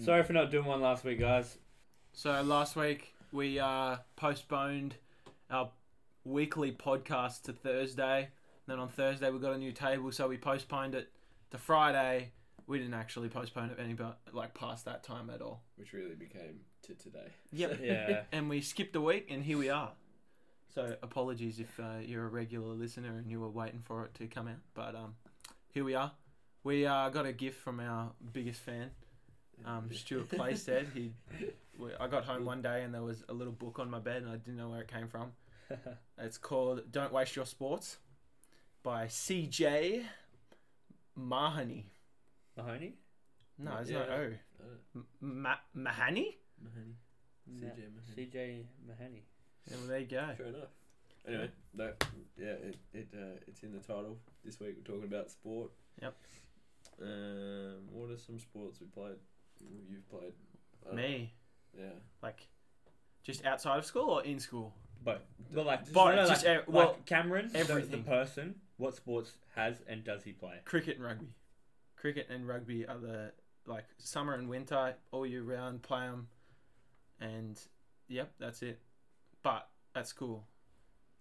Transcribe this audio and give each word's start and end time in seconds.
Sorry 0.00 0.22
for 0.22 0.32
not 0.32 0.50
doing 0.50 0.64
one 0.64 0.80
last 0.80 1.04
week, 1.04 1.20
guys. 1.20 1.58
So 2.12 2.40
last 2.42 2.74
week 2.74 3.14
we 3.32 3.58
uh, 3.58 3.96
postponed 4.16 4.94
our 5.50 5.70
weekly 6.24 6.72
podcast 6.72 7.42
to 7.42 7.52
Thursday. 7.52 8.28
Then 8.66 8.78
on 8.78 8.88
Thursday 8.88 9.30
we 9.30 9.38
got 9.38 9.52
a 9.52 9.58
new 9.58 9.72
table, 9.72 10.10
so 10.10 10.26
we 10.28 10.38
postponed 10.38 10.94
it 10.94 11.10
to 11.50 11.58
Friday. 11.58 12.32
We 12.66 12.78
didn't 12.78 12.94
actually 12.94 13.28
postpone 13.28 13.70
it 13.70 13.78
any 13.78 13.92
but 13.92 14.18
like 14.32 14.54
past 14.54 14.86
that 14.86 15.02
time 15.02 15.28
at 15.28 15.42
all. 15.42 15.62
which 15.76 15.92
really 15.92 16.14
became 16.14 16.60
to 16.82 16.94
today. 16.94 17.28
Yep. 17.52 17.80
Yeah. 17.82 18.22
And 18.32 18.48
we 18.48 18.60
skipped 18.62 18.96
a 18.96 19.00
week, 19.00 19.26
and 19.30 19.42
here 19.44 19.58
we 19.58 19.68
are. 19.68 19.92
So 20.74 20.96
apologies 21.02 21.58
if 21.58 21.78
uh, 21.78 21.98
you're 22.00 22.24
a 22.24 22.28
regular 22.28 22.72
listener 22.74 23.16
and 23.18 23.28
you 23.30 23.40
were 23.40 23.50
waiting 23.50 23.82
for 23.84 24.04
it 24.06 24.14
to 24.14 24.26
come 24.28 24.46
out, 24.48 24.60
but 24.72 24.94
um, 24.94 25.16
here 25.72 25.84
we 25.84 25.94
are. 25.94 26.12
We 26.62 26.86
uh, 26.86 27.08
got 27.10 27.26
a 27.26 27.32
gift 27.32 27.60
from 27.60 27.80
our 27.80 28.12
biggest 28.32 28.60
fan, 28.60 28.90
um, 29.66 29.88
Stuart 29.92 30.28
Playstead. 30.30 30.86
He, 30.94 31.12
I 32.00 32.06
got 32.08 32.24
home 32.24 32.44
one 32.44 32.60
day 32.62 32.82
and 32.82 32.92
there 32.94 33.02
was 33.02 33.24
a 33.28 33.32
little 33.32 33.52
book 33.52 33.78
on 33.78 33.90
my 33.90 33.98
bed 33.98 34.22
and 34.22 34.30
I 34.30 34.36
didn't 34.36 34.56
know 34.56 34.68
where 34.68 34.80
it 34.82 34.88
came 34.88 35.08
from. 35.08 35.32
It's 36.18 36.36
called 36.36 36.82
"Don't 36.92 37.12
Waste 37.12 37.36
Your 37.36 37.46
Sports" 37.46 37.96
by 38.82 39.06
C.J. 39.08 40.04
Mahoney. 41.16 41.86
Mahoney? 42.56 42.94
No, 43.58 43.76
it's 43.80 43.90
Yeah. 43.90 43.98
not 44.00 44.08
O. 44.10 44.32
Uh, 44.60 45.00
Ma- 45.20 45.56
Mahaney. 45.76 46.36
Mahaney. 46.62 46.94
CJ 47.50 47.88
Mahaney. 47.96 48.16
CJ 48.32 48.64
Mahaney. 48.86 49.22
Yeah, 49.70 49.76
well, 49.78 49.86
there 49.88 49.98
you 50.00 50.06
go. 50.06 50.28
Fair 50.36 50.46
enough. 50.46 50.68
Anyway, 51.26 51.50
that 51.74 52.04
yeah, 52.36 52.46
it 52.68 52.76
it 52.94 53.08
uh, 53.14 53.36
it's 53.46 53.62
in 53.62 53.72
the 53.72 53.78
title. 53.78 54.18
This 54.44 54.58
week 54.60 54.74
we're 54.76 54.92
talking 54.94 55.08
about 55.08 55.30
sport. 55.30 55.70
Yep. 56.02 56.14
Um, 57.02 57.88
what 57.92 58.10
are 58.10 58.18
some 58.18 58.38
sports 58.38 58.80
we 58.80 58.86
played? 58.86 59.16
You've 59.88 60.08
played. 60.10 60.32
Don't 60.84 60.94
Me. 60.96 61.32
Yeah. 61.78 61.86
like, 62.22 62.46
just 63.22 63.44
outside 63.44 63.78
of 63.78 63.84
school 63.86 64.10
or 64.10 64.24
in 64.24 64.40
school? 64.40 64.74
But, 65.04 65.24
but 65.52 65.64
like, 65.66 65.90
But 65.92 66.14
no, 66.16 66.22
no, 66.22 66.28
just 66.28 66.44
like, 66.44 66.58
e- 66.58 66.62
well, 66.66 66.88
like 66.88 67.06
Cameron, 67.06 67.46
the- 67.48 67.52
the, 67.52 67.58
everything. 67.60 68.02
person, 68.04 68.54
what 68.76 68.94
sports 68.96 69.32
has 69.54 69.80
and 69.88 70.04
does 70.04 70.22
he 70.22 70.32
play? 70.32 70.56
Cricket 70.64 70.96
and 70.96 71.04
rugby. 71.06 71.28
Cricket 71.96 72.26
and 72.30 72.46
rugby 72.46 72.86
are 72.86 72.98
the 72.98 73.32
like 73.66 73.84
summer 73.98 74.34
and 74.34 74.48
winter, 74.48 74.94
all 75.12 75.26
year 75.26 75.42
round. 75.42 75.82
Play 75.82 76.00
them, 76.06 76.28
and 77.20 77.58
yep, 78.08 78.32
that's 78.38 78.62
it. 78.62 78.80
But 79.42 79.68
at 79.94 80.06
school, 80.08 80.46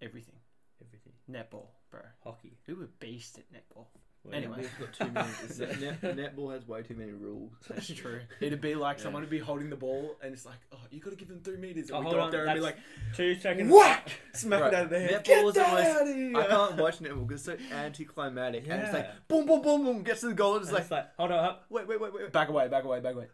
everything. 0.01 0.35
Everything. 0.81 1.13
Netball, 1.29 1.67
bro. 1.91 1.99
Hockey. 2.23 2.57
We 2.67 2.73
were 2.73 2.89
beast 2.99 3.37
at 3.37 3.45
netball. 3.53 3.87
Well, 4.29 4.37
Anyway. 4.37 4.57
We've 4.59 4.79
got 4.79 4.93
too 4.93 5.11
many. 5.11 5.29
it's- 5.43 5.79
Net, 5.79 6.01
netball 6.35 6.53
has 6.53 6.67
way 6.67 6.81
too 6.83 6.95
many 6.95 7.11
rules. 7.11 7.51
That's 7.69 7.87
true. 7.93 8.21
It'd 8.39 8.61
be 8.61 8.75
like 8.75 8.97
Yeah. 8.97 9.03
someone 9.03 9.21
would 9.23 9.29
be 9.29 9.39
holding 9.39 9.69
the 9.69 9.75
ball, 9.75 10.15
and 10.21 10.33
it's 10.33 10.45
like, 10.45 10.57
oh, 10.71 10.77
you 10.91 10.99
got 10.99 11.09
to 11.11 11.15
give 11.15 11.27
them 11.27 11.39
three 11.43 11.57
meters. 11.57 11.89
And 11.89 11.97
Oh, 11.97 11.99
we 11.99 12.03
hold 12.05 12.15
go 12.15 12.21
on, 12.21 12.25
up 12.27 12.31
there 12.31 12.45
and 12.45 12.53
be 12.55 12.61
like, 12.61 12.75
that's 13.07 13.17
Two 13.17 13.35
seconds. 13.35 13.71
whack, 13.71 14.09
smack 14.33 14.61
Right, 14.61 14.73
it 14.73 14.75
out 14.75 14.83
of 14.85 14.89
their 14.91 14.99
head. 15.01 15.11
netball 15.11 15.23
Get 15.25 15.45
is 15.45 15.53
the 15.53 15.59
that 15.61 15.73
most- 15.73 15.85
out 15.87 16.07
of 16.07 16.15
here. 16.15 16.37
I 16.37 16.45
can't 16.47 16.75
watch 16.77 16.99
netball 16.99 17.27
because 17.27 17.47
it's 17.47 17.61
so 17.69 17.75
anticlimactic. 17.75 18.65
And 18.69 18.81
it's 18.83 18.93
like 18.93 19.27
boom, 19.27 19.45
boom, 19.45 19.61
boom, 19.61 19.83
boom, 19.83 20.03
gets 20.03 20.21
to 20.21 20.27
the 20.27 20.33
goal. 20.33 20.53
And 20.55 20.61
it's 20.61 20.69
And 20.69 20.75
like, 20.75 20.81
it's 20.83 20.91
like, 20.91 21.15
hold 21.17 21.31
on, 21.31 21.43
up. 21.45 21.65
wait, 21.69 21.87
wait, 21.87 21.99
wait, 21.99 22.13
wait. 22.13 22.31
Back 22.31 22.49
away, 22.49 22.67
back 22.67 22.83
away, 22.83 22.99
back 22.99 23.15
away. 23.15 23.27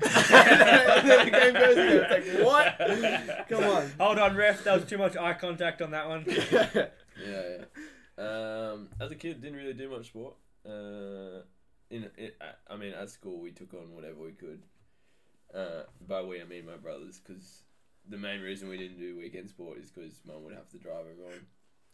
and 0.00 1.10
then 1.10 1.24
the 1.24 1.30
game 1.30 1.54
goes 1.54 1.72
again. 1.76 2.06
It's 2.10 2.38
like, 2.38 2.46
what? 2.46 3.46
Come 3.48 3.64
on. 3.64 3.90
Hold 3.98 4.18
on, 4.18 4.36
ref. 4.36 4.64
That 4.64 4.74
was 4.80 4.84
too 4.88 4.98
much 4.98 5.16
eye 5.16 5.34
contact 5.34 5.82
on 5.82 5.90
that 5.92 6.08
one. 6.08 6.24
Yeah, 6.26 6.86
yeah. 7.26 7.64
Um, 8.18 8.88
as 9.00 9.10
a 9.12 9.14
kid, 9.14 9.40
didn't 9.40 9.56
really 9.56 9.74
do 9.74 9.90
much 9.90 10.06
sport. 10.06 10.34
Uh, 10.66 11.42
in 11.90 12.10
it, 12.16 12.36
I 12.68 12.76
mean, 12.76 12.92
at 12.92 13.10
school 13.10 13.40
we 13.40 13.52
took 13.52 13.72
on 13.74 13.94
whatever 13.94 14.20
we 14.20 14.32
could. 14.32 14.62
Uh, 15.54 15.84
by 16.06 16.22
we 16.22 16.42
I 16.42 16.44
mean 16.44 16.66
my 16.66 16.76
brothers, 16.76 17.20
because 17.20 17.62
the 18.08 18.18
main 18.18 18.40
reason 18.40 18.68
we 18.68 18.76
didn't 18.76 18.98
do 18.98 19.16
weekend 19.16 19.48
sport 19.48 19.78
is 19.78 19.90
because 19.90 20.20
mum 20.26 20.44
would 20.44 20.54
have 20.54 20.68
to 20.70 20.78
drive 20.78 21.06
everyone 21.10 21.46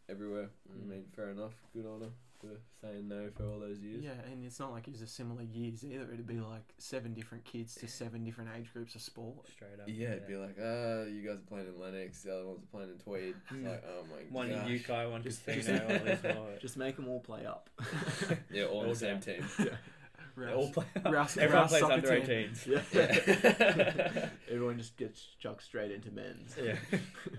everywhere. 0.09 0.49
I 0.69 0.89
mean, 0.89 1.05
fair 1.15 1.31
enough. 1.31 1.53
Good 1.73 1.87
on 1.87 2.01
her 2.01 2.11
for 2.41 2.49
saying 2.81 3.09
no 3.09 3.29
for 3.37 3.45
all 3.45 3.59
those 3.61 3.79
years. 3.81 4.03
Yeah, 4.05 4.13
and 4.31 4.45
it's 4.45 4.59
not 4.61 4.73
like 4.73 4.87
it 4.89 4.93
was 4.93 5.03
a 5.03 5.07
similar 5.07 5.43
years 5.43 5.85
either. 5.85 6.05
It'd 6.13 6.27
be 6.27 6.41
like 6.41 6.75
seven 6.79 7.15
different 7.15 7.45
kids 7.45 7.75
to 7.77 7.89
seven 7.89 8.25
different 8.25 8.51
age 8.59 8.73
groups 8.73 8.95
of 8.95 9.01
sport. 9.01 9.49
Straight 9.49 9.81
up. 9.81 9.87
Yeah, 9.89 10.09
it'd 10.13 10.27
be 10.27 10.37
like, 10.37 10.57
ah, 10.61 11.05
you 11.05 11.23
guys 11.27 11.39
are 11.39 11.49
playing 11.49 11.67
in 11.69 11.81
Lennox, 11.81 12.23
the 12.23 12.35
other 12.35 12.47
ones 12.47 12.63
are 12.63 12.67
playing 12.77 12.91
in 12.91 12.99
Tweed. 12.99 13.35
It's 13.51 13.65
like, 13.67 13.85
oh 13.89 14.05
my 14.11 14.23
One 14.31 14.49
gosh. 14.51 14.69
in 14.69 14.81
UK, 14.97 15.11
one 15.11 15.23
Just- 15.23 15.45
casino, 15.47 15.83
all 15.83 16.05
this 16.05 16.23
more. 16.35 16.49
Just 16.61 16.77
make 16.77 16.97
them 16.97 17.09
all 17.09 17.21
play 17.21 17.47
up. 17.47 17.71
Yeah, 18.51 18.65
all 18.65 18.83
All 18.85 18.89
the 18.89 18.95
same 18.95 19.21
down. 19.21 19.21
team. 19.21 19.47
They 20.37 20.53
all 20.53 20.71
play. 20.71 20.85
Rouse- 21.07 21.37
Everyone 21.39 21.63
Rouse 21.63 21.71
plays 21.71 21.81
soccer 21.83 21.95
under 21.95 22.21
team. 22.21 22.51
18s. 22.51 22.67
Yeah. 22.67 24.29
Everyone 24.51 24.79
just 24.79 24.97
gets 24.97 25.25
chucked 25.39 25.63
straight 25.63 25.91
into 25.93 26.11
men's. 26.11 26.57
Yeah. 26.61 26.77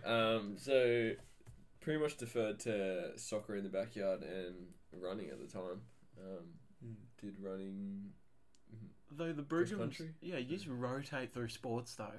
Um, 0.06 0.56
so 0.58 1.12
pretty 1.82 2.00
much 2.02 2.18
deferred 2.18 2.60
to 2.62 3.12
soccer 3.18 3.56
in 3.56 3.64
the 3.64 3.70
backyard 3.70 4.22
and 4.24 4.56
running 5.02 5.30
at 5.30 5.40
the 5.40 5.48
time. 5.48 5.82
Um, 6.20 6.46
Mm. 6.86 6.96
did 7.22 7.36
running. 7.40 8.12
Though 9.12 9.32
the 9.32 9.44
Cross 9.44 9.72
Brugams, 9.72 10.10
yeah, 10.22 10.38
you 10.38 10.56
just 10.58 10.68
rotate 10.68 11.34
through 11.34 11.48
sports 11.50 11.96
though. 11.96 12.12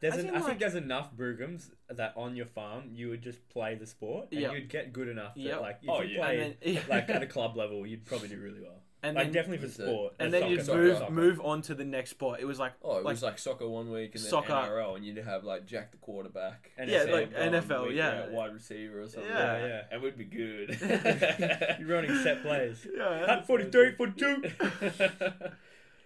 There's 0.00 0.16
an, 0.16 0.30
I 0.30 0.34
like- 0.34 0.44
think 0.44 0.58
there's 0.60 0.74
enough 0.76 1.14
Brugams 1.14 1.70
that 1.90 2.14
on 2.16 2.36
your 2.36 2.46
farm 2.46 2.84
you 2.90 3.08
would 3.10 3.20
just 3.22 3.46
play 3.48 3.74
the 3.74 3.86
sport 3.86 4.28
and 4.32 4.40
Yep. 4.40 4.52
you'd 4.54 4.68
get 4.68 4.92
good 4.92 5.08
enough 5.08 5.34
that 5.34 5.40
Yep. 5.40 5.60
like 5.60 5.78
if 5.82 5.88
Oh, 5.90 6.00
you 6.02 6.14
yeah. 6.16 6.20
play 6.24 6.40
And 6.40 6.56
then, 6.76 6.82
like 6.88 7.10
at 7.10 7.22
a 7.22 7.26
club 7.26 7.56
level 7.56 7.86
you'd 7.86 8.06
probably 8.06 8.28
do 8.28 8.40
really 8.40 8.60
well. 8.60 8.82
And 9.02 9.14
like 9.16 9.26
then, 9.26 9.32
definitely 9.32 9.66
for 9.68 9.72
sport. 9.72 10.14
and 10.18 10.34
uh, 10.34 10.38
then 10.40 10.50
you'd 10.50 10.64
soccer, 10.66 10.78
move 10.82 10.98
soccer. 10.98 11.12
move 11.12 11.40
on 11.40 11.62
to 11.62 11.74
the 11.74 11.84
next 11.84 12.10
sport. 12.10 12.40
It 12.40 12.44
was 12.46 12.58
like 12.58 12.72
Oh, 12.82 12.92
it 12.98 13.04
Like- 13.04 13.12
was 13.14 13.22
like 13.22 13.38
soccer 13.38 13.68
one 13.68 13.90
week 13.90 14.14
and 14.14 14.22
then 14.24 14.30
Soccer. 14.30 14.52
NRL, 14.52 14.96
and 14.96 15.04
you'd 15.04 15.18
have 15.18 15.44
like 15.44 15.66
Jack 15.66 15.92
the 15.92 15.98
quarterback. 15.98 16.70
And 16.76 16.90
Yeah, 16.90 17.04
NFL, 17.04 17.12
like 17.12 17.32
Sam 17.32 17.52
NFL, 17.52 17.86
we'd 17.88 17.96
yeah. 17.96 18.26
go 18.26 18.32
wide 18.34 18.54
receiver 18.54 19.02
or 19.02 19.08
something. 19.08 19.30
Yeah. 19.30 19.66
yeah. 19.66 19.82
and 19.92 20.02
we'd 20.02 20.18
be 20.18 20.24
good. 20.24 20.76
You're 21.78 21.88
running 21.88 22.14
set 22.22 22.42
plays. 22.42 22.86
yeah, 22.96 23.26
At 23.28 23.46
43, 23.46 23.92
42. 23.92 24.42
but 24.98 25.52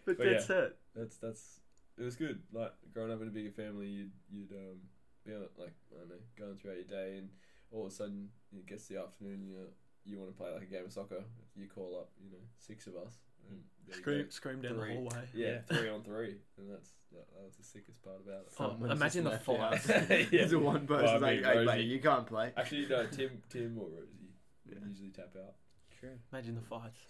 but 0.05 0.19
that's 0.19 0.51
it. 0.51 0.77
that's 0.95 1.17
that's 1.19 1.61
it 1.99 2.03
was 2.03 2.17
good. 2.17 2.41
Like 2.53 2.73
growing 2.93 3.13
up 3.13 3.23
in 3.23 3.29
a 3.29 3.31
bigger 3.31 3.51
family, 3.53 3.87
you'd 3.87 4.11
you'd 4.31 4.53
um 4.53 4.79
be 5.25 5.33
on, 5.33 5.41
like 5.59 5.73
I 5.95 5.99
don't 6.01 6.09
know 6.09 6.17
going 6.39 6.57
throughout 6.57 6.77
your 6.77 6.85
day, 6.87 7.17
and 7.19 7.29
all 7.71 7.87
of 7.87 7.93
a 7.93 7.95
sudden 7.95 8.29
it 8.57 8.67
gets 8.67 8.87
the 8.89 8.99
afternoon, 8.99 9.43
you 9.45 9.57
you 10.05 10.19
want 10.19 10.31
to 10.31 10.37
play 10.37 10.51
like 10.53 10.63
a 10.63 10.67
game 10.67 10.85
of 10.85 10.93
soccer. 10.93 11.23
You 11.57 11.69
call 11.69 11.97
up, 12.01 12.11
you 12.23 12.31
know, 12.31 12.39
six 12.59 12.87
of 12.87 12.97
us. 12.97 13.15
And 13.51 13.61
Scream, 13.95 14.23
go. 14.25 14.29
scream 14.31 14.63
down 14.63 14.75
Three. 14.75 14.89
the 14.91 14.95
hallway. 14.95 15.29
Yeah, 15.35 15.47
Yeah. 15.49 15.61
three 15.79 15.89
on 15.91 16.03
three, 16.03 16.37
and 16.59 16.71
that's 16.71 16.91
that, 17.13 17.27
that 17.35 17.45
was 17.45 17.57
the 17.57 17.63
sickest 17.65 18.03
part 18.03 18.17
about 18.25 18.43
it. 18.43 18.49
Oh, 18.59 18.69
Someone's 18.71 18.93
imagine 18.93 19.25
just 19.25 19.45
the 19.45 19.53
left 19.53 19.85
fight. 19.87 20.01
out. 20.01 20.11
Yeah. 20.11 20.27
There's 20.31 20.51
the 20.53 20.59
one 20.61 20.87
person 20.87 21.05
Well, 21.05 21.15
I 21.17 21.19
like, 21.19 21.35
mean, 21.37 21.45
hey, 21.45 21.57
Rosie- 21.59 21.67
mate, 21.67 21.87
you 21.87 22.01
can't 22.01 22.27
play. 22.27 22.53
Actually, 22.57 22.87
no, 22.87 23.07
Tim, 23.11 23.43
Tim 23.51 23.79
or 23.79 23.89
Rosie 23.89 24.33
Yeah. 24.69 24.77
usually 24.89 25.11
tap 25.11 25.35
out. 25.37 25.55
True. 26.01 26.19
Imagine 26.33 26.55
the 26.55 26.61
fights. 26.62 27.01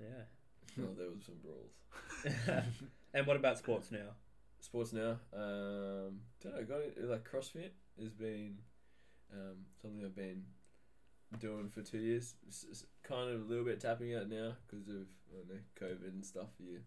Yeah. 0.00 0.06
Oh, 0.80 0.92
there 0.98 1.08
was 1.08 1.24
some 1.24 1.36
brawls. 1.42 2.64
and 3.14 3.26
what 3.26 3.36
about 3.36 3.56
sports 3.58 3.90
now? 3.90 4.10
Sports 4.60 4.92
now. 4.92 5.18
Um, 5.32 6.20
don't 6.42 6.54
know. 6.54 6.64
Got 6.68 6.80
it, 6.80 6.98
like 7.04 7.26
CrossFit 7.30 7.70
has 8.00 8.10
been 8.12 8.58
um, 9.32 9.56
something 9.80 10.04
I've 10.04 10.14
been 10.16 10.42
doing 11.40 11.68
for 11.68 11.82
two 11.82 11.98
years. 11.98 12.34
S- 12.48 12.66
s- 12.70 12.84
kind 13.02 13.30
of 13.30 13.42
a 13.42 13.44
little 13.44 13.64
bit 13.64 13.80
tapping 13.80 14.14
out 14.14 14.28
now 14.28 14.52
because 14.66 14.88
of 14.88 15.06
I 15.30 15.36
don't 15.36 15.48
know 15.48 15.60
COVID 15.80 16.08
and 16.12 16.24
stuff. 16.24 16.48
You 16.58 16.80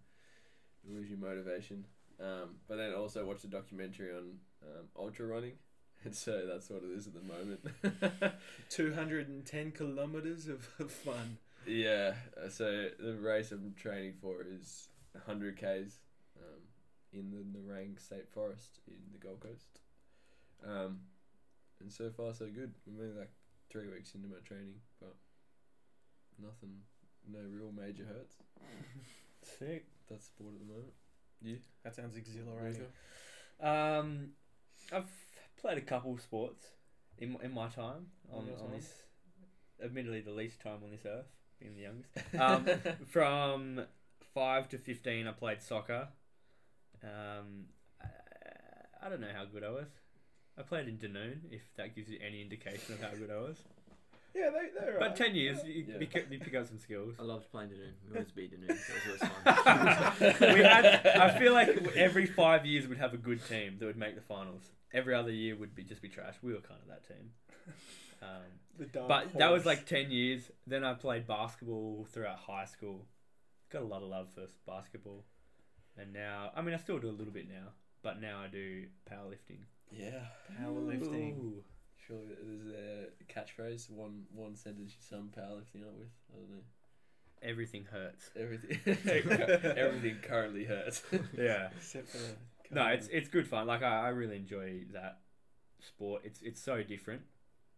lose 0.88 1.10
your 1.10 1.20
motivation. 1.20 1.86
Um, 2.20 2.56
but 2.68 2.78
then 2.78 2.94
also 2.94 3.26
watched 3.26 3.46
a 3.46 3.48
documentary 3.48 4.12
on 4.14 4.40
um, 4.64 4.88
ultra 4.98 5.26
running, 5.26 5.54
and 6.04 6.14
so 6.14 6.46
that's 6.46 6.70
what 6.70 6.84
it 6.84 6.92
is 6.96 7.08
at 7.08 7.14
the 7.14 7.22
moment. 7.22 8.34
210 8.70 9.72
kilometers 9.72 10.48
of 10.48 10.64
fun. 10.92 11.38
Yeah, 11.66 12.14
uh, 12.38 12.50
so 12.50 12.90
the 13.00 13.14
race 13.16 13.52
I'm 13.52 13.74
training 13.78 14.16
for 14.22 14.42
is 14.42 14.90
100 15.14 15.58
k's 15.58 16.00
um, 16.38 16.62
in 17.14 17.32
the 17.32 17.58
Nerang 17.58 18.00
State 18.00 18.30
Forest 18.30 18.80
in 18.88 18.96
the 19.14 19.18
Gold 19.18 19.40
Coast. 19.40 19.80
Um, 20.66 21.00
and 21.80 21.92
so 21.92 22.10
far 22.10 22.34
so 22.34 22.46
good. 22.48 22.74
I'm 22.88 23.00
only 23.00 23.18
like 23.18 23.32
three 23.70 23.88
weeks 23.88 24.16
into 24.16 24.28
my 24.28 24.38
training, 24.46 24.76
but 25.00 25.16
nothing, 26.42 26.82
no 27.32 27.40
real 27.40 27.72
major 27.72 28.06
hurts. 28.06 28.36
Sick. 29.42 29.86
That's 30.10 30.26
sport 30.26 30.54
at 30.56 30.60
the 30.60 30.74
moment. 30.74 30.94
Yeah. 31.42 31.58
That 31.84 31.96
sounds 31.96 32.16
exhilarating. 32.16 32.82
Rachel? 33.62 34.00
Um, 34.00 34.30
I've 34.92 35.10
played 35.62 35.78
a 35.78 35.82
couple 35.82 36.14
of 36.14 36.22
sports 36.22 36.66
in 37.18 37.38
in 37.44 37.54
my 37.54 37.68
time 37.68 38.08
on, 38.32 38.40
on 38.40 38.46
time? 38.46 38.72
this, 38.76 38.92
admittedly 39.84 40.22
the 40.22 40.32
least 40.32 40.62
time 40.62 40.80
on 40.84 40.92
this 40.92 41.06
earth, 41.06 41.28
being 41.60 41.76
the 41.76 41.82
youngest. 41.82 42.10
Um, 42.40 43.06
from 43.08 43.86
five 44.34 44.70
to 44.70 44.78
fifteen, 44.78 45.28
I 45.28 45.32
played 45.32 45.62
soccer. 45.62 46.08
Um, 47.04 47.66
I, 48.02 49.06
I 49.06 49.10
don't 49.10 49.22
know 49.22 49.32
how 49.34 49.46
good 49.46 49.64
I 49.64 49.70
was. 49.70 49.88
I 50.60 50.64
played 50.64 50.88
in 50.90 50.98
Dunoon, 50.98 51.38
if 51.52 51.62
that 51.78 51.96
gives 51.96 52.10
you 52.10 52.20
any 52.26 52.42
indication 52.42 52.94
of 52.96 53.02
how 53.02 53.10
good 53.18 53.32
I 53.32 53.38
was. 53.40 53.58
Yeah, 54.36 54.50
they, 54.52 54.70
they're 54.80 54.94
But 55.00 55.02
alright. 55.02 55.16
ten 55.16 55.36
years, 55.36 55.58
you, 55.66 55.86
Yeah. 55.88 55.98
pick, 56.00 56.28
you 56.30 56.38
pick 56.40 56.54
up 56.54 56.68
some 56.68 56.78
skills. 56.78 57.16
I 57.20 57.24
loved 57.24 57.50
playing 57.52 57.70
Dunoon. 57.70 57.94
We 58.10 58.14
always 58.18 58.32
beat 58.32 58.52
Dunoon, 58.54 58.78
so 58.78 58.94
it 58.94 59.12
was 59.12 59.30
always 60.18 60.38
fun. 60.40 60.54
we 60.54 60.60
had. 60.64 61.08
I 61.08 61.40
feel 61.40 61.54
like 61.54 61.70
every 61.96 62.26
five 62.26 62.66
years 62.66 62.88
we'd 62.88 63.00
have 63.00 63.14
a 63.14 63.18
good 63.18 63.44
team 63.48 63.78
that 63.80 63.86
would 63.86 63.98
make 63.98 64.16
the 64.16 64.22
finals. 64.22 64.64
Every 64.94 65.16
other 65.16 65.32
year 65.32 65.56
would 65.56 65.74
be 65.76 65.84
just 65.84 66.02
be 66.02 66.10
trash. 66.10 66.36
We 66.44 66.54
were 66.54 66.60
kind 66.60 66.80
of 66.82 66.88
that 66.90 67.08
team. 67.08 67.32
Um, 68.22 68.28
The 68.78 68.86
dark 68.86 69.08
but 69.08 69.34
that 69.40 69.50
was 69.50 69.64
horse. 69.64 69.78
like 69.78 69.86
ten 69.86 70.12
years. 70.12 70.52
Then 70.68 70.84
I 70.84 70.94
played 70.94 71.26
basketball 71.26 72.06
throughout 72.12 72.36
high 72.40 72.66
school. 72.66 73.06
Got 73.72 73.84
a 73.84 73.86
lot 73.86 74.04
of 74.04 74.10
love 74.10 74.28
for 74.36 74.46
basketball, 74.68 75.24
and 75.98 76.12
now 76.12 76.52
I 76.54 76.62
mean 76.62 76.74
I 76.74 76.78
still 76.80 77.00
do 77.00 77.08
a 77.10 77.16
little 77.16 77.32
bit 77.32 77.48
now, 77.48 77.70
but 78.04 78.20
now 78.20 78.42
I 78.44 78.48
do 78.48 78.88
powerlifting. 79.10 79.60
Yeah. 79.92 80.26
powerlifting. 80.62 81.38
Ooh. 81.40 81.64
Surely 82.08 82.36
there's 82.42 82.74
a 82.76 83.24
catchphrase, 83.32 83.90
one 83.90 84.24
one 84.34 84.56
sentence 84.56 84.92
you 84.94 85.02
sum 85.02 85.30
powerlifting 85.36 85.84
up 85.84 85.94
with. 85.98 86.10
I 86.34 86.38
don't 86.38 86.50
know. 86.50 86.64
Everything 87.42 87.86
hurts. 87.86 88.30
Everything 88.36 88.80
everything 89.78 90.18
currently 90.22 90.66
hurts. 90.66 91.04
Yeah. 91.38 91.70
Except 91.78 92.10
for 92.10 92.18
No, 92.74 92.88
it's 92.88 93.08
it's 93.08 93.30
good 93.30 93.48
fun. 93.48 93.68
Like 93.68 93.84
I, 93.84 94.06
I 94.06 94.10
really 94.10 94.38
enjoy 94.38 94.86
that 94.94 95.20
sport. 95.80 96.22
It's 96.26 96.42
it's 96.42 96.62
so 96.62 96.84
different. 96.84 97.22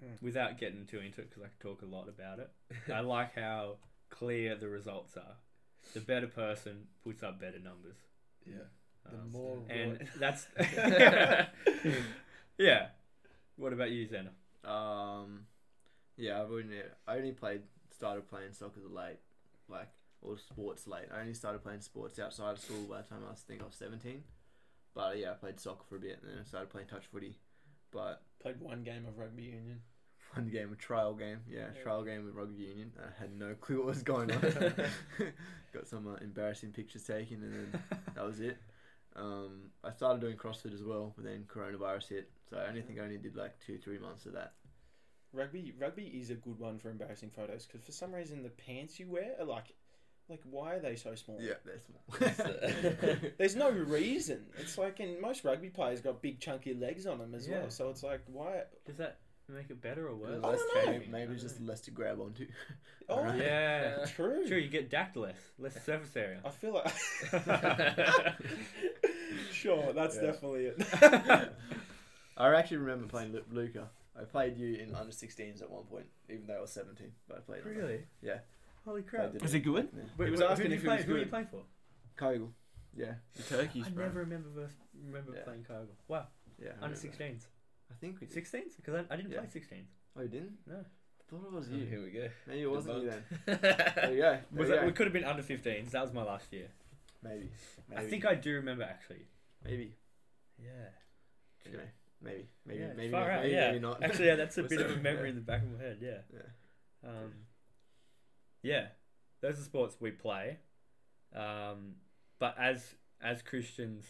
Mm. 0.03 0.21
Without 0.23 0.57
getting 0.59 0.85
too 0.87 0.99
into 0.99 1.21
it, 1.21 1.29
because 1.29 1.43
I 1.43 1.47
could 1.47 1.59
talk 1.59 1.81
a 1.83 1.85
lot 1.85 2.07
about 2.09 2.39
it. 2.39 2.49
I 2.91 3.01
like 3.01 3.35
how 3.35 3.75
clear 4.09 4.55
the 4.55 4.67
results 4.67 5.15
are. 5.15 5.35
The 5.93 5.99
better 5.99 6.25
person 6.27 6.87
puts 7.03 7.21
up 7.21 7.39
better 7.39 7.59
numbers. 7.59 7.97
yeah. 8.45 8.63
The 9.09 9.18
Um, 9.18 9.31
more 9.31 9.57
and 9.69 9.92
roy- 10.00 10.07
that's 10.19 10.48
yeah. 12.57 12.88
What 13.57 13.74
about 13.74 13.92
you, 13.92 14.07
Zena? 14.07 14.31
Um, 14.63 15.42
yeah, 16.18 16.42
I've 16.42 16.51
only 16.51 16.80
I 17.07 17.18
only 17.18 17.31
played 17.31 17.62
started 17.95 18.27
playing 18.30 18.53
soccer 18.53 18.80
late, 18.89 19.19
like 19.68 19.89
or 20.21 20.38
sports 20.38 20.88
late. 20.88 21.06
I 21.15 21.21
only 21.21 21.33
started 21.33 21.63
playing 21.63 21.81
sports 21.81 22.19
outside 22.19 22.51
of 22.51 22.59
school 22.59 22.83
by 22.89 23.01
the 23.01 23.07
time 23.07 23.19
I 23.27 23.31
was 23.31 23.44
I 23.45 23.48
think 23.48 23.62
I 23.62 23.65
was 23.65 23.75
seventeen. 23.75 24.24
But 24.94 25.18
yeah, 25.18 25.31
I 25.31 25.33
played 25.36 25.59
soccer 25.59 25.83
for 25.88 25.95
a 25.95 26.00
bit, 26.00 26.19
and 26.21 26.31
then 26.31 26.39
I 26.42 26.44
started 26.44 26.69
playing 26.69 26.88
touch 26.88 27.06
footy. 27.12 27.38
But 27.92 28.21
played 28.42 28.59
one 28.59 28.83
game 28.83 29.06
of 29.07 29.18
rugby 29.18 29.44
union. 29.44 29.81
one 30.33 30.50
game, 30.50 30.71
a 30.71 30.75
trial 30.75 31.13
game, 31.13 31.39
yeah, 31.50 31.68
Yeah. 31.75 31.83
trial 31.83 32.03
game 32.03 32.25
with 32.25 32.36
rugby 32.36 32.63
union. 32.63 32.92
I 33.00 33.21
had 33.21 33.38
no 33.38 33.53
clue 33.56 33.77
what 33.80 33.88
was 33.88 34.03
going 34.03 34.31
on. 34.31 34.39
Got 35.74 35.88
some 35.88 36.07
uh, 36.07 36.15
embarrassing 36.21 36.71
pictures 36.71 37.03
taken, 37.03 37.44
and 37.44 37.53
then 37.74 37.81
that 38.15 38.25
was 38.25 38.39
it. 38.39 38.57
Um, 39.15 39.71
I 39.83 39.91
started 39.91 40.21
doing 40.21 40.37
CrossFit 40.37 40.73
as 40.73 40.83
well, 40.83 41.13
but 41.15 41.25
then 41.25 41.45
coronavirus 41.53 42.07
hit, 42.09 42.31
so 42.49 42.57
I 42.57 42.67
only 42.69 42.81
think 42.81 42.99
I 42.99 43.03
only 43.03 43.17
did 43.17 43.35
like 43.35 43.55
two, 43.65 43.77
three 43.77 43.99
months 43.99 44.25
of 44.25 44.33
that. 44.33 44.53
Rugby 45.33 45.73
rugby 45.79 46.03
is 46.07 46.29
a 46.29 46.35
good 46.35 46.59
one 46.59 46.77
for 46.77 46.89
embarrassing 46.89 47.31
photos 47.33 47.65
because 47.65 47.85
for 47.85 47.91
some 47.93 48.13
reason 48.13 48.43
the 48.43 48.49
pants 48.49 48.99
you 48.99 49.09
wear 49.09 49.33
are 49.39 49.45
like, 49.45 49.73
like 50.29 50.41
why 50.43 50.75
are 50.75 50.79
they 50.79 50.95
so 50.95 51.15
small? 51.15 51.39
Yeah, 51.41 51.53
that's 51.65 51.85
small. 51.85 53.19
There's 53.37 53.55
no 53.55 53.69
reason. 53.69 54.45
It's 54.59 54.77
like, 54.77 54.99
and 54.99 55.19
most 55.21 55.43
rugby 55.45 55.69
players 55.69 56.01
got 56.01 56.21
big 56.21 56.39
chunky 56.39 56.73
legs 56.73 57.05
on 57.05 57.17
them 57.19 57.33
as 57.33 57.47
Yeah. 57.47 57.59
well. 57.61 57.69
So 57.69 57.89
it's 57.89 58.03
like, 58.03 58.21
why? 58.27 58.63
Does 58.85 58.97
that 58.97 59.19
make 59.51 59.69
it 59.69 59.81
better 59.81 60.07
or 60.07 60.15
worse? 60.15 60.39
I 60.44 60.48
Less- 60.48 60.59
don't 60.74 60.86
know. 60.86 60.92
maybe, 60.92 61.07
maybe 61.12 61.33
it's 61.33 61.42
just 61.44 61.62
less 61.62 61.81
to 61.81 61.92
grab 61.92 62.19
onto. 62.19 62.45
Oh, 63.09 63.15
Alright. 63.15 63.39
Yeah. 63.39 64.06
true. 64.06 64.48
True, 64.48 64.57
you 64.57 64.69
get 64.69 64.89
dacked 64.89 65.18
less, 65.18 65.36
less 65.59 65.74
surface 65.83 66.15
area. 66.15 66.39
I 66.45 66.50
feel 66.50 66.74
like. 66.75 66.94
sure, 69.51 69.92
that's 69.94 70.15
Yeah. 70.15 70.21
definitely 70.21 70.65
it. 70.68 70.81
I 72.38 72.53
actually 72.56 72.77
remember 72.77 73.07
playing 73.07 73.33
Lu- 73.33 73.44
Luca. 73.51 73.89
I 74.19 74.24
played 74.24 74.57
you 74.57 74.75
in 74.75 74.95
under 74.95 75.12
16s 75.12 75.62
at 75.62 75.69
one 75.69 75.83
point, 75.86 76.06
even 76.30 76.48
though 76.48 76.57
I 76.57 76.62
was 76.62 76.71
17. 76.71 77.12
But 77.27 77.38
I 77.38 77.42
played. 77.42 77.63
on 77.63 77.74
that. 77.74 77.80
Really? 77.81 78.03
Yeah. 78.21 78.39
Holy 78.86 79.01
Played 79.01 79.31
crap! 79.31 79.42
Was 79.42 79.53
it 79.53 79.59
good? 79.59 79.89
Yeah. 79.95 80.03
Wait, 80.18 80.25
He 80.25 80.31
was 80.31 80.39
who- 80.39 80.45
who 80.48 80.51
asking 80.51 80.69
do 80.69 80.75
if 80.75 80.83
you 80.83 80.89
he 80.89 80.95
was 80.95 81.03
play- 81.03 81.06
Who 81.06 81.13
are 81.13 81.18
you 81.18 81.24
good. 81.25 81.30
playing 81.31 81.45
for? 81.48 81.63
Kyogle. 82.18 82.50
Yeah. 82.95 83.13
The 83.36 83.44
turkeys, 83.44 83.86
I 83.88 83.89
bro. 83.89 84.06
never 84.06 84.19
remember 84.21 84.50
verse, 84.56 84.71
remember 85.06 85.33
Yeah. 85.36 85.44
playing 85.44 85.63
Kyogle. 85.69 85.95
Wow, 86.07 86.27
Yeah. 86.62 86.69
I 86.81 86.86
under 86.86 86.98
remember. 86.98 87.18
16s. 87.24 87.44
I 87.91 87.93
think 87.99 88.19
we 88.21 88.27
did. 88.27 88.35
16s? 88.45 88.75
Because 88.77 88.95
I, 89.09 89.13
I 89.13 89.17
didn't 89.17 89.31
Yeah. 89.31 89.39
play 89.41 89.61
16s. 89.61 89.85
Oh, 90.17 90.21
you 90.21 90.27
didn't? 90.29 90.57
No. 90.67 90.75
I 90.77 91.23
thought 91.29 91.45
it 91.45 91.51
was 91.53 91.67
Oh, 91.71 91.75
you. 91.75 91.85
here 91.85 92.03
we 92.03 92.09
go. 92.11 92.27
Maybe 92.47 92.61
it 92.61 92.71
wasn't 92.71 93.03
you 93.03 93.09
then. 93.09 93.23
Debunked. 93.47 93.95
There 93.95 94.11
you 94.13 94.21
go. 94.21 94.31
There 94.51 94.59
Was 94.59 94.69
you 94.69 94.75
that, 94.75 94.81
go. 94.81 94.88
we 94.88 94.91
could 94.93 95.05
have 95.07 95.13
been 95.13 95.23
under 95.25 95.43
15s. 95.43 95.91
That 95.91 96.01
was 96.01 96.13
my 96.13 96.23
last 96.23 96.51
year. 96.51 96.67
Maybe. 97.23 97.49
Maybe. 97.89 98.01
I 98.01 98.09
think 98.09 98.25
I 98.25 98.35
do 98.35 98.53
remember 98.55 98.83
actually. 98.83 99.27
Maybe. 99.63 99.95
Yeah. 100.61 100.89
Anyway. 101.65 101.89
Maybe. 102.23 102.49
Maybe. 102.65 102.79
yeah, 102.81 102.93
maybe. 102.95 103.11
far 103.11 103.31
out, 103.31 103.41
maybe, 103.43 103.53
yeah. 103.55 103.67
maybe 103.71 103.79
not. 103.79 104.03
Actually, 104.03 104.27
yeah, 104.27 104.35
that's 104.35 104.57
a 104.57 104.61
We'll 104.61 104.69
bit 104.77 104.81
of 104.81 104.91
a 104.91 104.95
memory 104.97 105.23
Yeah. 105.23 105.29
in 105.29 105.35
the 105.35 105.41
back 105.41 105.61
of 105.63 105.71
my 105.71 105.83
head. 105.83 105.97
Yeah. 106.01 106.17
Yeah. 106.33 107.09
Um, 107.09 107.33
yeah, 108.63 108.88
those 109.41 109.59
are 109.59 109.63
sports 109.63 109.95
we 109.99 110.11
play. 110.11 110.57
Um, 111.35 111.95
but 112.39 112.55
as 112.59 112.95
as 113.21 113.41
Christians, 113.41 114.05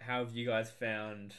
how 0.00 0.20
have 0.24 0.34
you 0.34 0.46
guys 0.46 0.70
found 0.70 1.34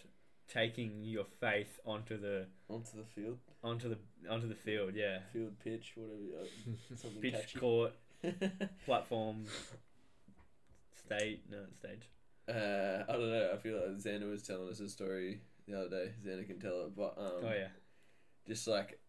taking 0.50 1.04
your 1.04 1.26
faith 1.40 1.80
onto 1.86 2.18
the 2.20 2.48
Onto 2.70 2.98
the 2.98 3.04
field, 3.16 3.38
onto 3.64 3.88
the 3.90 3.98
onto 4.30 4.48
the 4.48 4.56
field? 4.56 4.94
Yeah, 4.96 5.20
field 5.32 5.54
pitch, 5.64 5.94
whatever. 5.96 6.44
uh, 6.44 6.96
Something 6.96 7.22
pitch, 7.22 7.34
catchy. 7.34 7.60
court, 7.60 7.94
platform, 8.86 9.46
stage, 11.06 11.40
no 11.50 11.66
stage. 11.78 12.10
Uh, 12.48 13.04
I 13.08 13.14
don't 13.14 13.30
know. 13.30 13.52
I 13.54 13.58
feel 13.58 13.76
like 13.76 13.98
Xander 13.98 14.30
was 14.30 14.42
telling 14.44 14.70
us 14.70 14.80
a 14.80 14.90
story 14.90 15.42
the 15.68 15.80
other 15.80 15.90
day. 15.90 16.12
Xander 16.26 16.48
can 16.48 16.60
tell 16.60 16.82
it, 16.86 16.96
but 16.96 17.14
um, 17.18 17.44
oh 17.44 17.54
yeah, 17.56 17.68
just 18.48 18.68
like 18.68 19.00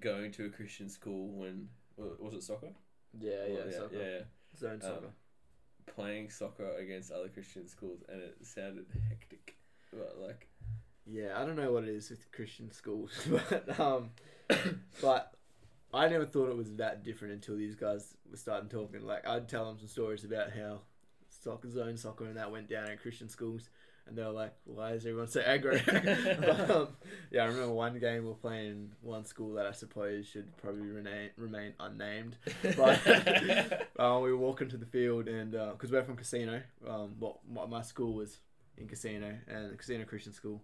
going 0.00 0.32
to 0.32 0.46
a 0.46 0.48
Christian 0.50 0.88
school 0.88 1.28
when 1.28 1.68
was 1.96 2.34
it 2.34 2.42
soccer? 2.42 2.72
Yeah, 3.18 3.32
yeah. 3.48 3.54
Well, 3.54 3.72
soccer. 3.72 3.96
yeah, 3.96 4.04
yeah. 4.04 4.20
Zone 4.56 4.80
Um. 4.84 5.12
Playing 5.94 6.28
soccer 6.30 6.76
against 6.76 7.10
other 7.10 7.28
Christian 7.28 7.66
schools, 7.66 8.02
and 8.10 8.20
it 8.20 8.36
sounded 8.42 8.84
hectic. 9.08 9.56
But 9.90 10.16
like, 10.20 10.46
Yeah, 11.10 11.40
I 11.40 11.44
don't 11.44 11.56
know 11.56 11.72
what 11.72 11.84
it 11.84 11.90
is 11.90 12.10
with 12.10 12.30
Christian 12.32 12.70
schools, 12.70 13.10
but 13.30 13.80
um, 13.80 14.10
but 15.00 15.32
I 15.92 16.08
never 16.08 16.26
thought 16.26 16.50
it 16.50 16.56
was 16.56 16.74
that 16.76 17.02
different 17.02 17.34
until 17.34 17.56
these 17.56 17.74
guys 17.74 18.14
were 18.30 18.36
starting 18.36 18.68
talking. 18.68 19.06
Like 19.06 19.26
I'd 19.26 19.48
tell 19.48 19.64
them 19.66 19.78
some 19.78 19.88
stories 19.88 20.24
about 20.24 20.52
how 20.52 20.80
soccer 21.30 21.70
zone 21.70 21.96
soccer 21.96 22.24
and 22.24 22.36
that 22.36 22.50
went 22.50 22.68
down 22.68 22.90
in 22.90 22.98
Christian 22.98 23.30
schools, 23.30 23.70
and 24.06 24.18
they 24.18 24.22
were 24.22 24.32
like, 24.32 24.54
"Why 24.64 24.92
is 24.92 25.06
everyone 25.06 25.28
so 25.28 25.40
aggro?" 25.40 25.80
but, 26.40 26.70
um, 26.70 26.88
yeah, 27.30 27.44
I 27.44 27.46
remember 27.46 27.72
one 27.72 27.98
game 27.98 28.24
we 28.24 28.28
were 28.28 28.34
playing 28.34 28.66
in 28.66 28.92
one 29.00 29.24
school 29.24 29.54
that 29.54 29.64
I 29.64 29.72
suppose 29.72 30.26
should 30.26 30.54
probably 30.58 30.82
remain 30.88 31.30
remain 31.38 31.72
unnamed, 31.80 32.36
but 32.76 33.00
uh, 33.06 34.20
we 34.22 34.30
were 34.30 34.36
walking 34.36 34.68
to 34.68 34.76
the 34.76 34.86
field 34.86 35.26
and 35.26 35.52
because 35.52 35.90
we're 35.90 36.04
from 36.04 36.16
Casino, 36.16 36.60
um, 36.86 37.14
what 37.18 37.38
my, 37.50 37.64
my 37.64 37.80
school 37.82 38.12
was 38.12 38.40
in 38.76 38.88
Casino 38.88 39.34
and 39.48 39.76
Casino 39.78 40.04
Christian 40.04 40.32
School, 40.34 40.62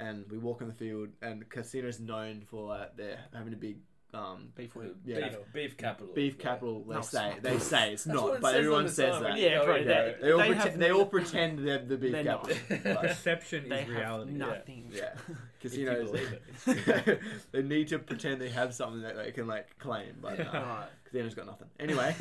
and 0.00 0.24
we 0.30 0.38
walk 0.38 0.62
on 0.62 0.68
the 0.68 0.74
field 0.74 1.08
and 1.22 1.48
Casino's 1.48 2.00
known 2.00 2.42
for 2.50 2.68
like 2.68 2.96
they're 2.96 3.18
having 3.34 3.52
a 3.52 3.56
big 3.56 3.78
um, 4.12 4.48
Beef 4.56 4.74
beef, 4.74 4.90
Yeah. 5.04 5.28
beef 5.54 5.76
capital. 5.76 6.12
beef 6.12 6.32
like- 6.32 6.38
capital. 6.40 6.82
They 6.82 6.94
No, 6.96 7.00
say 7.00 7.36
they 7.42 7.58
say 7.60 7.92
it's 7.92 8.06
not, 8.16 8.34
it 8.34 8.40
but 8.40 8.48
says 8.50 8.56
everyone 8.58 8.88
says 8.88 8.96
sign 9.14 9.22
that. 9.22 9.28
when 9.30 9.36
you 9.38 9.44
Yeah, 9.44 9.58
go 9.58 9.64
bro, 9.66 9.76
in 9.76 9.86
they- 9.86 10.16
They 10.20 10.32
all 10.32 10.38
They 10.40 10.46
pretend, 10.48 10.82
they 10.82 10.90
all 10.90 11.06
pretend 11.06 11.58
they're 11.68 11.78
the 11.78 11.96
beef 11.96 12.12
They're 12.12 12.24
capital. 12.24 12.56
but, 12.82 13.02
Perception 13.02 13.68
They 13.68 13.82
is 13.82 13.86
have 13.88 13.96
reality. 13.96 14.32
nothing. 14.32 14.90
yeah, 14.92 15.14
If 15.62 15.74
you 15.76 15.86
casinos 15.86 16.10
believe 16.10 16.38
it. 16.66 17.20
they 17.52 17.62
need 17.62 17.86
to 17.88 17.98
pretend 18.00 18.40
they 18.40 18.48
have 18.50 18.74
something 18.74 19.02
that 19.02 19.14
they 19.16 19.30
can 19.30 19.46
like 19.46 19.78
claim, 19.78 20.16
but 20.20 20.38
no. 20.40 20.44
Alright. 20.46 20.88
Casino's 21.04 21.34
got 21.34 21.46
nothing. 21.46 21.68
Anyway, 21.78 22.14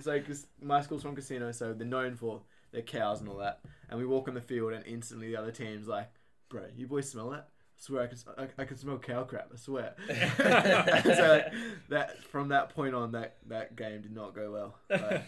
so 0.00 0.18
cause 0.22 0.46
my 0.62 0.80
school's 0.80 1.02
from 1.02 1.14
Casino, 1.14 1.52
so 1.52 1.74
they're 1.74 1.86
known 1.86 2.14
for 2.14 2.40
their 2.72 2.80
cows 2.82 3.20
and 3.20 3.28
all 3.28 3.36
that. 3.38 3.60
And 3.90 3.98
we 3.98 4.06
walk 4.06 4.28
on 4.28 4.34
the 4.34 4.40
field, 4.40 4.72
and 4.72 4.86
instantly 4.86 5.28
the 5.28 5.36
other 5.36 5.50
team's 5.52 5.86
like, 5.88 6.08
"Bro, 6.52 6.64
you 6.76 6.86
boys 6.86 7.08
smell 7.08 7.30
that? 7.30 7.48
I 7.48 7.80
swear 7.80 8.02
I 8.02 8.06
can, 8.06 8.18
I, 8.36 8.62
I 8.62 8.64
can 8.66 8.76
smell 8.76 8.98
cow 8.98 9.24
crap. 9.24 9.48
I 9.52 9.56
swear." 9.56 9.94
so 10.08 11.42
that 11.88 12.22
from 12.24 12.48
that 12.48 12.74
point 12.74 12.94
on, 12.94 13.12
that 13.12 13.38
that 13.48 13.74
game 13.74 14.02
did 14.02 14.14
not 14.14 14.34
go 14.34 14.52
well. 14.52 14.78
Like, 14.90 15.22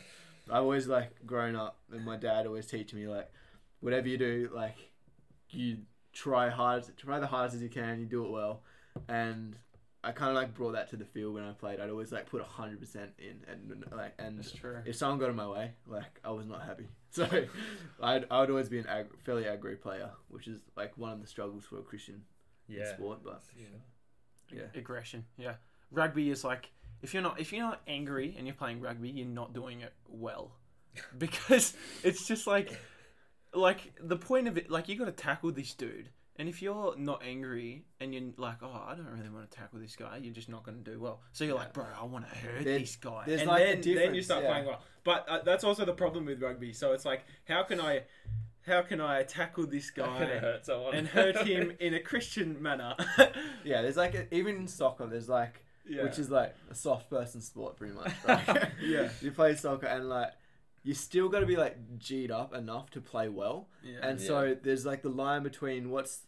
I've 0.51 0.63
always 0.63 0.87
like 0.87 1.25
grown 1.25 1.57
up, 1.57 1.79
and 1.91 2.05
my 2.05 2.19
dad 2.19 2.47
always 2.47 2.67
teaching 2.67 2.99
me 2.99 3.09
like, 3.09 3.33
whatever 3.81 4.07
you 4.07 4.19
do, 4.19 4.51
like, 4.55 4.77
you 5.49 5.79
try 6.13 6.51
hard, 6.51 6.85
try 6.99 7.19
the 7.19 7.27
hardest 7.27 7.57
as 7.57 7.63
you 7.63 7.71
can, 7.71 8.01
you 8.01 8.07
do 8.07 8.27
it 8.27 8.31
well, 8.31 8.63
and 9.09 9.57
I 10.05 10.13
kind 10.13 10.31
of 10.31 10.37
like 10.37 10.55
brought 10.55 10.73
that 10.73 10.91
to 10.91 10.97
the 10.97 11.05
field 11.05 11.35
when 11.35 11.45
I 11.45 11.53
played. 11.53 11.81
I'd 11.81 11.91
always 11.91 12.13
like 12.13 12.27
put 12.31 12.43
hundred 12.43 12.81
percent 12.81 13.11
in, 13.19 13.41
and 13.51 13.85
like, 13.97 14.15
and 14.19 14.39
That's 14.39 14.53
true. 14.53 14.79
if 14.85 14.97
someone 14.97 15.19
got 15.19 15.31
in 15.31 15.37
my 15.37 15.49
way, 15.49 15.73
like 15.87 16.21
I 16.25 16.31
was 16.31 16.47
not 16.47 16.63
happy. 16.63 16.87
So 17.15 17.29
I'd 18.03 18.27
I 18.29 18.41
would 18.41 18.51
always 18.51 18.69
be 18.69 18.81
an 18.81 18.87
ag- 18.89 19.17
fairly 19.25 19.45
aggro 19.45 19.81
player, 19.81 20.11
which 20.29 20.49
is 20.49 20.61
like 20.77 20.99
one 20.99 21.13
of 21.13 21.21
the 21.21 21.29
struggles 21.29 21.65
for 21.65 21.79
a 21.79 21.83
Christian 21.83 22.23
in 22.69 22.75
Yeah. 22.77 22.93
sport. 22.93 23.21
But 23.23 23.45
Yeah. 23.57 24.59
yeah, 24.59 24.79
Aggression. 24.81 25.25
Yeah. 25.39 25.55
Rugby 25.93 26.31
is 26.31 26.43
like 26.43 26.73
if 27.03 27.15
you're 27.15 27.23
not 27.23 27.39
if 27.41 27.53
you're 27.53 27.63
not 27.65 27.83
angry 27.87 28.35
and 28.37 28.49
you're 28.49 28.57
playing 28.57 28.81
rugby, 28.81 29.11
you're 29.11 29.27
not 29.29 29.53
doing 29.55 29.81
it 29.81 29.93
well, 30.09 30.57
because 31.19 31.75
it's 32.03 32.27
just 32.27 32.49
like 32.49 32.77
like 33.55 33.93
the 34.01 34.17
point 34.17 34.49
of 34.49 34.59
it. 34.59 34.69
Like 34.69 34.89
you 34.89 34.97
got 34.97 35.05
to 35.05 35.13
tackle 35.13 35.53
this 35.53 35.73
dude, 35.73 36.09
And 36.37 36.49
if 36.49 36.61
you're 36.61 36.97
not 36.97 37.23
angry 37.25 37.85
and 38.01 38.13
you're 38.13 38.33
like, 38.37 38.57
oh, 38.63 38.85
I 38.89 38.95
don't 38.95 39.07
really 39.07 39.29
want 39.29 39.49
to 39.49 39.57
tackle 39.57 39.79
this 39.79 39.95
guy, 39.95 40.19
you're 40.21 40.35
just 40.35 40.49
not 40.49 40.65
going 40.65 40.83
to 40.83 40.91
do 40.91 40.99
well. 40.99 41.21
So 41.33 41.45
you're 41.45 41.55
like, 41.55 41.73
bro, 41.73 41.85
I 42.01 42.05
want 42.05 42.29
to 42.29 42.37
hurt 42.37 42.65
this 42.65 42.97
guy. 42.97 43.23
there's 43.27 43.43
and 43.43 43.49
like 43.51 43.63
a 43.63 43.65
then, 43.67 43.81
then 43.81 43.89
you 43.89 43.95
difference, 43.95 44.25
start 44.27 44.43
yeah. 44.43 44.51
playing 44.51 44.67
well. 44.67 44.81
But 45.05 45.29
uh, 45.29 45.39
that's 45.45 45.63
also 45.63 45.85
the 45.85 45.93
problem 45.93 46.25
with 46.25 46.43
rugby. 46.43 46.73
So 46.73 46.93
it's 46.93 47.05
like, 47.05 47.25
how 47.47 47.63
can 47.63 47.81
I, 47.81 48.03
how 48.67 48.83
can 48.83 49.01
I 49.01 49.23
tackle 49.23 49.67
this 49.67 49.91
Gonna 49.91 50.27
guy 50.27 50.39
hurt 50.39 50.67
someone 50.67 50.95
and 50.95 51.07
hurt 51.07 51.37
him 51.47 51.73
in 51.79 51.95
a 51.95 52.01
Christian 52.01 52.61
manner? 52.61 52.97
Yeah, 53.65 53.81
there's 53.81 53.97
like 53.97 54.15
a, 54.15 54.35
even 54.35 54.57
in 54.57 54.69
soccer, 54.69 55.07
there's 55.07 55.29
like 55.29 55.65
yeah. 55.89 56.03
which 56.03 56.19
is 56.19 56.31
like 56.31 56.55
a 56.71 56.75
soft 56.75 57.09
person 57.09 57.41
sport, 57.41 57.77
pretty 57.77 57.95
much. 57.95 58.13
Like, 58.29 58.73
Yeah. 58.83 59.09
you 59.23 59.31
play 59.31 59.55
soccer 59.55 59.87
and 59.87 60.09
like 60.09 60.33
you 60.85 60.95
still 60.95 61.29
got 61.29 61.41
to 61.41 61.47
be 61.47 61.57
like 61.57 61.99
g'd 61.99 62.31
up 62.31 62.55
enough 62.55 62.91
to 62.91 63.01
play 63.01 63.29
well, 63.29 63.69
yeah. 63.83 63.99
and 64.03 64.21
so 64.21 64.57
there's 64.63 64.85
like 64.87 65.03
the 65.03 65.09
line 65.09 65.43
between 65.43 65.91
what's 65.91 66.21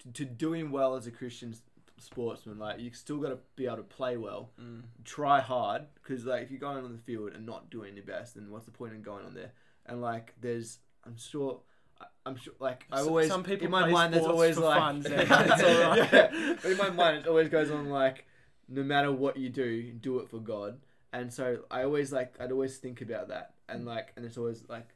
to, 0.00 0.12
to 0.12 0.24
doing 0.26 0.70
well 0.70 0.94
as 0.96 1.06
a 1.06 1.10
Christian 1.10 1.54
sportsman. 1.98 2.58
Like 2.58 2.80
you 2.80 2.90
still 2.92 3.18
got 3.18 3.28
to 3.30 3.38
be 3.56 3.66
able 3.66 3.76
to 3.78 3.82
play 3.82 4.16
well, 4.16 4.50
Mm. 4.60 4.82
try 5.04 5.40
hard, 5.40 5.82
because 6.02 6.24
like 6.26 6.42
if 6.42 6.50
you're 6.50 6.60
going 6.60 6.84
on 6.84 6.92
the 6.92 6.98
field 6.98 7.32
and 7.32 7.46
not 7.46 7.70
doing 7.70 7.94
your 7.96 8.04
best, 8.04 8.34
then 8.34 8.50
what's 8.50 8.64
the 8.66 8.70
point 8.72 8.92
in 8.94 9.02
going 9.02 9.24
on 9.24 9.34
there? 9.34 9.52
And 9.86 10.00
like 10.02 10.34
there's, 10.40 10.78
I'm 11.04 11.16
sure. 11.16 11.60
I- 12.00 12.06
I'm 12.26 12.36
sure, 12.36 12.52
like 12.58 12.84
I 12.92 13.00
always 13.00 13.28
some 13.28 13.42
people 13.44 13.66
in 13.66 13.70
my 13.70 13.88
mind. 13.88 14.12
There's 14.12 14.26
always 14.26 14.58
like, 14.58 14.78
fun, 14.78 15.00
Zen. 15.02 15.20
It's 15.20 15.30
all 15.30 15.38
right. 15.90 16.12
Yeah. 16.12 16.54
But 16.62 16.70
in 16.72 16.76
my 16.76 16.90
mind, 16.90 17.18
it 17.18 17.26
always 17.28 17.48
goes 17.48 17.70
on 17.70 17.88
like, 17.88 18.26
no 18.68 18.82
matter 18.82 19.10
what 19.12 19.36
you 19.36 19.48
do, 19.48 19.92
do 19.92 20.18
it 20.18 20.28
for 20.28 20.38
God. 20.40 20.80
And 21.18 21.32
so 21.32 21.60
I 21.70 21.82
always 21.84 22.12
like, 22.12 22.34
I'd 22.40 22.52
always 22.52 22.76
think 22.78 23.00
about 23.00 23.28
that, 23.28 23.54
and 23.68 23.86
like, 23.86 24.12
and 24.16 24.24
it's 24.26 24.36
always 24.36 24.62
like, 24.68 24.88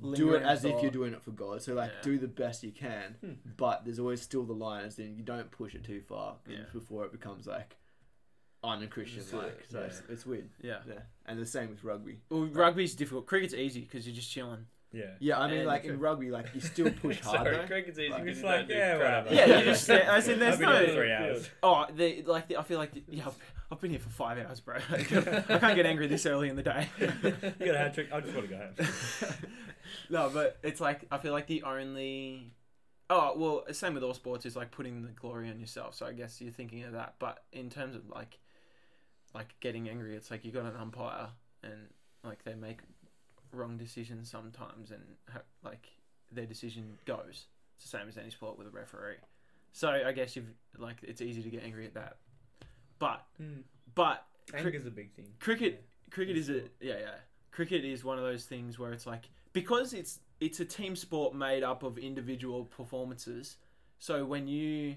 do 0.00 0.06
it 0.08 0.20
Lingering 0.20 0.42
as 0.44 0.64
if 0.64 0.72
thought. 0.72 0.82
you're 0.82 0.90
doing 0.90 1.12
it 1.12 1.22
for 1.22 1.32
God. 1.32 1.60
So 1.62 1.74
like, 1.74 1.90
Yeah. 1.96 2.02
do 2.02 2.18
the 2.18 2.28
best 2.28 2.62
you 2.62 2.72
can, 2.72 3.16
Hmm. 3.20 3.32
but 3.58 3.84
there's 3.84 3.98
always 3.98 4.22
still 4.22 4.44
the 4.44 4.54
line, 4.54 4.84
as 4.86 4.98
in 4.98 5.14
you 5.16 5.22
don't 5.22 5.50
push 5.50 5.74
it 5.74 5.84
too 5.84 6.00
far 6.00 6.36
Yeah. 6.48 6.64
before 6.72 7.04
it 7.04 7.12
becomes 7.12 7.46
like 7.46 7.76
un-Christian 8.62 9.20
Just, 9.20 9.34
uh, 9.34 9.38
like. 9.38 9.64
So 9.68 9.80
yeah. 9.80 9.84
it's, 9.86 10.02
it's 10.08 10.26
weird. 10.26 10.48
Yeah. 10.62 10.78
Yeah, 10.88 11.00
and 11.26 11.38
the 11.38 11.46
same 11.46 11.68
with 11.70 11.84
rugby. 11.84 12.20
Well, 12.30 12.46
rugby's 12.46 12.94
difficult. 12.94 13.26
Cricket's 13.26 13.54
easy 13.54 13.80
because 13.82 14.06
you're 14.06 14.16
just 14.16 14.30
chilling. 14.30 14.66
Yeah. 14.92 15.04
Yeah, 15.20 15.38
I 15.38 15.48
mean, 15.48 15.58
And- 15.58 15.66
like 15.68 15.84
in 15.84 15.98
rugby, 16.00 16.30
like 16.30 16.46
you 16.54 16.60
still 16.60 16.90
push 16.90 17.20
hard. 17.26 17.38
Sorry, 17.38 17.56
though. 17.56 17.66
cricket's 17.66 17.98
easy. 17.98 18.10
Like, 18.10 18.24
because 18.24 18.38
It's 18.38 18.42
you 18.42 18.48
like, 18.48 18.58
don't 18.60 18.68
do 18.68 18.74
yeah, 18.74 18.96
crap. 18.98 19.24
whatever. 19.26 19.50
Yeah, 19.50 19.58
you 19.58 19.64
just 19.66 19.84
stand- 19.84 20.08
as 20.08 20.28
in 20.28 20.38
there's 20.40 20.54
I've 20.54 20.60
been 20.60 20.68
no- 20.70 20.78
here 20.86 20.94
three 20.94 21.12
hours. 21.12 21.50
Oh, 21.62 21.86
they 21.94 22.22
like 22.22 22.48
the, 22.48 22.56
I 22.58 22.62
feel 22.64 22.78
like 22.78 22.92
the, 22.94 23.02
yeah, 23.08 23.28
I've, 23.70 23.80
been 23.80 23.90
here 23.90 24.00
for 24.00 24.08
five 24.08 24.38
hours, 24.38 24.60
bro. 24.60 24.76
I 24.90 25.02
can't 25.02 25.76
get 25.76 25.86
angry 25.86 26.06
this 26.06 26.26
early 26.26 26.48
in 26.48 26.56
the 26.56 26.62
day. 26.62 26.88
you 27.00 27.08
got 27.08 27.74
a 27.74 27.78
hat 27.78 27.94
trick. 27.94 28.12
I 28.12 28.20
just 28.20 28.34
want 28.34 28.48
to 28.48 28.54
go 28.54 28.58
home. 28.58 29.34
no, 30.10 30.30
but 30.32 30.58
it's 30.62 30.80
like 30.80 31.06
I 31.10 31.18
feel 31.18 31.32
like 31.32 31.46
the 31.46 31.62
only. 31.62 32.52
Oh 33.08 33.34
well, 33.36 33.64
same 33.72 33.94
with 33.94 34.02
all 34.02 34.14
sports 34.14 34.46
is 34.46 34.56
like 34.56 34.70
putting 34.70 35.02
the 35.02 35.08
glory 35.08 35.50
on 35.50 35.58
yourself. 35.58 35.94
So 35.94 36.06
I 36.06 36.12
guess 36.12 36.40
you're 36.40 36.52
thinking 36.52 36.84
of 36.84 36.92
that. 36.92 37.14
But 37.18 37.44
in 37.52 37.70
terms 37.70 37.94
of 37.94 38.08
like, 38.08 38.38
like 39.34 39.54
getting 39.60 39.88
angry, 39.88 40.16
it's 40.16 40.30
like 40.30 40.44
you 40.44 40.52
got 40.52 40.64
an 40.64 40.76
umpire 40.78 41.28
and 41.62 41.88
like 42.24 42.44
they 42.44 42.54
make 42.54 42.80
wrong 43.52 43.76
decisions 43.76 44.30
sometimes, 44.30 44.90
and 44.90 45.02
ha- 45.32 45.42
like 45.64 45.88
their 46.30 46.46
decision 46.46 46.98
goes. 47.04 47.46
It's 47.76 47.90
the 47.90 47.98
same 47.98 48.08
as 48.08 48.18
any 48.18 48.30
sport 48.30 48.58
with 48.58 48.66
a 48.66 48.70
referee. 48.70 49.16
So 49.72 49.88
I 49.88 50.12
guess 50.12 50.36
you've 50.36 50.52
like 50.78 50.96
it's 51.02 51.20
easy 51.20 51.42
to 51.42 51.50
get 51.50 51.64
angry 51.64 51.86
at 51.86 51.94
that. 51.94 52.16
But 53.00 53.26
mm. 53.42 53.62
but 53.96 54.24
cri- 54.48 54.60
Anger's 54.60 54.86
a 54.86 54.90
big 54.90 55.12
thing. 55.14 55.26
cricket 55.40 55.84
cricket 56.10 56.36
in 56.36 56.42
is 56.42 56.48
a 56.48 56.60
yeah 56.80 56.98
yeah. 57.00 57.14
Cricket 57.50 57.84
is 57.84 58.04
one 58.04 58.16
of 58.16 58.22
those 58.22 58.44
things 58.44 58.78
where 58.78 58.92
it's 58.92 59.06
like 59.06 59.28
because 59.52 59.92
it's 59.92 60.20
it's 60.38 60.60
a 60.60 60.64
team 60.64 60.94
sport 60.94 61.34
made 61.34 61.64
up 61.64 61.82
of 61.82 61.98
individual 61.98 62.64
performances 62.64 63.56
so 63.98 64.24
when 64.24 64.46
you 64.46 64.94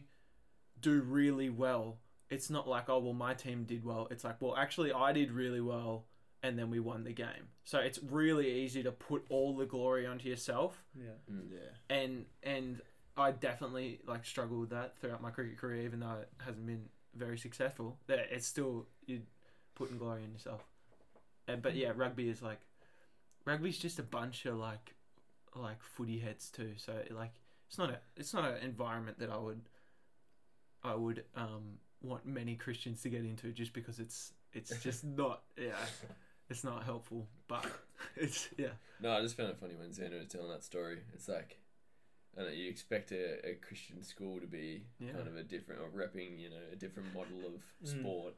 do 0.79 1.01
really 1.01 1.49
well 1.49 1.97
it's 2.29 2.49
not 2.49 2.67
like 2.67 2.89
oh 2.89 2.99
well 2.99 3.13
my 3.13 3.33
team 3.33 3.63
did 3.63 3.83
well. 3.83 4.07
It's 4.11 4.23
like 4.23 4.35
well 4.39 4.55
actually 4.55 4.91
i 4.93 5.11
did 5.11 5.31
really 5.31 5.61
well 5.61 6.05
and 6.43 6.59
then 6.59 6.69
we 6.69 6.79
won 6.79 7.05
the 7.05 7.13
game. 7.13 7.47
So 7.63 7.79
it's 7.79 7.99
really 8.03 8.51
easy 8.51 8.83
to 8.83 8.91
put 8.91 9.23
all 9.29 9.55
the 9.55 9.65
glory 9.65 10.05
onto 10.05 10.27
yourself. 10.27 10.83
Yeah. 10.93 11.05
Mm, 11.31 11.45
yeah. 11.51 11.95
and 11.95 12.25
and 12.43 12.81
I 13.15 13.31
definitely 13.31 14.01
like 14.05 14.25
struggled 14.25 14.59
with 14.59 14.69
that 14.71 14.97
throughout 14.99 15.21
my 15.21 15.29
cricket 15.29 15.57
career, 15.57 15.83
even 15.83 16.01
though 16.01 16.17
it 16.21 16.29
hasn't 16.45 16.65
been 16.65 16.89
very 17.15 17.37
successful. 17.37 17.97
That 18.07 18.27
it's 18.31 18.47
still 18.47 18.87
you 19.05 19.21
putting 19.75 19.97
glory 19.97 20.23
in 20.23 20.31
yourself. 20.31 20.63
And 21.47 21.61
but 21.61 21.75
yeah, 21.75 21.91
rugby 21.95 22.29
is 22.29 22.41
like 22.41 22.61
rugby's 23.45 23.77
just 23.77 23.99
a 23.99 24.03
bunch 24.03 24.45
of 24.45 24.57
like 24.57 24.95
like 25.55 25.81
footy 25.81 26.19
heads 26.19 26.49
too. 26.49 26.73
So 26.77 26.93
like 27.11 27.33
it's 27.67 27.77
not 27.77 27.89
a 27.89 27.99
it's 28.15 28.33
not 28.33 28.45
an 28.45 28.57
environment 28.63 29.19
that 29.19 29.29
I 29.29 29.37
would 29.37 29.61
I 30.83 30.95
would 30.95 31.23
um 31.35 31.79
want 32.01 32.25
many 32.25 32.55
Christians 32.55 33.01
to 33.03 33.09
get 33.09 33.21
into 33.21 33.51
just 33.51 33.73
because 33.73 33.99
it's 33.99 34.33
it's 34.53 34.77
just 34.83 35.03
not 35.03 35.43
yeah 35.57 35.73
it's 36.49 36.63
not 36.63 36.83
helpful. 36.83 37.27
But 37.47 37.65
it's 38.15 38.49
yeah 38.57 38.75
No, 39.01 39.11
I 39.11 39.21
just 39.21 39.35
found 39.37 39.49
it 39.49 39.57
funny 39.59 39.75
when 39.75 39.89
Xander 39.89 40.19
was 40.19 40.27
telling 40.29 40.49
that 40.49 40.63
story. 40.63 40.99
It's 41.13 41.27
like, 41.27 41.57
I 42.37 42.41
know, 42.41 42.49
you 42.49 42.67
expect 42.69 43.11
a, 43.11 43.47
a 43.47 43.53
Christian 43.55 44.01
school 44.03 44.39
to 44.39 44.47
be 44.47 44.85
Yeah. 44.99 45.11
kind 45.13 45.27
of 45.27 45.35
a 45.37 45.43
different, 45.43 45.81
or 45.81 45.89
repping, 45.89 46.39
you 46.39 46.49
know, 46.49 46.61
a 46.71 46.75
different 46.75 47.13
model 47.13 47.45
of 47.45 47.61
Mm. 47.83 47.87
sport. 48.01 48.33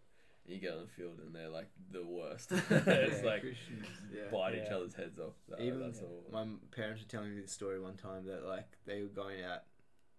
You 0.46 0.60
get 0.60 0.74
on 0.74 0.82
the 0.82 0.88
field 0.88 1.20
and 1.26 1.34
they're 1.34 1.50
like 1.50 1.70
the 1.92 2.04
worst. 2.06 2.52
it's 2.52 3.22
Yeah, 3.22 3.26
like 3.26 3.42
Christians, 3.42 3.88
yeah. 4.14 4.30
bite 4.32 4.56
each 4.56 4.70
other's 4.70 4.94
heads 4.94 5.18
off. 5.20 5.34
That, 5.50 5.60
Even 5.62 5.80
that's 5.80 6.02
all. 6.02 6.24
My 6.32 6.46
parents 6.72 7.02
were 7.02 7.08
telling 7.10 7.34
me 7.36 7.42
this 7.42 7.52
story 7.52 7.80
one 7.80 7.96
time 7.96 8.26
that 8.28 8.46
like 8.46 8.68
they 8.86 9.02
were 9.02 9.08
going 9.08 9.44
out, 9.44 9.64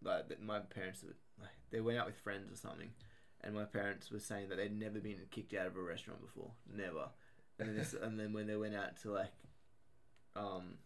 like 0.02 0.28
that 0.30 0.42
my 0.42 0.59
parents 0.61 1.02
were, 1.04 1.14
like 1.40 1.50
they 1.71 1.80
went 1.80 1.99
out 1.99 2.06
with 2.06 2.16
friends 2.18 2.50
or 2.50 2.56
something, 2.56 2.90
and 3.42 3.54
my 3.54 3.64
parents 3.64 4.11
were 4.11 4.18
saying 4.18 4.49
that 4.49 4.56
they'd 4.56 4.76
never 4.76 4.99
been 4.99 5.18
kicked 5.30 5.54
out 5.54 5.66
of 5.66 5.76
a 5.76 5.83
restaurant 5.83 6.21
before, 6.21 6.50
never. 6.75 7.09
And 7.61 7.68
then, 7.68 7.76
this, 7.76 7.95
and 7.95 8.18
then 8.18 8.33
when 8.33 8.47
they 8.49 8.56
went 8.56 8.75
out 8.75 8.97
to 9.02 9.12
like, 9.12 9.33
um, 10.35 10.78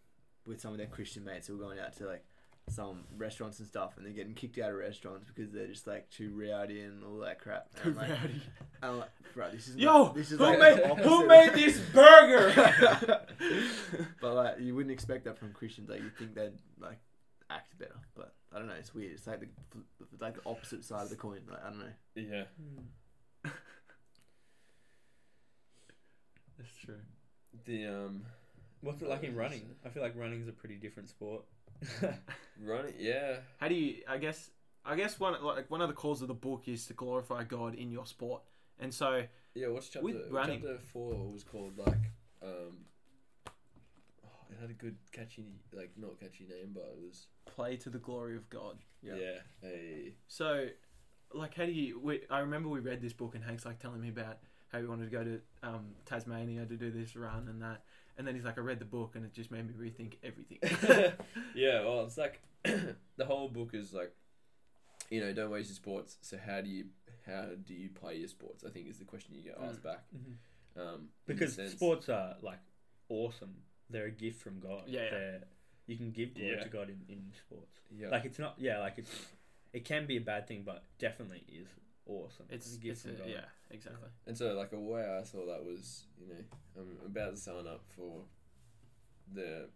with 0.47 0.61
some 0.61 0.73
of 0.73 0.79
their 0.79 0.87
Christian 0.87 1.25
mates 1.25 1.47
who 1.47 1.57
were 1.57 1.65
going 1.65 1.79
out 1.79 1.97
to 1.97 2.07
like 2.07 2.25
some 2.69 3.05
restaurants 3.17 3.59
and 3.59 3.67
stuff, 3.67 3.97
and 3.97 4.07
they're 4.07 4.13
getting 4.13 4.35
kicked 4.35 4.59
out 4.59 4.71
of 4.71 4.77
restaurants 4.77 5.27
because 5.27 5.53
they're 5.53 5.67
just 5.67 5.87
like 5.87 6.09
too 6.11 6.33
rowdy 6.35 6.81
and 6.81 7.03
all 7.05 7.19
that 7.19 7.41
crap. 7.41 7.67
And 7.83 7.93
I'm 7.93 7.97
like, 7.97 8.11
rowdy. 8.21 8.43
I'm 8.83 8.99
like, 8.99 9.11
bro, 9.35 9.51
this 9.51 9.69
is 9.69 9.77
Yo, 9.77 10.05
like, 10.05 10.15
this 10.15 10.33
is 10.33 10.39
who 10.39 10.45
like 10.45 10.59
made 10.59 10.77
the 10.79 10.95
who 10.95 11.15
opposite." 11.15 11.27
made 11.27 11.53
this 11.55 11.79
burger? 11.93 13.21
but 14.21 14.35
like 14.35 14.61
you 14.61 14.75
wouldn't 14.75 14.93
expect 14.93 15.25
that 15.25 15.39
from 15.39 15.53
Christians. 15.53 15.89
Like 15.89 16.01
you 16.03 16.11
think 16.19 16.35
they'd 16.35 16.53
like 16.81 16.99
act 17.51 17.77
better, 17.79 17.97
but 18.15 18.35
I 18.55 18.59
don't 18.59 18.69
know. 18.69 18.75
It's 18.79 18.95
weird. 18.95 19.13
It's 19.13 19.27
like 19.27 19.41
the 19.41 19.47
it's 20.13 20.21
like 20.23 20.35
the 20.35 20.49
opposite 20.49 20.85
side 20.85 21.03
of 21.03 21.11
the 21.11 21.17
coin. 21.17 21.41
Like 21.51 21.65
I 21.65 21.71
don't 21.71 21.79
know. 21.81 21.87
yeah. 22.15 22.45
That's 26.59 26.77
true. 26.85 26.95
The 27.65 27.87
um 27.87 28.23
What's 28.83 29.03
it 29.03 29.09
like 29.09 29.25
in 29.25 29.35
running? 29.35 29.63
I 29.85 29.89
feel 29.89 30.03
like 30.03 30.17
running's 30.17 30.49
a 30.49 30.53
pretty 30.53 30.77
different 30.77 31.09
sport. 31.09 31.43
running, 32.63 32.95
yeah. 32.99 33.37
How 33.59 33.69
do 33.69 33.75
you? 33.75 34.03
I 34.09 34.19
guess. 34.19 34.51
I 34.85 34.97
guess 34.97 35.21
one 35.21 35.43
like 35.45 35.71
one 35.71 35.83
of 35.83 35.89
the 35.89 35.95
calls 35.95 36.23
of 36.23 36.29
the 36.29 36.35
book 36.35 36.63
is 36.67 36.87
to 36.87 36.95
glorify 36.95 37.45
God 37.45 37.75
in 37.75 37.91
your 37.91 38.07
sport, 38.07 38.43
and 38.79 38.93
so 38.93 39.25
Yeah, 39.55 39.69
what's 39.69 39.89
chapter? 39.89 40.05
With 40.05 40.31
running. 40.31 40.63
Chapter 40.63 40.79
four 40.79 41.31
was 41.31 41.45
called 41.45 41.77
like 41.77 42.13
um. 42.43 42.87
oh, 44.25 44.29
it 44.51 44.59
had 44.59 44.71
a 44.71 44.75
good 44.75 44.97
catchy, 45.13 45.61
like 45.75 45.91
not 45.97 46.19
catchy 46.19 46.47
name, 46.49 46.71
but 46.73 46.95
it 46.97 46.99
was 46.99 47.27
play 47.45 47.77
to 47.77 47.91
the 47.91 47.99
glory 47.99 48.37
of 48.37 48.49
God. 48.49 48.79
yeah. 49.03 49.69
a 49.69 50.15
So, 50.29 50.69
like, 51.35 51.55
how 51.55 51.67
do 51.67 51.73
you? 51.73 52.01
We, 52.01 52.23
I 52.31 52.41
remember 52.41 52.71
we 52.71 52.81
read 52.81 53.03
this 53.03 53.13
book, 53.13 53.35
and 53.35 53.45
Hank's 53.45 53.67
like 53.67 53.81
telling 53.81 54.01
me 54.01 54.09
about 54.09 54.39
how 54.73 54.79
he 54.81 54.87
wanted 54.87 55.11
to 55.11 55.17
go 55.17 55.25
to 55.25 55.41
um, 55.63 55.87
Tasmania 56.07 56.65
to 56.65 56.77
do 56.77 56.91
this 56.91 57.17
run 57.17 57.49
and 57.49 57.61
that, 57.61 57.83
and 58.21 58.29
then 58.29 58.35
he's 58.35 58.45
like, 58.45 58.59
I 58.59 58.61
read 58.61 58.79
the 58.79 58.85
book, 58.85 59.13
and 59.15 59.25
it 59.25 59.33
just 59.33 59.51
made 59.51 59.67
me 59.67 59.73
rethink 59.73 60.17
everything. 60.23 60.59
yeah, 61.55 61.81
well, 61.83 62.05
it's 62.05 62.19
like 62.19 62.43
the 62.65 63.25
whole 63.25 63.49
book 63.49 63.71
is 63.73 63.95
like, 63.95 64.13
you 65.09 65.23
know, 65.23 65.33
don't 65.33 65.51
waste 65.51 65.71
your 65.71 65.77
sports. 65.77 66.19
So 66.21 66.37
how 66.37 66.61
do 66.61 66.69
you 66.69 66.85
how 67.27 67.47
do 67.67 67.73
you 67.73 67.89
play 67.89 68.17
your 68.17 68.29
sports? 68.29 68.63
I 68.67 68.69
think 68.69 68.89
is 68.89 68.99
the 68.99 69.07
question 69.07 69.35
you 69.35 69.43
get 69.43 69.59
asked 69.59 69.83
back. 69.83 70.05
Um, 70.77 70.85
in 70.85 70.91
the 71.27 71.33
because 71.35 71.73
sports 71.73 72.11
are 72.11 72.37
like 72.43 72.59
awesome. 73.09 73.55
They're 73.89 74.05
a 74.05 74.11
gift 74.11 74.43
from 74.43 74.61
God. 74.61 74.83
Yeah, 74.87 75.05
yeah. 75.05 75.11
They're, 75.11 75.41
you 75.87 75.97
can 75.97 76.11
give 76.13 76.35
glory 76.35 76.53
Yeah. 76.57 76.63
to 76.63 76.69
God 76.69 76.89
in, 76.91 77.01
in 77.09 77.23
sports. 77.35 77.81
yeah, 77.99 78.09
Like 78.11 78.27
it's 78.27 78.39
not. 78.39 78.55
Yeah, 78.59 78.79
like 78.81 78.95
it's. 78.99 79.11
It 79.73 79.85
can 79.87 80.07
be 80.07 80.19
a 80.19 80.21
bad 80.21 80.47
thing, 80.47 80.63
but 80.67 80.85
definitely 80.99 81.43
is 81.49 81.67
awesome. 82.11 82.47
it's 82.49 82.75
a 82.75 82.79
gift 82.79 82.93
it's 82.93 83.03
from 83.03 83.11
a, 83.13 83.15
God. 83.19 83.29
yeah, 83.29 83.45
exactly. 83.71 84.09
and 84.27 84.37
so 84.37 84.55
like 84.55 84.73
a 84.73 84.79
way 84.79 85.03
I 85.03 85.23
saw 85.25 85.47
that 85.47 85.65
was, 85.65 86.05
you 86.19 86.29
know, 86.29 86.43
I'm 86.77 87.07
about 87.07 87.35
to 87.35 87.37
sign 87.37 87.67
up 87.67 87.85
for 87.97 88.23
the 89.33 89.69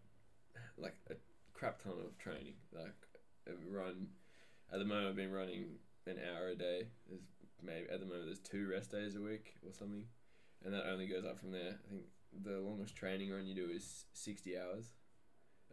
like 0.77 0.97
a 1.11 1.15
crap 1.53 1.83
ton 1.83 1.93
of 2.05 2.19
training. 2.19 2.55
Like 2.73 2.95
a 3.47 3.53
run 3.71 4.09
at 4.73 4.79
the 4.79 4.85
moment 4.85 5.09
I've 5.09 5.17
been 5.17 5.33
running 5.33 5.67
an 6.07 6.19
hour 6.19 6.49
a 6.49 6.55
day. 6.55 6.89
There's 7.09 7.23
maybe 7.63 7.87
at 7.93 8.01
the 8.01 8.07
moment 8.07 8.27
there's 8.27 8.41
two 8.41 8.69
rest 8.71 8.91
days 8.91 9.17
a 9.17 9.21
week 9.21 9.55
or 9.67 9.73
something, 9.73 10.05
and 10.65 10.75
that 10.75 10.87
only 10.87 11.07
goes 11.07 11.25
up 11.25 11.39
from 11.39 11.53
there. 11.53 11.79
I 11.87 11.89
think 11.91 12.03
the 12.43 12.59
longest 12.59 12.97
training 12.97 13.31
run 13.31 13.47
you 13.47 13.55
do 13.55 13.71
is 13.71 14.05
sixty 14.13 14.59
hours 14.59 14.91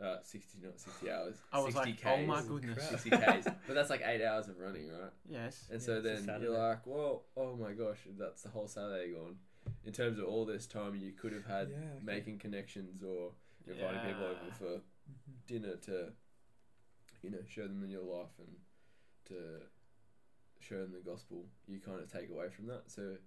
Uh, 0.02 0.18
sixty 0.24 0.58
not 0.64 0.80
sixty 0.80 1.12
hours. 1.12 1.36
I 1.54 1.60
was 1.60 1.76
60 1.76 1.90
like, 1.92 2.00
Ks. 2.00 2.06
oh 2.08 2.26
my 2.26 2.42
goodness. 2.42 2.90
Sixty 2.90 3.10
k's, 3.12 3.46
but 3.68 3.74
that's 3.76 3.90
like 3.92 4.02
eight 4.04 4.24
hours 4.26 4.48
of 4.48 4.58
running, 4.58 4.90
right? 4.90 5.12
Yes. 5.30 5.68
And 5.72 5.80
Yeah, 5.80 5.86
so 5.86 6.02
it's 6.04 6.26
then 6.26 6.42
you're 6.42 6.58
like, 6.58 6.86
well, 6.88 7.24
oh 7.38 7.56
my 7.56 7.74
gosh, 7.74 8.00
that's 8.18 8.42
the 8.42 8.50
whole 8.50 8.68
Saturday 8.68 9.12
gone. 9.14 9.36
In 9.86 9.94
terms 9.94 10.18
of 10.18 10.26
all 10.26 10.46
this 10.46 10.66
time 10.66 10.96
you 10.96 11.12
could 11.12 11.34
have 11.34 11.46
had 11.46 11.70
Yeah, 11.70 11.76
okay. 11.78 12.04
making 12.04 12.40
connections 12.40 13.04
or 13.04 13.34
inviting 13.68 14.00
people 14.02 14.24
over 14.24 14.40
Yeah. 14.48 14.54
for 14.58 14.82
dinner 15.48 15.76
to, 15.86 16.14
you 17.22 17.30
know, 17.30 17.44
show 17.48 17.64
them 17.68 17.86
your 17.88 18.02
life 18.02 18.34
and 18.40 18.56
to 19.26 19.62
show 20.60 20.80
them 20.82 20.94
the 20.94 21.08
gospel, 21.08 21.46
you 21.68 21.80
kind 21.80 22.00
of 22.00 22.12
take 22.12 22.30
away 22.32 22.50
from 22.50 22.66
that. 22.68 22.90
So 22.90 23.18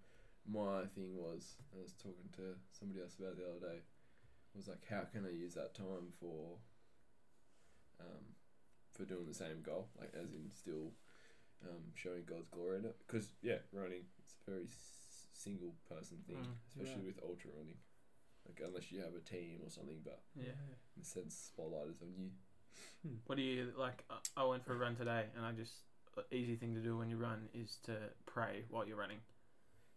my 0.51 0.87
thing 0.95 1.15
was, 1.17 1.55
I 1.73 1.81
was 1.81 1.93
talking 1.93 2.29
to 2.37 2.57
somebody 2.73 3.01
else 3.01 3.15
about 3.19 3.33
it 3.33 3.39
the 3.39 3.45
other 3.49 3.75
day, 3.75 3.81
was 4.57 4.69
like, 4.69 4.85
how 4.89 5.03
can 5.13 5.27
I 5.27 5.31
use 5.31 5.55
that 5.55 5.75
time 5.75 6.13
for, 6.21 6.59
um, 8.01 8.25
for 8.93 9.05
doing 9.05 9.27
the 9.27 9.35
same 9.35 9.63
goal, 9.63 9.89
like 9.99 10.13
as 10.15 10.33
in 10.35 10.51
still, 10.51 10.93
um, 11.65 11.83
showing 11.95 12.23
God's 12.27 12.49
glory 12.49 12.79
in 12.79 12.85
it? 12.85 12.97
Because 13.07 13.29
yeah, 13.43 13.59
running 13.73 14.03
it's 14.19 14.35
a 14.47 14.51
very 14.51 14.65
s- 14.65 15.27
single 15.33 15.75
person 15.89 16.19
thing, 16.27 16.37
Mm, 16.37 16.55
especially 16.71 17.07
with 17.07 17.21
ultra 17.23 17.51
running. 17.57 17.79
Like 18.47 18.61
unless 18.65 18.93
you 18.93 19.01
have 19.01 19.15
a 19.15 19.21
team 19.21 19.61
or 19.65 19.71
something, 19.71 20.01
but 20.05 20.21
Yeah. 20.37 20.53
in 20.97 21.03
a 21.03 21.05
sense, 21.05 21.35
spotlight 21.35 21.89
is 21.89 22.03
on 22.03 22.13
you. 22.17 22.31
What 23.27 23.37
do 23.37 23.43
you 23.43 23.73
like? 23.77 24.05
I- 24.11 24.21
I 24.43 24.45
went 24.45 24.65
for 24.65 24.75
a 24.75 24.77
run 24.79 24.97
today, 24.97 25.29
and 25.37 25.45
I 25.45 25.53
just 25.53 25.73
uh, 26.17 26.23
easy 26.31 26.57
thing 26.57 26.75
to 26.75 26.81
do 26.81 26.97
when 26.97 27.09
you 27.11 27.17
run 27.17 27.49
is 27.55 27.79
to 27.85 28.11
pray 28.27 28.65
while 28.69 28.87
you're 28.87 28.97
running. 28.97 29.21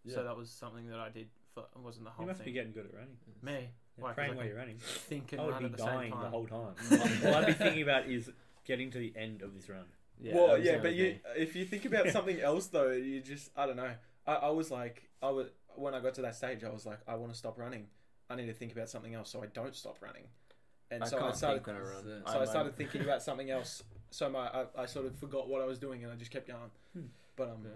So 0.07 0.23
that 0.23 0.37
was 0.37 0.49
something 0.49 0.87
that 0.87 0.99
I 0.99 1.09
did. 1.09 1.29
For 1.53 1.63
it 1.75 1.79
wasn't 1.79 2.05
the 2.05 2.11
whole. 2.11 2.23
You 2.23 2.27
must 2.27 2.39
thing. 2.39 2.45
be 2.45 2.51
getting 2.53 2.71
good 2.71 2.85
at 2.85 2.93
running. 2.93 3.17
Me, 3.41 3.51
Yeah, 3.53 3.67
Why, 3.97 4.09
'cause 4.09 4.15
praying 4.15 4.31
I 4.31 4.35
while 4.35 4.45
you're 4.45 4.55
running. 4.57 4.77
think 4.79 5.31
and 5.33 5.41
I 5.41 5.45
would 5.45 5.59
be 5.59 5.65
at 5.65 5.71
the 5.71 5.77
dying 5.77 6.11
the 6.11 6.29
whole 6.29 6.45
time. 6.47 6.75
All 7.25 7.35
I'd 7.35 7.47
be 7.47 7.53
thinking 7.53 7.81
about 7.81 8.07
is 8.07 8.29
getting 8.65 8.91
to 8.91 8.97
the 8.99 9.13
end 9.15 9.41
of 9.41 9.53
this 9.55 9.67
run. 9.69 9.85
Yeah, 10.19 10.35
well, 10.35 10.57
yeah, 10.57 10.77
but 10.79 10.93
you, 10.95 11.19
if 11.35 11.55
you 11.55 11.65
think 11.65 11.85
about 11.85 12.07
something 12.15 12.39
else 12.39 12.67
though, 12.67 12.91
you 12.91 13.21
just 13.21 13.51
I 13.55 13.65
don't 13.65 13.75
know. 13.77 13.91
I, 14.25 14.33
I 14.33 14.49
was 14.49 14.71
like 14.71 15.09
I 15.21 15.29
was 15.29 15.47
when 15.75 15.93
I 15.93 15.99
got 15.99 16.13
to 16.15 16.21
that 16.23 16.35
stage, 16.35 16.63
I 16.63 16.69
was 16.69 16.85
like 16.85 16.99
I 17.07 17.15
want 17.15 17.31
to 17.31 17.37
stop 17.37 17.57
running. 17.59 17.87
I 18.29 18.35
need 18.35 18.47
to 18.47 18.53
think 18.53 18.71
about 18.71 18.89
something 18.89 19.13
else 19.13 19.29
so 19.29 19.41
I 19.43 19.47
don't 19.47 19.75
stop 19.75 19.97
running. 20.01 20.23
And 20.89 21.03
I 21.03 21.07
so 21.07 21.17
can't 21.19 21.33
I 21.33 21.35
started 21.35 21.65
think 21.65 21.77
run. 21.77 22.03
So 22.03 22.21
so 22.25 22.33
I 22.33 22.37
I'm- 22.39 22.47
started 22.47 22.75
thinking 22.77 23.01
about 23.01 23.21
something 23.21 23.49
else. 23.49 23.83
So 24.09 24.29
my 24.29 24.47
I, 24.47 24.65
I 24.77 24.85
sort 24.85 25.05
of 25.05 25.15
forgot 25.17 25.47
what 25.49 25.61
I 25.61 25.65
was 25.65 25.79
doing 25.79 26.03
and 26.03 26.11
I 26.11 26.15
just 26.15 26.31
kept 26.31 26.47
going. 26.47 26.71
Hmm. 26.93 27.07
But 27.35 27.49
um 27.49 27.57
Yeah. 27.65 27.71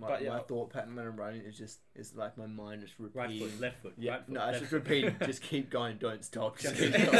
My, 0.00 0.08
But 0.08 0.22
yeah. 0.22 0.30
my 0.30 0.38
thought 0.40 0.70
pattern 0.72 0.94
when 0.94 1.06
I'm 1.06 1.16
running 1.16 1.42
is 1.42 1.58
just 1.58 1.80
is 1.96 2.14
like 2.14 2.38
my 2.38 2.46
mind 2.46 2.82
just 2.82 2.94
Right 3.14 3.36
foot, 3.38 3.60
left 3.60 3.82
foot, 3.82 3.94
Yeah, 3.98 4.12
right 4.12 4.20
foot. 4.26 4.32
no, 4.34 4.40
it's 4.42 4.50
left 4.52 4.60
just 4.60 4.72
repeating. 4.72 5.16
just 5.26 5.42
keep 5.42 5.70
going. 5.70 5.96
Don't 5.98 6.24
stop. 6.24 6.56
Just, 6.58 6.76
keep 6.76 6.92
going. 6.92 7.12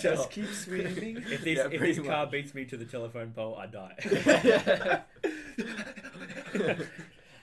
stop. 0.22 0.30
keep 0.30 0.46
swimming. 0.52 1.16
If 1.16 1.42
this, 1.42 1.58
Yeah, 1.58 1.68
if 1.72 1.80
this 1.80 1.98
car 1.98 2.26
beats 2.28 2.54
me 2.54 2.64
to 2.66 2.76
the 2.76 2.84
telephone 2.84 3.32
pole, 3.32 3.56
I 3.56 3.66
die. 3.66 5.02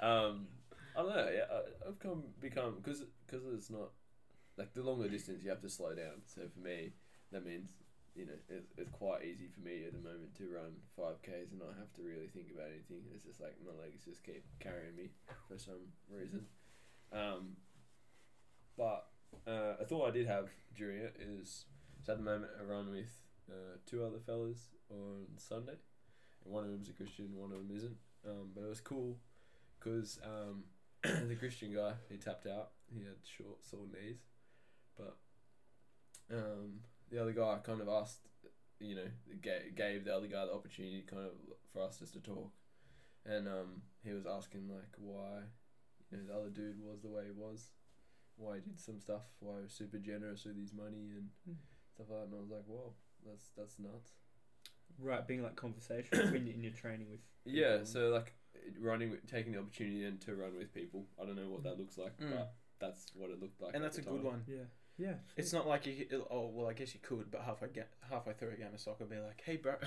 um, 0.01 0.47
I 0.95 1.01
don't 1.01 1.09
know. 1.15 1.29
Yeah, 1.33 1.45
I, 1.51 1.87
I've 1.89 1.99
come 1.99 2.23
become 2.39 2.75
because 2.83 3.03
because 3.25 3.43
it's 3.53 3.69
not 3.69 3.89
like 4.57 4.73
the 4.73 4.81
longer 4.83 5.07
distance 5.09 5.43
you 5.43 5.49
have 5.49 5.61
to 5.61 5.69
slow 5.69 5.93
down. 5.95 6.21
So 6.25 6.41
for 6.53 6.59
me, 6.65 6.93
that 7.31 7.45
means 7.45 7.71
you 8.17 8.25
know 8.25 8.39
it's, 8.49 8.73
it's 8.77 8.89
quite 8.89 9.23
easy 9.23 9.47
for 9.53 9.61
me 9.61 9.85
at 9.85 9.93
the 9.93 10.01
moment 10.01 10.33
to 10.35 10.49
run 10.49 10.73
five 10.97 11.21
k's 11.21 11.51
and 11.51 11.59
not 11.61 11.77
have 11.77 11.93
to 11.93 12.01
really 12.01 12.27
think 12.33 12.49
about 12.51 12.73
anything. 12.73 13.05
It's 13.13 13.23
just 13.23 13.39
like 13.39 13.55
my 13.63 13.77
legs 13.79 14.05
just 14.05 14.23
keep 14.23 14.43
carrying 14.59 14.95
me 14.97 15.11
for 15.47 15.57
some 15.57 15.93
reason. 16.09 16.45
Um, 17.13 17.57
but 18.75 19.07
uh, 19.47 19.77
a 19.79 19.85
thought 19.85 20.07
I 20.07 20.11
did 20.11 20.27
have 20.27 20.49
during 20.75 20.97
it 20.97 21.15
is 21.21 21.65
so 22.03 22.13
at 22.13 22.17
the 22.17 22.23
moment 22.23 22.51
I 22.59 22.63
run 22.63 22.91
with 22.91 23.13
uh, 23.49 23.77
two 23.85 24.03
other 24.03 24.19
fellas 24.25 24.69
on 24.89 25.25
Sunday, 25.37 25.77
and 26.43 26.53
one 26.53 26.63
of 26.63 26.71
them's 26.71 26.89
a 26.89 26.93
Christian, 26.93 27.35
one 27.35 27.51
of 27.51 27.57
them 27.59 27.75
isn't. 27.75 27.97
Um, 28.25 28.49
but 28.53 28.63
it 28.63 28.69
was 28.69 28.81
cool 28.81 29.17
because 29.79 30.19
um, 30.23 30.63
the 31.27 31.35
Christian 31.35 31.73
guy 31.73 31.93
he 32.09 32.17
tapped 32.17 32.47
out. 32.47 32.71
He 32.93 33.03
had 33.03 33.17
short, 33.23 33.65
sore 33.65 33.85
knees, 33.91 34.19
but 34.97 35.17
um, 36.31 36.79
the 37.11 37.21
other 37.21 37.31
guy 37.33 37.57
kind 37.63 37.81
of 37.81 37.87
asked, 37.89 38.21
you 38.79 38.95
know, 38.95 39.07
gave, 39.41 39.75
gave 39.75 40.05
the 40.05 40.15
other 40.15 40.27
guy 40.27 40.45
the 40.45 40.53
opportunity 40.53 41.03
kind 41.09 41.23
of 41.23 41.31
for 41.73 41.81
us 41.83 41.99
just 41.99 42.13
to 42.13 42.19
talk, 42.19 42.51
and 43.25 43.47
um, 43.47 43.81
he 44.03 44.11
was 44.13 44.25
asking 44.25 44.69
like 44.69 44.93
why, 44.97 45.39
you 46.11 46.17
know, 46.17 46.23
the 46.27 46.33
other 46.39 46.49
dude 46.49 46.79
was 46.83 47.01
the 47.01 47.09
way 47.09 47.23
he 47.25 47.31
was, 47.31 47.69
why 48.37 48.55
he 48.55 48.61
did 48.61 48.79
some 48.79 48.99
stuff, 48.99 49.23
why 49.39 49.57
he 49.57 49.63
was 49.63 49.71
super 49.73 49.97
generous 49.97 50.45
with 50.45 50.57
his 50.57 50.73
money 50.73 51.11
and 51.15 51.29
Hmm. 51.45 51.53
stuff 51.95 52.07
like 52.09 52.19
that, 52.19 52.25
and 52.27 52.35
I 52.35 52.39
was 52.41 52.49
like, 52.51 52.65
whoa, 52.67 52.93
that's 53.25 53.49
that's 53.57 53.79
nuts. 53.79 54.11
right, 54.99 55.25
being 55.27 55.43
like 55.43 55.55
conversation 55.55 56.31
when 56.31 56.45
you're 56.45 56.55
in 56.55 56.63
your 56.63 56.73
training 56.73 57.07
with. 57.11 57.19
Yeah, 57.45 57.83
so 57.85 58.09
like 58.09 58.33
running, 58.79 59.11
with, 59.11 59.25
taking 59.25 59.53
the 59.53 59.59
opportunity 59.59 60.03
then 60.03 60.17
to 60.25 60.35
run 60.35 60.57
with 60.57 60.73
people. 60.73 61.05
I 61.21 61.25
don't 61.25 61.37
know 61.37 61.47
what 61.49 61.63
that 61.63 61.77
looks 61.79 61.97
like, 61.97 62.17
Mm. 62.19 62.31
but 62.31 62.53
that's 62.79 63.05
what 63.15 63.29
it 63.29 63.39
looked 63.41 63.61
like. 63.61 63.73
and 63.73 63.83
at 63.83 63.87
that's 63.93 63.99
a 63.99 64.01
the 64.01 64.11
good 64.11 64.23
one. 64.23 64.43
Yeah, 64.47 64.65
yeah. 64.97 65.13
It's 65.35 65.53
not 65.53 65.67
like 65.67 65.85
you. 65.85 66.25
Oh 66.29 66.49
well, 66.53 66.67
I 66.67 66.73
guess 66.73 66.93
you 66.93 66.99
could, 67.01 67.29
but 67.31 67.41
halfway 67.41 67.69
get 67.69 67.89
halfway 68.09 68.33
through 68.33 68.49
a 68.51 68.55
game 68.55 68.73
of 68.73 68.79
soccer, 68.79 69.05
be 69.05 69.17
like, 69.17 69.41
"Hey, 69.45 69.57
bro." 69.57 69.75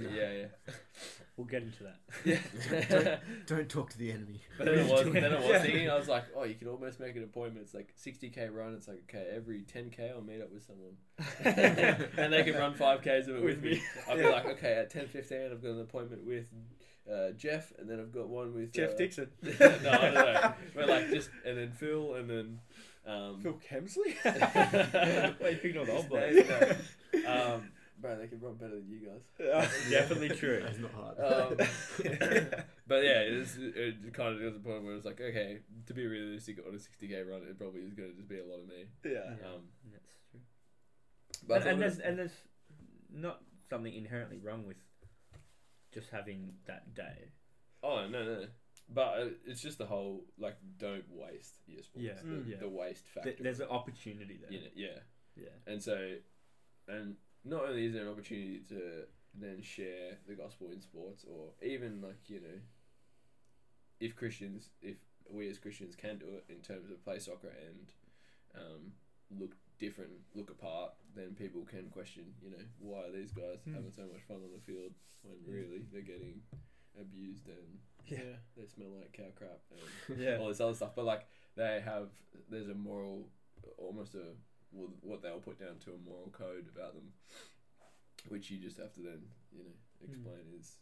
Yeah, 0.00 0.32
yeah. 0.32 0.46
We'll 1.36 1.46
get 1.46 1.62
into 1.62 1.84
that. 1.84 1.98
Yeah. 2.24 3.16
Don't 3.46 3.68
talk 3.68 3.90
to 3.90 3.98
the 3.98 4.12
enemy. 4.12 4.42
but 4.58 4.66
then 4.66 4.78
it 4.80 4.90
was, 4.90 5.04
then 5.12 5.24
it 5.32 5.40
was 5.40 5.62
thinking, 5.62 5.88
I 5.90 5.98
was 5.98 6.08
like, 6.08 6.24
oh, 6.36 6.44
you 6.44 6.54
can 6.54 6.68
almost 6.68 7.00
make 7.00 7.16
an 7.16 7.22
appointment. 7.24 7.64
It's 7.64 7.74
like 7.74 7.94
60k 7.96 8.54
run. 8.54 8.74
It's 8.74 8.86
like, 8.86 9.02
okay, 9.08 9.28
every 9.34 9.62
10k 9.62 10.12
I'll 10.14 10.20
meet 10.20 10.42
up 10.42 10.52
with 10.52 10.62
someone. 10.66 10.96
and 12.16 12.32
they 12.32 12.42
can 12.42 12.54
run 12.54 12.74
5ks 12.74 13.28
of 13.28 13.36
it 13.36 13.42
with, 13.42 13.42
With 13.44 13.62
me. 13.62 13.70
me. 13.72 13.82
I'll 14.08 14.16
be 14.16 14.24
like, 14.24 14.44
okay, 14.46 14.74
at 14.74 14.92
10.15 14.92 15.52
I've 15.52 15.62
got 15.62 15.70
an 15.70 15.80
appointment 15.80 16.24
with 16.26 16.46
uh, 17.10 17.30
Jeff, 17.32 17.72
and 17.78 17.88
then 17.88 17.98
I've 17.98 18.12
got 18.12 18.28
one 18.28 18.54
with 18.54 18.72
Jeff 18.72 18.92
uh, 18.92 18.96
Dixon. 18.96 19.28
no, 19.42 19.50
I 19.50 19.76
don't 19.78 20.14
know. 20.14 20.52
But 20.74 20.88
like 20.88 21.08
just, 21.10 21.30
and 21.46 21.56
then 21.58 21.72
Phil, 21.72 22.14
and 22.14 22.28
then. 22.30 22.60
Um, 23.06 23.40
Phil 23.42 23.58
Kemsley. 23.68 24.14
Wait, 25.40 25.52
you 25.52 25.58
picked 25.58 25.76
all 25.76 25.84
the 25.84 25.92
old 25.92 26.08
blokes. 26.08 26.34
His 26.34 26.48
name, 26.48 27.24
no. 27.24 27.54
um, 27.54 27.70
bro, 27.98 28.16
they 28.16 28.28
can 28.28 28.40
run 28.40 28.54
better 28.54 28.76
than 28.76 28.88
you 28.88 29.08
guys. 29.08 29.80
Definitely 29.90 30.30
true. 30.30 30.62
That's 30.64 30.78
not 30.78 30.92
hard. 30.92 31.18
Um, 31.20 31.56
but 32.86 33.02
yeah, 33.02 33.22
it, 33.22 33.32
is, 33.32 33.58
it 33.58 34.14
kind 34.14 34.36
of 34.36 34.42
was 34.42 34.56
a 34.56 34.60
point 34.60 34.84
where 34.84 34.94
it's 34.94 35.04
like, 35.04 35.20
okay, 35.20 35.58
to 35.86 35.94
be 35.94 36.06
realistic 36.06 36.58
on 36.66 36.74
a 36.74 36.78
60k 36.78 37.28
run, 37.28 37.42
it 37.48 37.58
probably 37.58 37.80
is 37.80 37.94
going 37.94 38.10
to 38.10 38.16
just 38.16 38.28
be 38.28 38.38
a 38.38 38.44
lot 38.44 38.60
of 38.60 38.68
me. 38.68 38.84
yeah. 39.04 39.34
Um, 39.46 39.62
That's 39.90 40.12
true. 40.30 40.40
but 41.46 41.62
and, 41.62 41.70
and 41.70 41.82
there's 41.82 41.98
and 41.98 42.18
there's 42.18 42.36
not 43.12 43.40
something 43.68 43.92
inherently 43.92 44.38
wrong 44.38 44.66
with 44.66 44.76
just 45.92 46.10
having 46.10 46.54
that 46.66 46.94
day. 46.94 47.32
oh 47.82 48.06
no 48.08 48.24
no, 48.24 48.46
but 48.94 49.08
uh, 49.20 49.26
it's 49.46 49.60
just 49.60 49.78
the 49.78 49.86
whole 49.86 50.24
like 50.38 50.56
don't 50.78 51.04
waste 51.10 51.56
your 51.66 51.82
sports. 51.82 52.04
Yeah, 52.06 52.14
the, 52.22 52.36
Mm. 52.36 52.48
yeah. 52.48 52.56
the 52.60 52.68
waste 52.68 53.06
factor. 53.08 53.30
Th- 53.30 53.42
There's 53.42 53.60
an 53.60 53.68
opportunity 53.68 54.38
there. 54.40 54.52
you 54.52 54.60
know, 54.60 54.70
yeah, 54.74 54.98
Yeah. 55.36 55.48
and 55.72 55.82
so, 55.82 56.16
and 56.88 57.16
not 57.44 57.64
only 57.68 57.86
is 57.86 57.92
there 57.94 58.02
an 58.02 58.08
opportunity 58.08 58.60
to 58.68 59.04
then 59.34 59.62
share 59.62 60.18
the 60.28 60.34
gospel 60.34 60.70
in 60.70 60.80
sports, 60.80 61.24
or 61.28 61.50
even 61.62 62.00
like 62.02 62.28
you 62.28 62.40
know, 62.40 62.58
if 64.00 64.16
Christians, 64.16 64.70
if 64.80 64.96
we 65.30 65.48
as 65.48 65.58
Christians 65.58 65.94
can 65.96 66.18
do 66.18 66.26
it 66.36 66.44
in 66.48 66.60
terms 66.60 66.90
of 66.90 67.02
play 67.04 67.18
soccer 67.18 67.48
and 67.66 67.92
um, 68.54 68.92
look 69.38 69.52
different, 69.78 70.10
look 70.34 70.50
apart, 70.50 70.92
then 71.14 71.34
people 71.34 71.64
can 71.64 71.88
question, 71.90 72.24
you 72.42 72.50
know, 72.50 72.64
why 72.78 73.04
are 73.06 73.12
these 73.12 73.32
guys 73.32 73.58
Hmm. 73.64 73.74
having 73.74 73.92
so 73.92 74.02
much 74.12 74.22
fun 74.28 74.36
on 74.38 74.50
the 74.52 74.60
field 74.60 74.92
when 75.22 75.36
really 75.46 75.86
they're 75.92 76.02
getting 76.02 76.42
abused 77.00 77.48
and 77.48 77.78
Yeah. 78.06 78.36
they 78.56 78.66
smell 78.66 78.88
like 79.00 79.12
cow 79.12 79.30
crap 79.34 79.60
and 80.08 80.18
Yeah. 80.20 80.36
all 80.38 80.48
this 80.48 80.60
other 80.60 80.74
stuff. 80.74 80.94
But 80.94 81.04
like 81.04 81.26
they 81.56 81.80
have, 81.84 82.08
there's 82.50 82.68
a 82.68 82.74
moral, 82.74 83.28
almost 83.78 84.14
a 84.14 84.34
what 85.02 85.20
they'll 85.22 85.38
put 85.40 85.58
down 85.58 85.78
to 85.84 85.90
a 85.92 85.98
moral 85.98 86.30
code 86.32 86.66
about 86.74 86.94
them, 86.94 87.12
which 88.28 88.50
you 88.50 88.58
just 88.58 88.78
have 88.78 88.92
to 88.94 89.00
then 89.00 89.20
you 89.52 89.64
know 89.64 89.70
explain 90.04 90.40
is 90.58 90.76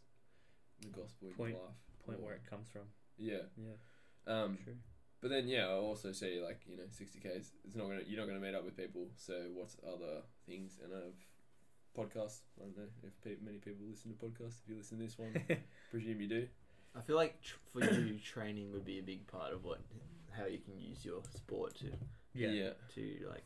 the 0.81 0.87
gospel 0.89 1.27
in 1.27 1.33
Hmm. 1.33 1.37
Point- 1.37 1.53
your 1.55 1.63
life. 1.65 1.75
Point 2.05 2.19
or- 2.19 2.23
where 2.25 2.33
it 2.35 2.45
comes 2.49 2.69
from. 2.69 2.83
yeah. 3.17 3.43
Yeah. 3.57 3.75
Um, 4.27 4.57
True. 4.63 4.77
but 5.21 5.29
then 5.29 5.47
yeah, 5.47 5.67
I 5.67 5.73
also 5.73 6.11
see 6.11 6.39
like 6.41 6.61
you 6.67 6.77
know 6.77 6.87
sixty 6.89 7.19
k's. 7.19 7.51
It's 7.65 7.75
not 7.75 7.87
gonna 7.87 8.01
you're 8.05 8.19
not 8.19 8.27
gonna 8.27 8.39
meet 8.39 8.55
up 8.55 8.63
with 8.65 8.77
people. 8.77 9.09
So 9.15 9.49
what's 9.53 9.75
other 9.85 10.21
things? 10.45 10.79
And 10.83 10.93
I 10.93 10.97
have 11.05 11.19
podcasts. 11.97 12.39
I 12.59 12.63
don't 12.65 12.77
know 12.77 12.83
if 13.03 13.21
pe- 13.23 13.43
many 13.43 13.57
people 13.57 13.85
listen 13.89 14.11
to 14.15 14.25
podcasts. 14.25 14.61
If 14.63 14.69
you 14.69 14.77
listen 14.77 14.97
to 14.97 15.03
this 15.03 15.17
one, 15.17 15.33
presume 15.91 16.21
you 16.21 16.27
do. 16.29 16.47
I 16.95 17.01
feel 17.01 17.15
like 17.15 17.41
tr- 17.41 17.55
for 17.71 17.83
you, 17.83 18.19
training 18.19 18.71
would 18.73 18.85
be 18.85 18.99
a 18.99 19.03
big 19.03 19.25
part 19.27 19.53
of 19.53 19.63
what 19.63 19.79
how 20.31 20.45
you 20.45 20.59
can 20.59 20.79
use 20.79 21.03
your 21.05 21.21
sport 21.35 21.75
to 21.79 21.91
Yeah. 22.33 22.71
to 22.95 23.27
like 23.29 23.43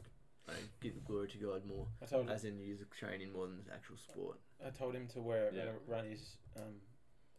like, 0.47 0.57
give 0.79 0.93
the 0.93 1.01
glory 1.01 1.27
to 1.29 1.37
God 1.39 1.65
more, 1.65 1.87
I 2.03 2.05
told 2.05 2.29
as 2.29 2.45
in 2.45 2.59
use 2.59 2.79
training 2.91 3.33
more 3.33 3.47
than 3.47 3.57
the 3.65 3.73
actual 3.73 3.97
sport. 3.97 4.37
I 4.63 4.69
told 4.69 4.93
him 4.93 5.07
to 5.13 5.19
wear 5.21 5.51
Yeah. 5.51 5.71
run 5.87 6.05
his 6.05 6.37
um, 6.55 6.75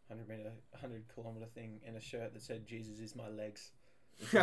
hundred 0.09 0.27
meter, 0.27 0.51
hundred 0.75 1.05
kilometer 1.13 1.45
thing 1.45 1.79
in 1.87 1.95
a 1.95 2.01
shirt 2.01 2.33
that 2.33 2.41
said 2.41 2.65
"Jesus 2.67 2.99
is 2.99 3.15
my 3.15 3.29
legs." 3.29 3.71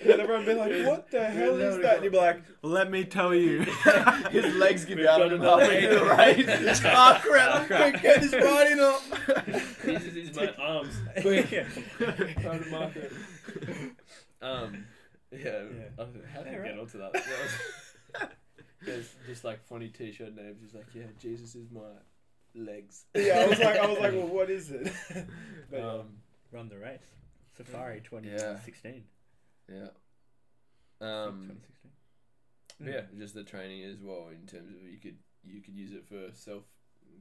And 0.00 0.20
everyone 0.20 0.44
be 0.46 0.54
like, 0.54 0.86
"What 0.86 1.10
the 1.10 1.24
hell 1.24 1.56
is 1.56 1.76
that?" 1.82 1.96
And 1.96 2.04
you'd 2.04 2.12
be 2.12 2.18
like, 2.18 2.42
Let 2.62 2.90
me 2.90 3.04
tell 3.04 3.34
you. 3.34 3.60
His 4.30 4.54
legs 4.54 4.84
give 4.84 4.98
We've 4.98 5.06
out 5.08 5.18
got 5.18 5.32
and 5.32 5.42
halfway 5.42 5.80
through 5.86 5.98
the 5.98 6.04
race. 6.04 6.46
race. 6.46 6.82
Ah, 6.84 7.20
crap! 7.22 7.66
Quick, 7.66 8.00
get 8.02 8.20
this 8.22 8.30
party 8.30 8.80
up. 8.80 9.02
Jesus 9.84 10.14
is 10.14 10.36
my 10.36 10.54
arms. 10.62 10.94
Quick. 11.20 11.48
Trying 11.50 12.62
to. 12.62 12.92
Um, 14.40 14.84
yeah. 15.32 15.38
Yeah. 15.42 15.60
I 15.98 16.02
don't 16.04 16.14
know, 16.14 16.20
how 16.32 16.42
did 16.42 16.52
Yeah, 16.52 16.58
I 16.58 16.60
right. 16.60 16.70
get 16.70 16.78
onto 16.78 16.98
that? 16.98 17.12
That 17.12 17.24
was- 17.26 18.28
There's 18.86 19.14
just 19.26 19.42
like 19.44 19.60
funny 19.66 19.88
T-shirt 19.88 20.34
names. 20.36 20.62
Just 20.62 20.74
like, 20.76 20.86
yeah, 20.94 21.02
Jesus 21.20 21.56
is 21.56 21.68
my 21.72 21.80
legs. 22.54 23.04
"Yeah." 23.14 23.40
I 23.40 23.46
was 23.48 23.58
like, 23.58 23.76
"I 23.76 23.86
was 23.86 23.98
like, 23.98 24.12
well, 24.12 24.28
what 24.28 24.48
is 24.50 24.70
it?" 24.70 24.92
But, 25.70 25.80
um, 25.80 25.88
um, 26.00 26.06
Run 26.52 26.68
the 26.68 26.78
race. 26.78 27.00
Safari 27.64 28.00
2016. 28.00 29.04
yeah. 29.68 29.88
Um, 31.00 31.08
Um, 31.08 31.38
2016. 31.48 31.90
but 32.80 32.88
yeah, 32.92 33.02
just 33.18 33.34
the 33.34 33.44
training 33.44 33.84
as 33.84 33.98
well. 34.00 34.28
In 34.28 34.46
terms 34.46 34.70
of 34.74 34.82
you 34.88 34.98
could 34.98 35.18
you 35.44 35.60
could 35.60 35.74
use 35.74 35.92
it 35.92 36.04
for 36.06 36.32
self 36.34 36.64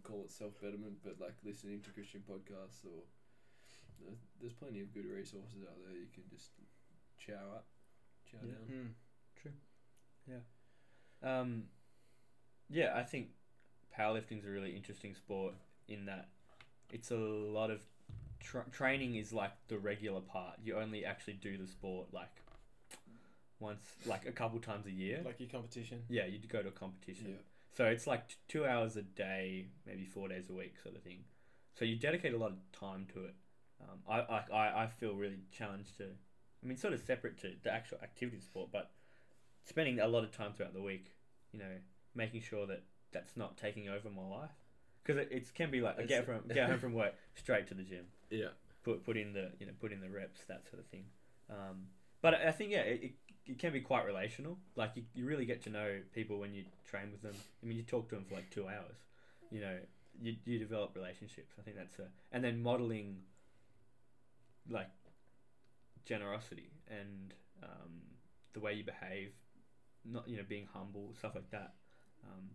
call 0.04 0.22
it 0.24 0.32
self 0.32 0.60
betterment, 0.62 0.98
but 1.04 1.20
like 1.20 1.36
listening 1.44 1.82
to 1.82 1.90
Christian 1.92 2.22
podcasts 2.30 2.86
or 2.86 3.04
there's- 4.00 4.28
there's 4.40 4.54
plenty 4.54 4.82
of 4.82 4.94
good 4.94 5.06
resources 5.06 5.64
out 5.68 5.78
there. 5.84 5.96
You 5.96 6.08
can 6.14 6.24
just 6.30 6.52
chow 7.18 7.52
up, 7.56 7.68
chow 8.26 8.38
Yeah. 8.44 8.54
down. 8.54 8.96
hmm. 9.44 10.38
Um, 11.24 11.70
yeah, 12.70 12.96
I 12.96 13.04
think 13.04 13.32
powerlifting's 13.98 14.46
a 14.46 14.50
really 14.50 14.76
interesting 14.76 15.16
sport 15.16 15.56
in 15.88 16.06
that 16.06 16.30
it's 16.92 17.10
a 17.10 17.16
lot 17.18 17.72
of 17.72 17.82
tra- 18.40 18.66
training 18.72 19.16
is 19.16 19.34
like 19.34 19.52
the 19.68 19.78
regular 19.78 20.22
part. 20.22 20.56
You 20.64 20.78
only 20.78 21.06
actually 21.06 21.34
do 21.34 21.58
the 21.58 21.68
sport 21.68 22.08
like 22.14 22.42
once, 23.60 23.82
like 24.06 24.26
a 24.28 24.32
couple 24.32 24.60
times 24.60 24.86
a 24.86 24.92
year. 24.92 25.22
like 25.26 25.40
your 25.40 25.50
competition. 25.50 26.04
yeah, 26.10 26.26
you 26.26 26.40
go 26.48 26.62
to 26.62 26.70
a 26.70 26.72
competition. 26.72 27.28
Yeah. 27.30 27.42
So 27.76 27.86
it's 27.86 28.08
like 28.08 28.28
t- 28.30 28.36
two 28.48 28.66
hours 28.66 28.96
a 28.98 29.02
day, 29.02 29.68
maybe 29.86 30.06
four 30.06 30.28
days 30.28 30.50
a 30.50 30.54
week, 30.54 30.76
sort 30.82 30.96
of 30.96 31.04
thing. 31.04 31.24
So 31.78 31.86
you 31.86 31.96
dedicate 31.96 32.34
a 32.34 32.38
lot 32.38 32.52
of 32.52 32.58
time 32.80 33.08
to 33.14 33.26
it. 33.26 33.36
Um, 33.82 34.00
I, 34.10 34.20
I, 34.22 34.44
I 34.52 34.84
I 34.84 34.88
feel 34.88 35.14
really 35.14 35.40
challenged 35.52 35.98
to. 35.98 36.06
I 36.06 36.66
mean, 36.68 36.78
sort 36.78 36.94
of 36.94 37.02
separate 37.02 37.38
to 37.42 37.54
the 37.64 37.72
actual 37.72 38.00
activity 38.02 38.38
of 38.38 38.44
sport, 38.44 38.70
but 38.72 38.90
spending 39.64 40.00
a 40.00 40.08
lot 40.08 40.24
of 40.24 40.32
time 40.32 40.54
throughout 40.54 40.74
the 40.74 40.82
week, 40.82 41.14
you 41.52 41.60
know, 41.60 41.76
making 42.16 42.42
sure 42.42 42.66
that 42.66 42.84
that's 43.12 43.38
not 43.38 43.58
taking 43.58 43.90
over 43.90 44.10
my 44.10 44.24
life, 44.24 44.50
because 45.08 45.22
it, 45.22 45.30
it 45.32 45.54
can 45.54 45.72
be 45.72 45.80
like 45.82 45.98
I 46.00 46.04
get 46.04 46.26
from 46.26 46.42
get 46.54 46.70
home 46.70 46.80
from 46.80 46.94
work 46.94 47.14
straight 47.36 47.68
to 47.68 47.74
the 47.74 47.84
gym, 47.84 48.06
Yeah. 48.30 48.50
put 48.84 49.04
put 49.06 49.16
in 49.18 49.34
the 49.34 49.52
you 49.60 49.66
know 49.66 49.72
put 49.80 49.92
in 49.94 50.02
the 50.02 50.10
reps 50.10 50.42
that 50.48 50.68
sort 50.70 50.82
of 50.82 50.88
thing. 50.88 51.06
Um, 51.50 51.88
but 52.22 52.34
I 52.34 52.52
think 52.52 52.72
yeah, 52.72 52.80
it, 52.82 53.04
it, 53.04 53.12
it 53.46 53.60
can 53.60 53.72
be 53.72 53.80
quite 53.80 54.06
relational. 54.06 54.58
Like 54.76 54.92
you, 54.96 55.04
you 55.14 55.26
really 55.26 55.46
get 55.46 55.62
to 55.64 55.70
know 55.70 56.00
people 56.14 56.40
when 56.40 56.54
you 56.54 56.66
train 56.86 57.12
with 57.12 57.22
them. 57.22 57.36
I 57.64 57.66
mean, 57.66 57.78
you 57.78 57.84
talk 57.84 58.10
to 58.10 58.16
them 58.16 58.26
for 58.28 58.36
like 58.36 58.50
two 58.50 58.68
hours. 58.68 58.98
You 59.50 59.62
know, 59.62 59.78
you 60.22 60.36
you 60.46 60.60
develop 60.60 60.92
relationships. 60.96 61.56
I 61.58 61.62
think 61.62 61.78
that's 61.78 62.00
a 62.00 62.08
and 62.34 62.44
then 62.44 62.62
modeling 62.62 63.20
like 64.70 64.90
generosity 66.06 66.70
and 66.90 67.34
um, 67.64 67.92
the 68.54 68.60
way 68.60 68.74
you 68.74 68.84
behave, 68.84 69.32
not 70.04 70.28
you 70.28 70.36
know 70.38 70.44
being 70.48 70.68
humble, 70.74 71.14
stuff 71.18 71.36
like 71.36 71.50
that. 71.52 71.74
Um, 72.26 72.50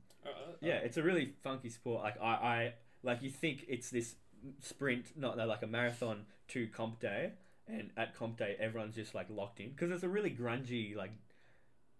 yeah, 0.60 0.74
it's 0.76 0.96
a 0.96 1.02
really 1.02 1.34
funky 1.42 1.68
sport. 1.68 2.02
Like 2.02 2.20
I, 2.20 2.26
I 2.26 2.72
like 3.02 3.22
you 3.22 3.30
think 3.30 3.64
it's 3.68 3.90
this 3.90 4.14
sprint, 4.60 5.06
not 5.16 5.36
no, 5.36 5.46
like 5.46 5.62
a 5.62 5.66
marathon 5.66 6.26
to 6.48 6.66
comp 6.68 7.00
day, 7.00 7.32
and 7.66 7.90
at 7.96 8.14
comp 8.16 8.38
day 8.38 8.56
everyone's 8.60 8.94
just 8.94 9.14
like 9.14 9.26
locked 9.30 9.60
in 9.60 9.70
because 9.70 9.90
it's 9.90 10.02
a 10.02 10.08
really 10.08 10.30
grungy 10.30 10.94
like 10.96 11.12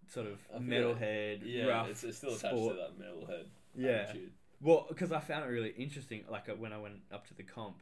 sort 0.08 0.26
of 0.26 0.38
metalhead, 0.61 1.40
Yeah, 1.44 1.66
rough. 1.66 1.88
it's, 1.88 2.04
it's 2.04 2.18
still 2.18 2.35
attached 2.35 2.54
sport. 2.56 2.76
to 2.76 2.80
that 2.82 2.98
metalhead 2.98 3.44
Yeah. 3.74 3.90
attitude. 4.08 4.32
Well, 4.61 4.87
because 4.88 5.11
I 5.11 5.20
found 5.20 5.44
it 5.44 5.48
really 5.48 5.70
interesting. 5.76 6.24
Like 6.30 6.48
uh, 6.48 6.52
when 6.54 6.72
I 6.72 6.78
went 6.78 6.96
up 7.12 7.26
to 7.28 7.35
the 7.35 7.42
comp, 7.42 7.78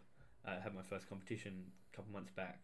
I 0.47 0.55
had 0.55 0.75
my 0.75 0.83
first 0.83 1.09
competition 1.09 1.65
a 1.93 1.97
couple 1.97 2.13
months 2.13 2.31
back. 2.31 2.63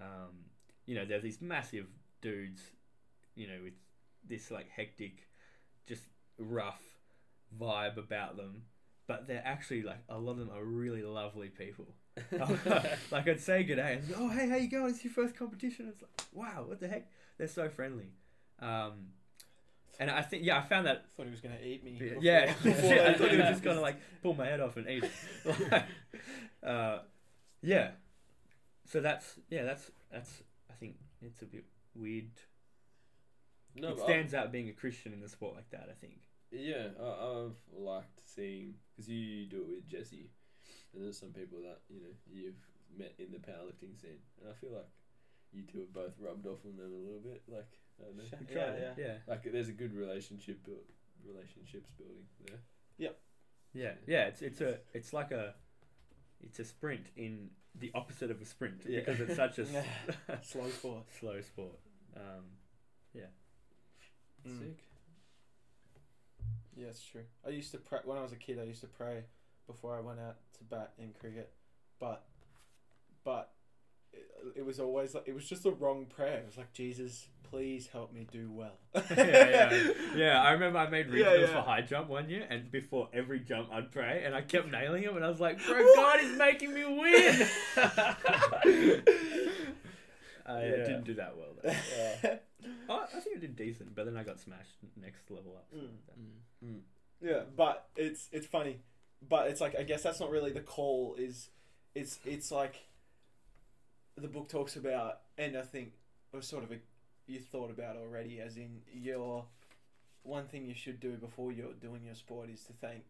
Um, 0.00 0.46
you 0.86 0.94
know, 0.94 1.04
there's 1.04 1.22
these 1.22 1.42
massive 1.42 1.86
dudes, 2.22 2.62
you 3.34 3.46
know, 3.46 3.58
with 3.64 3.74
this 4.26 4.50
like 4.50 4.68
hectic, 4.70 5.28
just 5.86 6.02
rough 6.38 6.80
vibe 7.58 7.96
about 7.96 8.36
them. 8.36 8.62
But 9.06 9.26
they're 9.26 9.42
actually 9.44 9.82
like 9.82 10.04
a 10.08 10.18
lot 10.18 10.32
of 10.32 10.38
them 10.38 10.50
are 10.54 10.64
really 10.64 11.02
lovely 11.02 11.48
people. 11.48 11.94
like 13.10 13.28
I'd 13.28 13.40
say 13.40 13.62
good 13.64 13.76
day, 13.76 13.94
and 14.02 14.14
oh 14.16 14.28
hey, 14.28 14.48
how 14.48 14.56
you 14.56 14.68
going? 14.68 14.90
It's 14.90 15.04
your 15.04 15.12
first 15.12 15.36
competition. 15.36 15.88
It's 15.88 16.02
like 16.02 16.10
wow, 16.32 16.64
what 16.66 16.80
the 16.80 16.88
heck? 16.88 17.08
They're 17.38 17.48
so 17.48 17.68
friendly. 17.68 18.10
Um, 18.60 19.08
and 19.98 20.10
I 20.10 20.22
think 20.22 20.44
yeah, 20.44 20.58
I 20.58 20.62
found 20.62 20.86
that 20.86 21.04
I 21.04 21.16
thought 21.16 21.24
he 21.26 21.30
was 21.30 21.40
gonna 21.40 21.58
eat 21.62 21.84
me. 21.84 21.98
yeah, 22.20 22.52
before- 22.62 22.70
yeah. 22.70 22.74
before 22.80 23.06
I 23.06 23.14
thought 23.14 23.30
he 23.30 23.36
was 23.36 23.48
just 23.48 23.62
gonna 23.62 23.80
like 23.80 23.96
pull 24.22 24.34
my 24.34 24.46
head 24.46 24.60
off 24.60 24.76
and 24.76 24.88
eat 24.88 25.04
it. 25.04 25.72
Like, 25.72 25.84
uh, 26.62 26.98
yeah. 27.62 27.90
So 28.86 29.00
that's 29.00 29.36
yeah, 29.48 29.64
that's 29.64 29.90
that's 30.10 30.42
I 30.70 30.74
think 30.74 30.96
it's 31.20 31.42
a 31.42 31.46
bit 31.46 31.64
weird. 31.94 32.30
no, 33.76 33.90
it 33.90 34.00
stands 34.00 34.34
out 34.34 34.52
being 34.52 34.68
a 34.68 34.72
Christian 34.72 35.12
in 35.12 35.22
a 35.22 35.28
sport 35.28 35.54
like 35.54 35.70
that. 35.70 35.88
I 35.90 35.94
think. 36.00 36.14
Yeah, 36.50 36.88
I, 37.00 37.46
I've 37.46 37.56
liked 37.76 38.20
seeing 38.26 38.74
because 38.96 39.08
you 39.08 39.46
do 39.46 39.58
it 39.62 39.68
with 39.68 39.88
Jesse, 39.88 40.30
and 40.92 41.02
there's 41.04 41.18
some 41.18 41.30
people 41.30 41.58
that 41.62 41.78
you 41.88 42.00
know 42.00 42.14
you've 42.30 42.58
met 42.96 43.14
in 43.18 43.30
the 43.32 43.38
powerlifting 43.38 44.00
scene, 44.00 44.18
and 44.40 44.50
I 44.50 44.54
feel 44.54 44.72
like 44.72 44.88
you 45.52 45.62
two 45.62 45.80
have 45.80 45.92
both 45.92 46.12
rubbed 46.18 46.46
off 46.46 46.58
on 46.64 46.76
them 46.76 46.92
a 46.92 47.04
little 47.04 47.20
bit. 47.20 47.42
Like 47.48 47.68
I 48.00 48.04
don't 48.06 48.16
know, 48.16 48.24
Sure. 48.24 48.38
We 48.48 48.54
Yeah, 48.56 48.90
yeah, 48.98 49.14
like 49.28 49.44
there's 49.50 49.68
a 49.68 49.72
good 49.72 49.94
relationship 49.94 50.64
built, 50.64 50.84
relationships 51.24 51.90
building 51.96 52.26
there. 52.46 52.58
Yep. 52.98 53.18
Yeah, 53.72 53.92
yeah. 54.06 54.24
It's 54.26 54.42
it's 54.42 54.60
a 54.60 54.78
it's 54.92 55.12
like 55.12 55.30
a 55.30 55.54
it's 56.40 56.58
a 56.58 56.64
sprint 56.64 57.06
in 57.16 57.50
the 57.78 57.92
opposite 57.94 58.30
of 58.32 58.40
a 58.40 58.44
sprint 58.44 58.82
Yeah. 58.86 59.00
because 59.00 59.20
it's 59.20 59.36
such 59.36 59.58
a 59.60 59.64
Yeah. 59.64 59.84
Slow 60.42 60.68
sport. 60.70 61.04
slow 61.20 61.40
sport. 61.40 61.78
Um, 62.16 62.44
Mm. 64.46 64.58
Sick. 64.58 64.78
Yeah, 66.76 66.86
it's 66.88 67.02
true. 67.04 67.22
I 67.46 67.50
used 67.50 67.72
to 67.72 67.78
pray 67.78 67.98
when 68.04 68.16
I 68.18 68.22
was 68.22 68.32
a 68.32 68.36
kid. 68.36 68.58
I 68.58 68.64
used 68.64 68.80
to 68.82 68.86
pray 68.86 69.24
before 69.66 69.96
I 69.96 70.00
went 70.00 70.20
out 70.20 70.36
to 70.58 70.64
bat 70.64 70.92
in 70.98 71.12
cricket, 71.18 71.52
but 71.98 72.24
but 73.24 73.52
it, 74.12 74.26
it 74.56 74.64
was 74.66 74.80
always 74.80 75.14
like 75.14 75.24
it 75.26 75.34
was 75.34 75.48
just 75.48 75.62
the 75.64 75.72
wrong 75.72 76.06
prayer. 76.06 76.38
It 76.38 76.46
was 76.46 76.56
like 76.56 76.72
Jesus, 76.72 77.26
please 77.42 77.88
help 77.92 78.12
me 78.12 78.26
do 78.30 78.50
well. 78.50 78.78
yeah, 79.16 79.48
yeah, 79.72 79.88
yeah. 80.16 80.42
I 80.42 80.52
remember 80.52 80.78
I 80.78 80.88
made 80.88 81.06
Yeah, 81.08 81.26
regionals 81.26 81.40
yeah. 81.48 81.54
for 81.54 81.60
high 81.62 81.82
jump 81.82 82.08
one 82.08 82.28
year, 82.30 82.46
and 82.48 82.70
before 82.70 83.08
every 83.12 83.40
jump 83.40 83.68
I'd 83.72 83.90
pray, 83.92 84.22
and 84.24 84.34
I 84.34 84.42
kept 84.42 84.68
nailing 84.72 85.02
them, 85.02 85.16
and 85.16 85.24
I 85.24 85.28
was 85.28 85.40
like, 85.40 85.64
"Bro, 85.66 85.84
God 85.96 86.20
is 86.20 86.36
making 86.38 86.72
me 86.74 86.84
win." 86.84 87.46
I 90.46 90.56
uh, 90.56 90.60
Yeah. 90.60 90.76
didn't 90.84 91.04
do 91.04 91.14
that 91.14 91.34
well. 91.36 91.54
Though. 91.62 92.38
Oh, 92.90 93.06
I 93.14 93.20
think 93.20 93.36
I 93.36 93.40
did 93.40 93.54
decent, 93.54 93.94
but 93.94 94.04
then 94.04 94.16
I 94.16 94.24
got 94.24 94.40
smashed 94.40 94.76
next 95.00 95.30
level 95.30 95.52
up. 95.56 95.66
Mm. 95.74 96.66
Mm. 96.66 96.80
Yeah, 97.22 97.42
but 97.56 97.86
it's 97.96 98.28
it's 98.32 98.46
funny, 98.46 98.80
but 99.26 99.46
it's 99.46 99.60
like 99.60 99.78
I 99.78 99.84
guess 99.84 100.02
that's 100.02 100.18
not 100.18 100.30
really 100.30 100.50
the 100.50 100.60
call. 100.60 101.14
Is 101.16 101.50
it's 101.94 102.18
it's 102.24 102.50
like 102.50 102.84
the 104.16 104.26
book 104.26 104.48
talks 104.48 104.74
about, 104.74 105.20
and 105.38 105.56
I 105.56 105.62
think 105.62 105.92
it 106.32 106.36
was 106.36 106.48
sort 106.48 106.64
of 106.64 106.72
a 106.72 106.78
you 107.28 107.38
thought 107.38 107.70
about 107.70 107.96
already, 107.96 108.40
as 108.40 108.56
in 108.56 108.80
your 108.92 109.44
one 110.24 110.46
thing 110.46 110.66
you 110.66 110.74
should 110.74 110.98
do 110.98 111.12
before 111.12 111.52
you're 111.52 111.72
doing 111.74 112.04
your 112.04 112.16
sport 112.16 112.50
is 112.50 112.64
to 112.64 112.72
thank 112.72 113.04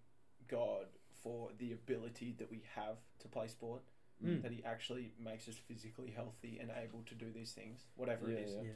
God 0.47 0.85
for 1.23 1.49
the 1.59 1.73
ability 1.73 2.35
that 2.39 2.51
we 2.51 2.63
have 2.75 2.99
to 3.21 3.29
play 3.29 3.49
sport. 3.49 3.81
Mm. 4.23 4.43
That 4.43 4.53
He 4.53 4.63
actually 4.63 5.13
makes 5.19 5.49
us 5.49 5.55
physically 5.55 6.13
healthy 6.15 6.59
and 6.61 6.71
able 6.71 7.03
to 7.07 7.15
do 7.15 7.33
these 7.35 7.53
things, 7.53 7.87
whatever 7.97 8.29
Yeah, 8.29 8.37
it 8.37 8.49
is 8.49 8.55
yeah. 8.63 8.73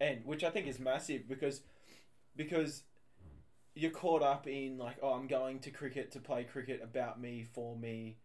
And 0.00 0.24
which 0.24 0.44
I 0.44 0.50
think 0.50 0.66
is 0.66 0.78
massive 0.78 1.28
because 1.28 1.60
because 2.36 2.82
you're 3.74 3.90
caught 3.90 4.22
up 4.22 4.46
in 4.46 4.78
like 4.78 4.96
oh 5.02 5.12
I'm 5.12 5.26
going 5.26 5.58
to 5.60 5.70
cricket 5.70 6.10
to 6.12 6.20
play 6.20 6.44
cricket 6.44 6.80
about 6.82 7.20
me 7.20 7.44
for 7.52 7.76
me. 7.76 8.16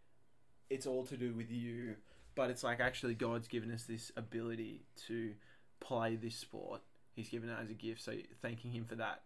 It's 0.70 0.88
all 0.88 1.06
to 1.06 1.18
do 1.18 1.34
with 1.34 1.52
you. 1.52 1.96
But 2.36 2.50
it's 2.50 2.64
like 2.64 2.80
actually 2.80 3.14
God's 3.14 3.48
given 3.48 3.72
us 3.72 3.84
this 3.84 4.12
ability 4.18 4.86
to 5.08 5.34
play 5.80 6.16
this 6.16 6.36
sport. 6.36 6.82
He's 7.16 7.30
given 7.30 7.50
it 7.50 7.58
as 7.62 7.70
a 7.70 7.74
gift. 7.76 8.02
So 8.02 8.14
thanking 8.42 8.72
him 8.72 8.86
for 8.86 8.96
that. 8.96 9.22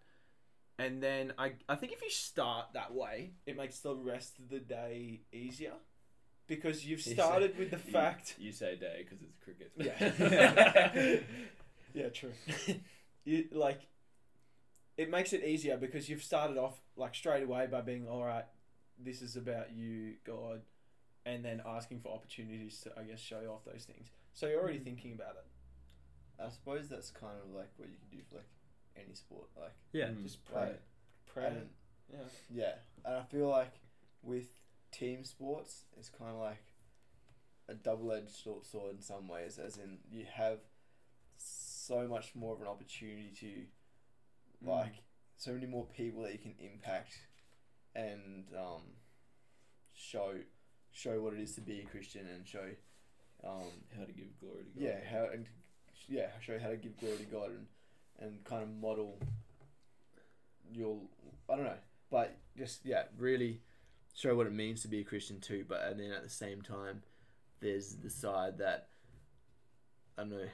And 0.79 1.01
then 1.01 1.33
I, 1.37 1.53
I 1.69 1.75
think 1.75 1.91
if 1.93 2.01
you 2.01 2.09
start 2.11 2.67
that 2.73 2.93
way 2.93 3.31
it 3.45 3.55
makes 3.57 3.79
the 3.79 3.95
rest 3.95 4.37
of 4.39 4.49
the 4.49 4.59
day 4.59 5.21
easier. 5.31 5.73
Because 6.47 6.85
you've 6.85 6.99
You 6.99 7.03
say- 7.03 7.13
started 7.13 7.57
with 7.57 7.71
the 7.71 7.77
You- 7.77 7.91
fact 7.93 8.35
You, 8.37 8.51
say 8.51 8.75
day 8.75 9.03
because 9.05 9.21
it's 9.21 9.37
cricket. 9.37 9.71
yeah. 9.77 11.19
yeah, 11.93 12.09
true. 12.09 12.33
you 13.25 13.45
like 13.51 13.81
it 14.97 15.09
makes 15.09 15.31
it 15.33 15.43
easier 15.43 15.77
because 15.77 16.09
you've 16.09 16.23
started 16.23 16.57
off 16.57 16.79
like 16.95 17.13
straight 17.13 17.43
away 17.43 17.67
by 17.67 17.81
being 17.81 18.07
all 18.07 18.23
right. 18.23 18.45
This 18.99 19.21
is 19.21 19.35
about 19.35 19.71
you, 19.75 20.15
God, 20.25 20.61
and 21.25 21.45
then 21.45 21.61
asking 21.65 21.99
for 21.99 22.11
opportunities 22.13 22.79
to, 22.81 22.91
I 22.99 23.03
guess, 23.03 23.19
show 23.19 23.41
off 23.53 23.63
those 23.71 23.83
things. 23.83 24.07
So 24.33 24.47
you're 24.47 24.59
already 24.59 24.79
thinking 24.79 25.13
about 25.13 25.35
it. 25.35 25.45
I 26.43 26.49
suppose 26.49 26.87
that's 26.87 27.11
kind 27.11 27.35
of 27.43 27.53
like 27.53 27.69
what 27.77 27.89
you 27.89 27.95
can 27.97 28.17
do 28.17 28.23
for 28.29 28.37
like 28.37 28.49
any 28.95 29.13
sport. 29.13 29.47
Like 29.59 29.73
Yeah. 29.93 30.07
Mm. 30.07 30.23
Just 30.23 30.43
pray. 30.45 30.61
Right. 30.61 30.79
Pray. 31.27 31.45
and 31.47 31.69
Yeah. 32.11 32.19
yeah, 32.49 32.73
and 33.05 33.17
I 33.17 33.23
feel 33.23 33.49
like 33.49 33.73
with 34.23 34.47
team 34.91 35.23
sports, 35.23 35.83
it's 35.97 36.09
kind 36.09 36.31
of 36.31 36.39
like 36.39 36.73
a 37.67 37.73
double-edged 37.75 38.29
sword 38.31 38.95
in 38.95 39.01
some 39.01 39.27
ways. 39.27 39.59
As 39.59 39.77
in, 39.77 39.99
you 40.09 40.25
have 40.33 40.59
so 41.87 42.07
much 42.07 42.35
more 42.35 42.53
of 42.55 42.61
an 42.61 42.67
opportunity 42.67 43.31
to 43.39 43.65
Mm. 44.65 44.69
like 44.69 45.03
so 45.37 45.51
many 45.53 45.67
more 45.67 45.85
people 45.85 46.23
that 46.23 46.31
you 46.33 46.39
can 46.39 46.55
impact 46.59 47.13
and 47.93 48.45
um, 48.57 48.81
show 49.93 50.33
show 50.91 51.21
what 51.21 51.33
it 51.33 51.39
is 51.39 51.53
to 51.55 51.61
be 51.61 51.79
a 51.81 51.85
Christian 51.85 52.25
and 52.27 52.47
show 52.47 52.67
um, 53.43 53.69
How 53.95 54.03
to 54.05 54.11
give 54.13 54.39
glory 54.39 54.63
to 54.63 54.69
God. 54.71 54.83
yeah 54.83 54.97
how 55.11 55.27
and 55.31 55.45
yeah 56.09 56.29
show 56.41 56.57
how 56.57 56.69
to 56.69 56.77
give 56.77 56.97
glory 56.99 57.17
to 57.17 57.25
God 57.25 57.49
and 57.51 57.67
and 58.19 58.43
kind 58.45 58.63
of 58.63 58.69
model 58.69 59.19
your 60.73 60.99
I 61.49 61.55
don't 61.55 61.65
know 61.65 61.77
but 62.09 62.37
just 62.57 62.83
yeah 62.83 63.03
really 63.17 63.61
show 64.15 64.35
what 64.35 64.47
it 64.47 64.53
means 64.53 64.81
to 64.81 64.87
be 64.87 64.99
a 65.01 65.03
Christian 65.03 65.39
too 65.39 65.65
but 65.67 65.83
and 65.83 65.99
then 65.99 66.11
at 66.11 66.23
the 66.23 66.29
same 66.29 66.61
time 66.63 67.03
there's 67.59 67.95
the 67.97 68.09
side 68.09 68.57
that 68.57 68.87
I 70.17 70.21
don't 70.23 70.31
know 70.31 70.45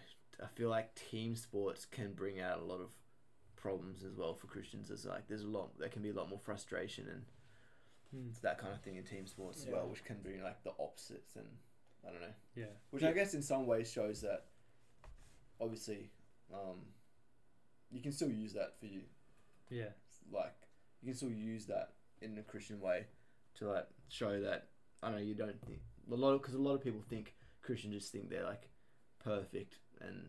I 0.41 0.47
feel 0.47 0.69
like 0.69 0.95
team 0.95 1.35
sports 1.35 1.85
can 1.85 2.13
bring 2.13 2.39
out 2.41 2.59
a 2.59 2.63
lot 2.63 2.79
of 2.81 2.91
problems 3.55 4.03
as 4.03 4.15
well 4.17 4.33
for 4.33 4.47
Christians 4.47 4.89
as 4.91 5.05
like 5.05 5.27
there's 5.27 5.43
a 5.43 5.47
lot 5.47 5.77
there 5.79 5.89
can 5.89 6.01
be 6.01 6.09
a 6.09 6.13
lot 6.13 6.29
more 6.29 6.39
frustration 6.39 7.07
and 7.09 7.23
Mm. 8.15 8.39
that 8.41 8.59
kind 8.59 8.71
of 8.71 8.79
thing 8.81 8.95
in 8.97 9.03
team 9.03 9.25
sports 9.25 9.63
as 9.65 9.71
well 9.71 9.87
which 9.87 10.03
can 10.05 10.21
bring 10.21 10.43
like 10.43 10.63
the 10.63 10.69
opposites 10.79 11.35
and 11.35 11.47
I 12.07 12.11
don't 12.11 12.21
know 12.21 12.33
Yeah. 12.55 12.65
which 12.91 13.01
I 13.01 13.11
guess 13.11 13.33
in 13.33 13.41
some 13.41 13.65
ways 13.65 13.91
shows 13.91 14.21
that 14.21 14.45
obviously 15.59 16.11
um, 16.53 16.81
you 17.89 18.01
can 18.01 18.11
still 18.11 18.29
use 18.29 18.53
that 18.53 18.79
for 18.79 18.85
you 18.85 19.01
Yeah. 19.71 19.89
like 20.31 20.53
you 21.01 21.07
can 21.07 21.15
still 21.15 21.31
use 21.31 21.65
that 21.67 21.93
in 22.21 22.37
a 22.37 22.43
Christian 22.43 22.79
way 22.79 23.07
to 23.55 23.67
like 23.69 23.87
show 24.09 24.39
that 24.41 24.67
I 25.01 25.07
don't 25.09 25.17
know 25.17 25.23
you 25.23 25.33
don't 25.33 25.59
think 25.65 25.79
a 26.11 26.15
lot 26.15 26.37
because 26.37 26.53
a 26.53 26.59
lot 26.61 26.75
of 26.75 26.83
people 26.83 27.01
think 27.09 27.33
Christians 27.63 27.95
just 27.95 28.11
think 28.11 28.29
they're 28.29 28.43
like 28.45 28.69
perfect 29.23 29.79
and 30.01 30.27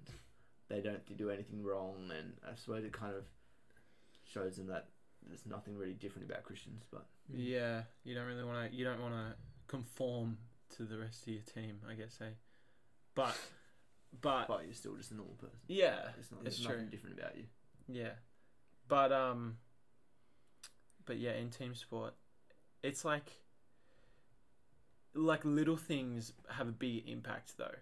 they 0.69 0.81
don't 0.81 1.17
do 1.17 1.31
anything 1.31 1.63
wrong 1.63 2.11
and 2.17 2.35
I 2.47 2.55
suppose 2.57 2.85
it 2.85 2.93
kind 2.93 3.15
of 3.15 3.25
shows 4.25 4.57
them 4.57 4.67
that 4.69 4.89
there's 5.27 5.47
nothing 5.47 5.77
really 5.77 5.93
different 5.93 6.29
about 6.31 6.45
Christians 6.45 6.85
but 6.91 7.07
Yeah, 7.33 7.83
you 8.05 8.15
don't 8.15 8.27
really 8.27 8.45
want 8.45 8.71
to. 8.71 8.77
You 8.77 8.85
don't 8.85 9.01
want 9.01 9.15
to 9.15 9.35
conform 9.67 10.39
to 10.77 10.85
the 10.85 10.99
rest 10.99 11.23
of 11.23 11.29
your 11.29 11.43
team, 11.43 11.79
I 11.89 11.95
guess. 11.95 12.19
Eh? 12.21 12.31
But, 13.15 13.37
but 14.21 14.49
but 14.49 14.65
you're 14.65 14.75
still 14.75 14.97
just 14.97 15.13
a 15.13 15.15
normal 15.15 15.35
person 15.35 15.59
yeah, 15.69 16.09
it's 16.19 16.31
not 16.31 16.41
it's 16.45 16.63
nothing 16.63 16.89
different 16.91 17.19
about 17.19 17.37
you 17.37 17.45
Yeah, 17.89 18.13
but 18.89 19.13
um, 19.13 19.59
but 21.07 21.19
yeah, 21.19 21.33
in 21.33 21.51
team 21.51 21.75
sport, 21.75 22.15
it's 22.83 23.05
like 23.05 23.33
like 25.15 25.45
little 25.45 25.77
things 25.77 26.33
have 26.51 26.69
a 26.69 26.73
big 26.73 27.09
impact 27.09 27.57
though, 27.57 27.77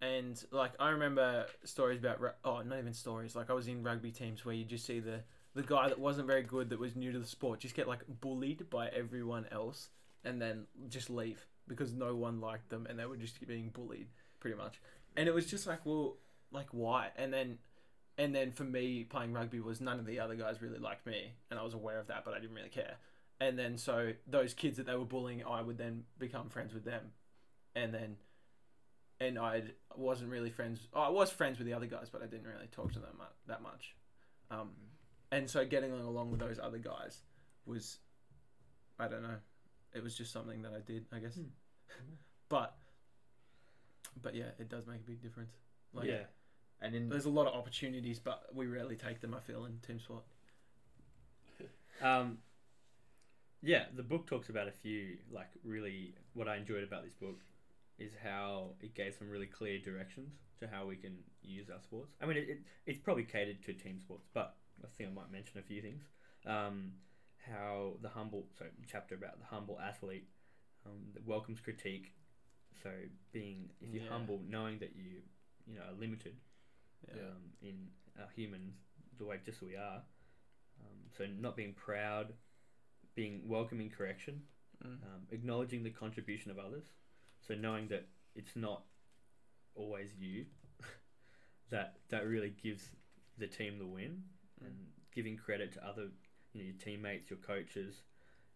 and 0.00 0.42
like 0.50 0.72
I 0.78 0.90
remember 0.90 1.46
stories 1.64 1.98
about 1.98 2.20
oh 2.44 2.62
not 2.62 2.78
even 2.78 2.92
stories 2.92 3.34
like 3.34 3.50
I 3.50 3.52
was 3.54 3.68
in 3.68 3.82
rugby 3.82 4.10
teams 4.10 4.44
where 4.44 4.54
you 4.54 4.64
just 4.64 4.84
see 4.84 5.00
the 5.00 5.20
the 5.54 5.62
guy 5.62 5.88
that 5.88 5.98
wasn't 5.98 6.26
very 6.26 6.42
good 6.42 6.70
that 6.70 6.78
was 6.78 6.96
new 6.96 7.12
to 7.12 7.18
the 7.18 7.26
sport 7.26 7.60
just 7.60 7.74
get 7.74 7.88
like 7.88 8.00
bullied 8.20 8.68
by 8.70 8.88
everyone 8.88 9.46
else 9.52 9.88
and 10.24 10.40
then 10.40 10.66
just 10.88 11.10
leave 11.10 11.46
because 11.68 11.92
no 11.92 12.14
one 12.14 12.40
liked 12.40 12.68
them 12.70 12.86
and 12.88 12.98
they 12.98 13.06
were 13.06 13.16
just 13.16 13.44
being 13.46 13.70
bullied 13.70 14.08
pretty 14.40 14.56
much. 14.56 14.80
And 15.16 15.28
it 15.28 15.34
was 15.34 15.46
just 15.46 15.66
like 15.66 15.84
well 15.84 16.16
like 16.50 16.68
why? 16.72 17.10
And 17.16 17.32
then 17.32 17.58
and 18.18 18.34
then 18.34 18.52
for 18.52 18.64
me 18.64 19.04
playing 19.04 19.32
rugby 19.32 19.60
was 19.60 19.80
none 19.80 19.98
of 19.98 20.06
the 20.06 20.20
other 20.20 20.34
guys 20.34 20.62
really 20.62 20.78
liked 20.78 21.04
me 21.04 21.32
and 21.50 21.58
i 21.58 21.64
was 21.64 21.74
aware 21.74 21.98
of 21.98 22.06
that 22.06 22.24
but 22.24 22.32
i 22.32 22.38
didn't 22.38 22.54
really 22.54 22.68
care. 22.68 22.96
And 23.40 23.58
then 23.58 23.76
so 23.78 24.12
those 24.26 24.54
kids 24.54 24.76
that 24.76 24.86
they 24.86 24.94
were 24.94 25.04
bullying 25.04 25.44
i 25.44 25.60
would 25.60 25.78
then 25.78 26.04
become 26.18 26.48
friends 26.48 26.74
with 26.74 26.84
them. 26.84 27.12
And 27.76 27.92
then 27.92 28.16
and 29.28 29.38
i 29.38 29.62
wasn't 29.96 30.28
really 30.30 30.50
friends 30.50 30.88
oh, 30.94 31.00
i 31.00 31.08
was 31.08 31.30
friends 31.30 31.58
with 31.58 31.66
the 31.66 31.72
other 31.74 31.86
guys 31.86 32.08
but 32.10 32.22
i 32.22 32.26
didn't 32.26 32.46
really 32.46 32.66
talk 32.70 32.92
to 32.92 32.98
them 32.98 33.10
mu- 33.18 33.24
that 33.46 33.62
much 33.62 33.94
um, 34.50 34.70
and 35.32 35.48
so 35.48 35.64
getting 35.64 35.92
along 35.92 36.30
with 36.30 36.40
those 36.40 36.58
other 36.62 36.78
guys 36.78 37.22
was 37.66 37.98
i 38.98 39.08
don't 39.08 39.22
know 39.22 39.36
it 39.94 40.02
was 40.02 40.14
just 40.14 40.32
something 40.32 40.62
that 40.62 40.72
i 40.72 40.80
did 40.80 41.04
i 41.12 41.18
guess 41.18 41.34
Hmm. 41.36 41.44
but 42.48 42.76
but 44.22 44.34
yeah 44.34 44.50
it 44.58 44.68
does 44.68 44.86
make 44.86 45.00
a 45.00 45.04
big 45.04 45.22
difference 45.22 45.52
like 45.94 46.06
yeah. 46.08 46.24
and 46.80 46.94
in 46.94 47.08
there's 47.08 47.24
a 47.24 47.30
lot 47.30 47.46
of 47.46 47.54
opportunities, 47.54 48.18
but 48.18 48.46
we 48.52 48.66
rarely 48.66 48.96
take 48.96 49.20
them. 49.20 49.32
I 49.34 49.40
feel 49.40 49.64
in 49.64 49.78
team 49.86 50.00
sport. 50.00 50.24
Um, 52.02 52.38
yeah, 53.62 53.84
the 53.94 54.02
book 54.02 54.26
talks 54.26 54.48
about 54.48 54.66
a 54.66 54.72
few 54.72 55.18
like 55.30 55.46
really. 55.62 56.14
What 56.32 56.48
I 56.48 56.56
enjoyed 56.56 56.82
about 56.82 57.04
this 57.04 57.12
book 57.14 57.38
is 57.98 58.12
how 58.22 58.70
it 58.80 58.94
gave 58.94 59.14
some 59.14 59.28
really 59.30 59.46
clear 59.46 59.78
directions 59.78 60.32
to 60.58 60.66
how 60.66 60.84
we 60.86 60.96
can 60.96 61.16
use 61.42 61.70
our 61.70 61.80
sports. 61.80 62.14
I 62.20 62.26
mean, 62.26 62.36
it, 62.36 62.48
it 62.48 62.58
it's 62.86 62.98
probably 62.98 63.24
catered 63.24 63.62
to 63.64 63.72
team 63.72 64.00
sports, 64.00 64.26
but 64.34 64.56
I 64.82 64.88
think 64.96 65.10
I 65.10 65.12
might 65.12 65.30
mention 65.30 65.58
a 65.60 65.62
few 65.62 65.80
things. 65.80 66.02
Um, 66.46 66.92
how 67.38 67.94
the 68.02 68.08
humble 68.08 68.46
so 68.58 68.64
chapter 68.86 69.14
about 69.14 69.38
the 69.38 69.44
humble 69.46 69.78
athlete 69.78 70.26
um, 70.86 71.10
that 71.14 71.26
welcomes 71.26 71.60
critique. 71.60 72.12
So 72.82 72.90
being 73.32 73.70
if 73.80 73.92
you're 73.92 74.02
Yeah. 74.02 74.10
humble, 74.10 74.40
knowing 74.48 74.78
that 74.80 74.96
you 74.96 75.22
you 75.66 75.76
know 75.76 75.82
are 75.84 75.92
limited 75.92 76.36
Yeah. 77.08 77.22
um, 77.22 77.52
in 77.62 77.90
our 78.18 78.28
humans 78.34 78.74
the 79.18 79.24
way 79.24 79.38
just 79.44 79.62
we 79.62 79.76
are. 79.76 80.02
Um, 80.80 80.98
so 81.16 81.26
not 81.26 81.56
being 81.56 81.74
proud, 81.74 82.34
being 83.14 83.46
welcoming 83.48 83.90
correction, 83.90 84.42
Mm. 84.84 85.02
um, 85.04 85.26
acknowledging 85.30 85.82
the 85.84 85.90
contribution 85.90 86.50
of 86.50 86.58
others. 86.58 86.84
So 87.46 87.54
knowing 87.54 87.88
that 87.88 88.06
it's 88.34 88.56
not 88.56 88.82
always 89.74 90.08
you 90.18 90.46
that 91.70 91.96
that 92.10 92.26
really 92.26 92.54
gives 92.62 92.90
the 93.38 93.46
team 93.46 93.78
the 93.78 93.86
win, 93.86 94.22
Mm. 94.62 94.66
and 94.66 94.76
giving 95.12 95.36
credit 95.36 95.72
to 95.72 95.84
other 95.86 96.08
you 96.52 96.60
know 96.60 96.64
your 96.66 96.76
teammates, 96.78 97.28
your 97.30 97.38
coaches, 97.40 98.02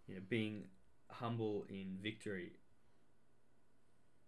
you 0.07 0.15
know 0.15 0.21
being 0.29 0.65
humble 1.11 1.65
in 1.69 1.99
victory 2.03 2.53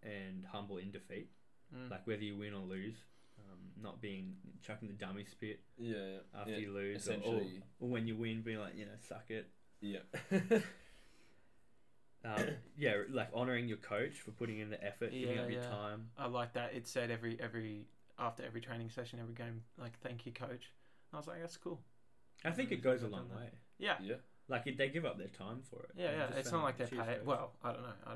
and 0.03 0.45
humble 0.51 0.77
in 0.77 0.91
defeat 0.91 1.29
Mm. 1.73 1.89
like 1.89 2.05
whether 2.05 2.21
you 2.23 2.35
win 2.35 2.53
or 2.53 2.65
lose, 2.65 2.97
um, 3.39 3.59
not 3.81 4.01
being 4.01 4.35
chucking 4.61 4.89
the 4.89 4.93
dummy 4.95 5.23
spit 5.23 5.61
Yeah, 5.77 5.95
yeah. 5.95 6.17
after 6.41 6.51
yeah. 6.51 6.57
you 6.57 6.73
lose, 6.73 7.07
or, 7.07 7.13
or, 7.23 7.41
or 7.79 7.87
when 7.89 8.07
you 8.07 8.17
win, 8.17 8.41
being 8.41 8.59
like 8.59 8.75
you 8.75 8.85
know 8.85 8.97
suck 9.07 9.29
it. 9.29 9.47
yeah. 9.79 9.99
um, 12.25 12.45
yeah, 12.77 12.93
like 13.11 13.29
honoring 13.33 13.67
your 13.67 13.77
coach 13.77 14.19
for 14.21 14.31
putting 14.31 14.59
in 14.59 14.69
the 14.69 14.83
effort, 14.83 15.11
giving 15.11 15.35
Yeah, 15.35 15.41
up 15.43 15.49
your 15.51 15.61
yeah. 15.61 15.69
time. 15.69 16.09
I 16.17 16.27
like 16.27 16.53
that. 16.53 16.73
It 16.73 16.87
said 16.87 17.09
every 17.11 17.39
every 17.41 17.85
after 18.19 18.43
every 18.45 18.61
training 18.61 18.89
session, 18.89 19.19
every 19.19 19.33
game, 19.33 19.63
like 19.79 19.99
thank 20.01 20.25
you, 20.25 20.31
coach. 20.31 20.71
I 21.13 21.17
was 21.17 21.27
like, 21.27 21.41
that's 21.41 21.57
cool. 21.57 21.81
I 22.45 22.51
think 22.51 22.71
it 22.71 22.81
goes 22.83 23.01
a 23.01 23.05
I've 23.05 23.11
long 23.11 23.21
done 23.27 23.29
that. 23.29 23.37
way. 23.37 23.49
Yeah, 23.79 23.95
Yeah. 24.01 24.15
Like 24.47 24.67
it, 24.67 24.77
they 24.77 24.89
give 24.89 25.05
up 25.05 25.17
their 25.17 25.27
time 25.27 25.61
for 25.69 25.83
it. 25.83 25.91
yeah, 25.95 26.11
yeah. 26.11 26.27
just 26.27 26.39
It's 26.39 26.51
not 26.51 26.63
like 26.63 26.77
they're 26.77 26.87
cheers, 26.87 27.05
paid. 27.05 27.25
Well, 27.25 27.51
I 27.63 27.71
don't 27.71 27.83
know. 27.83 27.93
I 28.05 28.13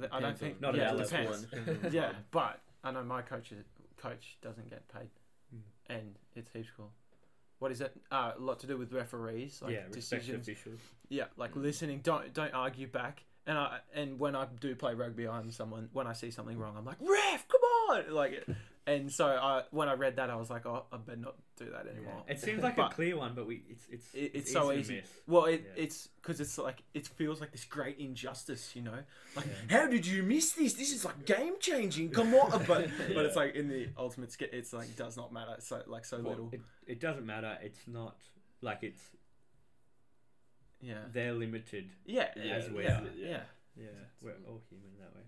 don't. 0.00 0.12
I 0.12 0.20
don't 0.20 0.38
think. 0.38 0.60
Not 0.60 0.74
at 0.74 0.80
yeah, 0.80 0.90
our 0.92 1.00
it 1.00 1.08
depends. 1.08 1.46
yeah, 1.94 2.12
but 2.30 2.60
I 2.84 2.90
know 2.90 3.02
my 3.02 3.22
coach 3.22 3.52
is, 3.52 3.64
coach 3.96 4.36
doesn't 4.42 4.68
get 4.68 4.86
paid, 4.88 5.08
Mm. 5.54 5.60
and 5.88 6.18
it's 6.34 6.50
heaps 6.52 6.68
cool. 6.76 6.90
What 7.58 7.72
is 7.72 7.80
it? 7.80 7.96
Uh, 8.10 8.32
a 8.36 8.40
lot 8.40 8.60
to 8.60 8.66
do 8.66 8.76
with 8.76 8.92
referees, 8.92 9.60
like 9.62 9.72
yeah, 9.72 9.82
decisions. 9.90 10.46
officials. 10.48 10.80
Yeah, 11.08 11.24
like 11.36 11.52
Mm. 11.52 11.62
listening. 11.62 12.00
Don't 12.02 12.32
don't 12.34 12.52
argue 12.54 12.86
back. 12.86 13.24
And 13.46 13.56
I 13.56 13.78
and 13.94 14.18
when 14.18 14.34
I 14.36 14.46
do 14.60 14.74
play 14.74 14.94
rugby, 14.94 15.26
I'm 15.28 15.50
someone. 15.50 15.88
When 15.92 16.06
I 16.06 16.12
see 16.12 16.30
something 16.30 16.58
wrong, 16.58 16.74
I'm 16.76 16.84
like, 16.84 16.98
ref, 17.00 17.46
come 17.48 17.60
on, 17.90 18.12
like. 18.14 18.32
it- 18.32 18.48
And 18.88 19.10
so 19.10 19.26
I 19.26 19.64
when 19.72 19.88
I 19.88 19.94
read 19.94 20.14
that, 20.16 20.30
I 20.30 20.36
was 20.36 20.48
like, 20.48 20.64
oh, 20.64 20.84
I 20.92 20.96
better 20.98 21.18
not 21.18 21.34
do 21.56 21.70
that 21.70 21.86
anymore. 21.86 22.22
It 22.28 22.38
seems 22.40 22.62
like 22.62 22.76
But- 22.76 22.92
a 22.92 22.94
clear 22.94 23.16
one, 23.16 23.34
but 23.34 23.46
we 23.46 23.62
it's 23.68 23.86
it's 23.90 24.14
It- 24.14 24.30
it's 24.34 24.52
so 24.52 24.70
to 24.70 24.78
easy. 24.78 24.96
miss. 24.96 25.10
Well, 25.26 25.46
it, 25.46 25.62
Yeah. 25.64 25.82
it's 25.84 26.06
because 26.06 26.40
it's 26.40 26.56
like 26.58 26.82
it 26.94 27.06
feels 27.06 27.40
like 27.40 27.52
this 27.52 27.64
great 27.64 27.98
injustice, 27.98 28.76
you 28.76 28.82
know. 28.82 29.02
Like, 29.34 29.46
Yeah. 29.46 29.80
how 29.82 29.86
did 29.88 30.06
you 30.06 30.22
miss 30.22 30.52
this? 30.52 30.74
This 30.74 30.92
is 30.92 31.04
like 31.04 31.24
game 31.24 31.54
changing. 31.60 32.10
Come 32.10 32.34
on, 32.34 32.50
but 32.66 32.88
but 33.14 33.24
it's 33.26 33.36
like 33.36 33.54
in 33.54 33.68
the 33.68 33.88
ultimate, 33.96 34.32
sk- 34.32 34.42
it's 34.52 34.72
like 34.72 34.94
does 34.96 35.16
not 35.16 35.32
matter. 35.32 35.56
So 35.60 35.82
like 35.86 36.04
so 36.04 36.18
Well, 36.20 36.30
little. 36.30 36.50
It, 36.52 36.60
it 36.86 37.00
doesn't 37.00 37.26
matter. 37.26 37.58
It's 37.62 37.86
not 37.88 38.16
like 38.60 38.82
it's 38.82 39.02
Yeah. 40.80 41.04
they're 41.12 41.32
limited. 41.32 41.90
Yeah. 42.04 42.32
Yeah, 42.36 42.44
Yeah. 42.44 42.54
as 42.54 42.70
we 42.70 42.82
Yeah. 42.84 43.00
are. 43.00 43.08
Yeah. 43.14 43.44
Yeah, 43.76 43.84
It's- 43.88 44.16
we're 44.20 44.36
all 44.46 44.62
human 44.70 44.96
that 44.98 45.14
way. 45.14 45.22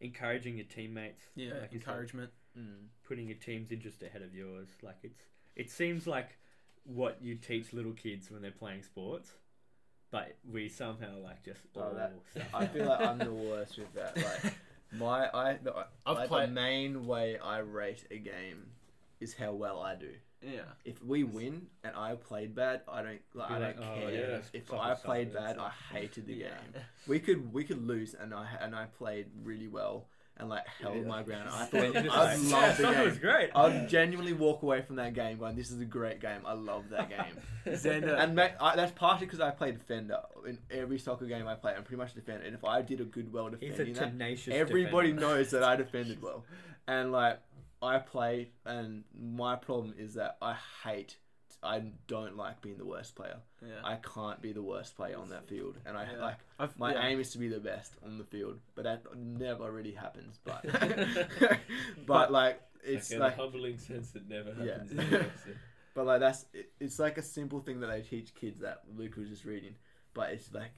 Encouraging 0.00 0.56
your 0.56 0.66
teammates. 0.66 1.22
Yeah. 1.36 1.54
like 1.60 1.72
you 1.72 1.78
said. 1.80 1.88
encouragement. 1.88 2.32
Mm. 2.54 2.88
putting 3.04 3.28
your 3.28 3.38
team's 3.38 3.72
interest 3.72 4.02
ahead 4.02 4.20
of 4.20 4.34
yours. 4.34 4.68
Like 4.82 4.98
it's 5.02 5.22
it 5.56 5.70
seems 5.70 6.06
like 6.06 6.38
what 6.84 7.18
you 7.22 7.34
teach 7.36 7.72
little 7.72 7.92
kids 7.92 8.30
when 8.30 8.42
they're 8.42 8.50
playing 8.50 8.82
sports, 8.82 9.32
but 10.10 10.36
we 10.50 10.68
somehow 10.68 11.18
like 11.22 11.42
just 11.44 11.60
Oh, 11.76 11.82
all 11.82 11.94
that- 11.94 12.12
I 12.54 12.66
feel 12.66 12.86
like 12.86 13.00
I'm 13.00 13.18
the 13.18 13.32
worst 13.50 13.78
with 13.78 13.92
that. 13.94 14.16
Like 14.16 14.54
My 14.94 15.28
I 15.32 15.54
the, 15.62 15.86
I've 16.04 16.16
like, 16.16 16.28
played- 16.28 16.48
the 16.50 16.52
main 16.52 17.06
way 17.06 17.38
I 17.38 17.58
rate 17.58 18.04
a 18.10 18.18
game 18.18 18.66
is 19.20 19.34
how 19.34 19.52
well 19.52 19.80
I 19.80 19.94
do. 19.94 20.10
Yeah. 20.42 20.62
If 20.84 21.02
we 21.04 21.22
win 21.22 21.68
and 21.84 21.94
I 21.94 22.16
played 22.16 22.54
bad, 22.54 22.80
I 22.88 23.02
don't 23.02 23.20
like, 23.32 23.50
I 23.52 23.58
don't 23.60 23.78
like, 23.80 23.88
oh, 23.88 23.94
care. 24.00 24.10
yeah, 24.10 24.38
if 24.52 24.68
suck 24.68 24.80
I 24.80 24.94
played 24.94 25.32
bad, 25.32 25.56
I 25.56 25.70
hated 25.92 26.26
the 26.26 26.34
Yeah. 26.44 26.48
game. 26.48 26.82
We 27.06 27.20
could 27.20 27.52
we 27.52 27.62
could 27.62 27.86
lose 27.86 28.14
and 28.14 28.34
I 28.34 28.48
and 28.60 28.74
I 28.74 28.86
played 28.86 29.26
really 29.44 29.68
well 29.68 30.08
and 30.38 30.48
like 30.48 30.66
held 30.80 30.96
Yeah. 30.96 31.02
my 31.02 31.22
ground. 31.22 31.48
I 31.52 31.64
thought 31.66 31.94
you're 31.94 32.10
I 32.12 32.34
like, 32.34 32.38
loved 32.38 32.50
yeah, 32.50 32.72
the 32.72 32.82
soccer 32.82 33.04
was 33.04 33.18
great. 33.18 33.50
I'd 33.54 33.88
genuinely 33.88 34.32
walk 34.32 34.62
away 34.62 34.82
from 34.82 34.96
that 34.96 35.14
game 35.14 35.38
going, 35.38 35.56
"This 35.56 35.70
is 35.70 35.80
a 35.80 35.84
great 35.84 36.20
game. 36.20 36.40
I 36.46 36.54
love 36.54 36.88
that 36.90 37.08
game." 37.10 37.36
Xander, 37.66 38.18
and 38.18 38.38
I, 38.40 38.74
that's 38.76 38.92
partially 38.92 39.26
because 39.26 39.40
I 39.40 39.50
play 39.50 39.72
defender 39.72 40.18
in 40.48 40.58
every 40.70 40.98
soccer 40.98 41.26
game 41.26 41.46
I 41.46 41.54
play. 41.54 41.74
I'm 41.76 41.84
pretty 41.84 41.98
much 41.98 42.12
a 42.12 42.16
defender, 42.16 42.44
and 42.44 42.54
if 42.54 42.64
I 42.64 42.82
did 42.82 43.00
a 43.00 43.04
good 43.04 43.32
well 43.32 43.50
defending 43.50 43.94
that, 43.94 44.12
everybody 44.50 45.12
defender. 45.12 45.34
knows 45.36 45.50
that 45.50 45.62
I 45.62 45.76
defended 45.76 46.20
well. 46.22 46.44
And 46.88 47.12
like 47.12 47.38
I 47.80 47.98
play, 47.98 48.50
and 48.64 49.04
my 49.18 49.56
problem 49.56 49.94
is 49.98 50.14
that 50.14 50.36
I 50.42 50.56
hate. 50.84 51.16
I 51.64 51.80
don't 52.08 52.36
like 52.36 52.60
being 52.60 52.76
the 52.78 52.84
worst 52.84 53.14
player. 53.14 53.36
yeah. 53.62 53.68
I 53.84 53.96
can't 53.96 54.42
be 54.42 54.52
the 54.52 54.62
worst 54.62 54.96
player 54.96 55.16
on 55.16 55.28
that 55.30 55.46
field, 55.46 55.78
and 55.86 55.96
I 55.96 56.04
Yeah. 56.10 56.20
like 56.20 56.38
I've, 56.58 56.76
my 56.78 56.92
yeah. 56.92 57.06
aim 57.06 57.20
is 57.20 57.30
to 57.32 57.38
be 57.38 57.48
the 57.48 57.60
best 57.60 57.92
on 58.04 58.18
the 58.18 58.24
field, 58.24 58.58
but 58.74 58.84
that 58.84 59.02
never 59.16 59.70
really 59.70 59.92
happens. 59.92 60.40
But 60.44 60.64
but 62.06 62.32
like 62.32 62.60
it's 62.84 63.10
Like, 63.12 63.20
like 63.20 63.32
a 63.34 63.36
humbling 63.42 63.78
sense, 63.78 64.14
it 64.14 64.28
never 64.28 64.52
happens. 64.54 64.98
anyway, 64.98 65.26
so. 65.44 65.50
But 65.94 66.06
like 66.06 66.20
that's 66.20 66.46
it, 66.52 66.72
it's 66.80 66.98
like 66.98 67.18
a 67.18 67.22
simple 67.22 67.60
thing 67.60 67.80
that 67.80 67.88
they 67.88 68.00
teach 68.00 68.34
kids 68.34 68.60
that 68.60 68.80
Luke 68.96 69.16
was 69.16 69.28
just 69.28 69.44
reading, 69.44 69.74
but 70.14 70.30
it's 70.30 70.52
like 70.52 70.72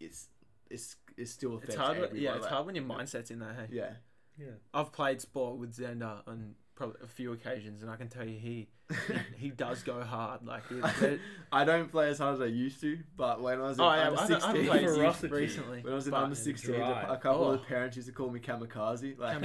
it's 0.00 0.28
it's 0.70 0.96
it's 1.16 1.30
still 1.32 1.54
affects 1.56 1.74
It's 1.74 1.82
hard. 1.82 1.96
everybody. 1.96 2.20
Yeah, 2.20 2.34
it's 2.34 2.42
like- 2.42 2.52
hard 2.52 2.66
when 2.66 2.74
your 2.74 2.84
mindset's 2.84 3.30
in 3.30 3.40
there. 3.40 3.54
Hey, 3.54 3.66
Yeah, 3.76 3.90
Yeah. 4.38 4.52
I've 4.72 4.92
played 4.92 5.20
sport 5.20 5.58
with 5.58 5.76
Xander 5.76 6.22
on 6.26 6.54
probably 6.78 6.96
a 7.04 7.08
few 7.08 7.32
occasions, 7.32 7.82
and 7.82 7.90
I 7.90 7.96
can 7.96 8.08
tell 8.08 8.24
you 8.26 8.38
he 8.38 8.68
he 9.36 9.50
does 9.50 9.82
go 9.82 10.00
hard. 10.02 10.46
Like, 10.46 10.66
he, 10.68 10.80
there- 11.00 11.18
I 11.52 11.64
don't 11.64 11.90
play 11.90 12.08
as 12.08 12.18
hard 12.18 12.36
as 12.36 12.40
I 12.40 12.46
used 12.46 12.80
to, 12.80 12.98
but 13.16 13.42
when 13.42 13.58
I 13.60 13.64
was 13.64 13.78
in 13.78 13.84
oh 13.84 13.92
yeah, 13.94 14.08
under 14.08 14.16
I 14.18 14.22
haven't, 14.22 14.42
I 14.42 14.46
haven't 14.46 14.62
sixteen, 14.62 14.66
played 14.68 14.96
Ferocity. 14.96 15.34
recently. 15.34 15.80
when 15.82 15.92
I 15.92 15.96
was 15.96 16.06
in 16.06 16.10
but- 16.12 16.22
under 16.22 16.34
sixteen, 16.36 16.74
a, 16.76 16.78
dry. 16.78 17.02
a 17.02 17.16
couple 17.18 17.42
of 17.44 17.48
Oh. 17.48 17.52
the 17.56 17.58
parents 17.66 17.96
used 17.96 18.08
to 18.08 18.14
call 18.14 18.30
me 18.30 18.40
kamikaze. 18.40 19.18
Like 19.18 19.42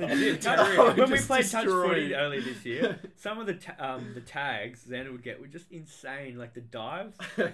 Legit, 0.00 0.40
touch- 0.42 0.58
I 0.58 0.78
would 0.82 0.96
when 0.98 1.10
we 1.10 1.16
just 1.16 1.28
played 1.28 1.48
touch 1.48 1.64
destroy- 1.64 1.88
footy 1.88 2.14
earlier 2.14 2.40
this 2.40 2.64
year, 2.64 2.98
some 3.16 3.38
of 3.38 3.46
the 3.46 3.54
ta- 3.54 3.76
um, 3.78 4.12
the 4.14 4.20
tags 4.22 4.84
Xander 4.88 5.12
would 5.12 5.22
get 5.22 5.40
were 5.40 5.46
just 5.46 5.70
insane. 5.70 6.38
Like 6.38 6.54
the 6.54 6.60
dives, 6.62 7.16
the 7.36 7.52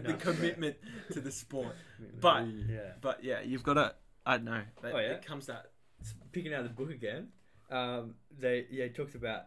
Nuts, 0.00 0.22
commitment 0.22 0.76
to 1.12 1.20
the 1.20 1.32
sport. 1.32 1.74
But 2.20 2.46
yeah, 2.68 2.92
but 3.00 3.24
yeah, 3.24 3.40
you've 3.40 3.62
got 3.64 3.74
to. 3.74 3.94
I 4.24 4.36
don't 4.36 4.44
know. 4.46 4.54
It, 4.56 4.92
Oh, 4.92 4.98
yeah? 4.98 5.12
it 5.12 5.24
comes 5.24 5.46
that. 5.46 5.70
picking 6.32 6.52
out 6.52 6.64
the 6.64 6.68
book 6.70 6.90
again, 6.90 7.28
um, 7.70 8.14
they 8.38 8.66
yeah 8.70 8.84
it 8.84 8.94
talks 8.94 9.14
about 9.14 9.42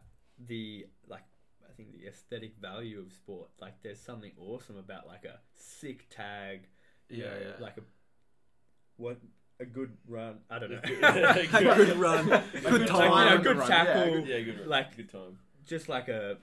the 0.47 0.86
like 1.08 1.23
I 1.69 1.73
think 1.73 1.93
the 1.93 2.08
aesthetic 2.08 2.55
value 2.62 2.99
of 2.99 3.12
sport. 3.13 3.49
Like 3.60 3.82
there's 3.84 3.99
something 3.99 4.32
awesome 4.39 4.77
about 4.77 5.08
like 5.08 5.25
a 5.25 5.39
sick 5.55 6.10
tag, 6.10 6.67
Yeah, 7.10 7.25
know, 7.25 7.32
yeah. 7.41 7.63
like 7.63 7.77
a 7.77 7.82
what 8.97 9.19
a 9.60 9.65
good 9.65 9.91
run. 10.08 10.39
I 10.49 10.60
don't 10.60 10.71
know. 10.71 10.79
A 10.84 11.75
good 11.75 11.97
run, 11.97 12.29
Like, 12.29 12.51
good 12.53 12.82
like, 12.82 12.88
time. 12.89 13.29
you 13.32 13.38
know, 13.38 13.43
good 13.43 13.58
Run, 13.58 13.69
yeah, 13.69 13.84
tackle, 13.84 14.19
Yeah, 14.19 14.39
good. 14.41 14.67
Like- 14.67 14.95
good 14.97 15.12
time. 15.12 15.39
just 15.65 15.89
like 15.89 16.08
a 16.08 16.38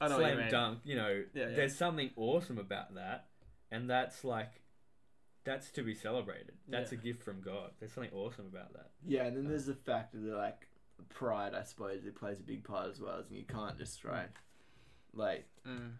I 0.00 0.08
know 0.08 0.18
what 0.18 0.30
you 0.30 0.36
slam 0.36 0.50
dunk. 0.50 0.78
You 0.84 0.96
know, 0.96 1.22
Yeah, 1.34 1.48
yeah. 1.48 1.56
there's 1.56 1.76
something 1.76 2.10
awesome 2.16 2.58
about 2.58 2.94
that, 2.94 3.26
and 3.70 3.88
that's 3.90 4.24
like 4.24 4.52
that's 5.44 5.70
to 5.72 5.82
be 5.82 5.94
celebrated. 5.94 6.52
That's 6.68 6.92
Yeah. 6.92 6.98
a 6.98 7.02
gift 7.02 7.22
from 7.22 7.40
God. 7.40 7.70
There's 7.78 7.92
something 7.92 8.12
awesome 8.12 8.46
about 8.46 8.72
that. 8.74 8.90
yeah, 9.06 9.24
and 9.24 9.36
then 9.36 9.48
there's 9.48 9.66
the 9.66 9.74
fact 9.74 10.14
of 10.14 10.22
the 10.22 10.34
like 10.36 10.68
pride. 11.08 11.54
I 11.54 11.62
suppose 11.62 12.04
it 12.04 12.14
plays 12.16 12.40
a 12.40 12.42
big 12.42 12.64
part 12.64 12.90
as 12.90 13.00
well, 13.00 13.18
and 13.26 13.36
you 13.36 13.44
can't 13.44 13.78
just 13.78 14.04
right, 14.04 14.28
like 15.12 15.46
Mm. 15.66 15.92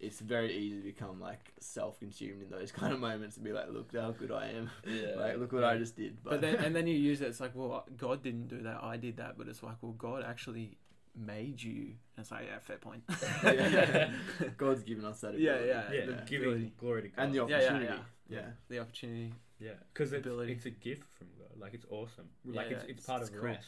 it's 0.00 0.20
very 0.20 0.52
easy 0.56 0.76
to 0.78 0.82
become 0.84 1.20
like 1.20 1.52
self-consumed 1.60 2.42
in 2.42 2.50
those 2.50 2.70
kind 2.80 2.92
of 2.92 3.00
moments 3.00 3.36
and 3.36 3.44
be 3.44 3.52
like, 3.52 3.68
look 3.70 3.94
how 3.94 4.10
good 4.12 4.30
I 4.32 4.48
am. 4.50 4.70
Yeah. 4.86 5.14
Like, 5.16 5.38
look 5.38 5.52
what 5.52 5.62
Yeah. 5.62 5.68
I 5.70 5.78
just 5.78 5.96
did. 5.96 6.22
But 6.22 6.40
then 6.40 6.56
and 6.56 6.74
then 6.74 6.86
you 6.86 6.94
use 7.10 7.20
it. 7.20 7.26
It's 7.28 7.40
like, 7.40 7.52
well, 7.54 7.84
God 7.96 8.22
didn't 8.22 8.48
do 8.48 8.62
that. 8.62 8.82
I 8.82 8.96
did 8.96 9.16
that. 9.18 9.36
But 9.38 9.48
it's 9.48 9.62
like, 9.62 9.76
well, 9.82 9.92
God 9.92 10.22
actually 10.24 10.78
made 11.16 11.60
you. 11.62 11.82
And 12.16 12.22
it's 12.22 12.30
like, 12.30 12.46
yeah, 12.46 12.58
fair 12.60 12.76
point. 12.78 13.02
Yeah. 13.44 14.12
God's 14.56 14.82
given 14.84 15.04
us 15.04 15.20
that 15.22 15.36
Yeah, 15.38 15.54
ability. 15.54 15.68
yeah. 15.68 15.92
Yeah, 16.00 16.06
the 16.06 16.22
giving 16.26 16.72
glory 16.78 17.02
to 17.02 17.08
God. 17.08 17.22
And 17.24 17.34
the 17.34 17.38
Yeah, 17.38 17.46
yeah, 17.48 17.56
opportunity. 17.56 18.02
Yeah. 18.28 18.38
yeah. 18.38 18.50
the 18.68 18.78
opportunity. 18.80 19.32
Yeah, 19.60 19.72
because 19.92 20.12
it's, 20.12 20.24
ability. 20.26 20.52
it's 20.52 20.66
a 20.66 20.70
gift 20.70 21.04
from 21.18 21.28
God. 21.38 21.58
Like 21.58 21.74
it's 21.74 21.86
awesome. 21.90 22.28
Like 22.44 22.70
Yeah, 22.70 22.76
it's, 22.76 22.84
yeah, 22.84 22.90
it's 22.90 22.90
it's- 22.90 23.06
part 23.06 23.20
it's 23.22 23.30
of 23.30 23.36
cool. 23.36 23.44
rest. 23.44 23.66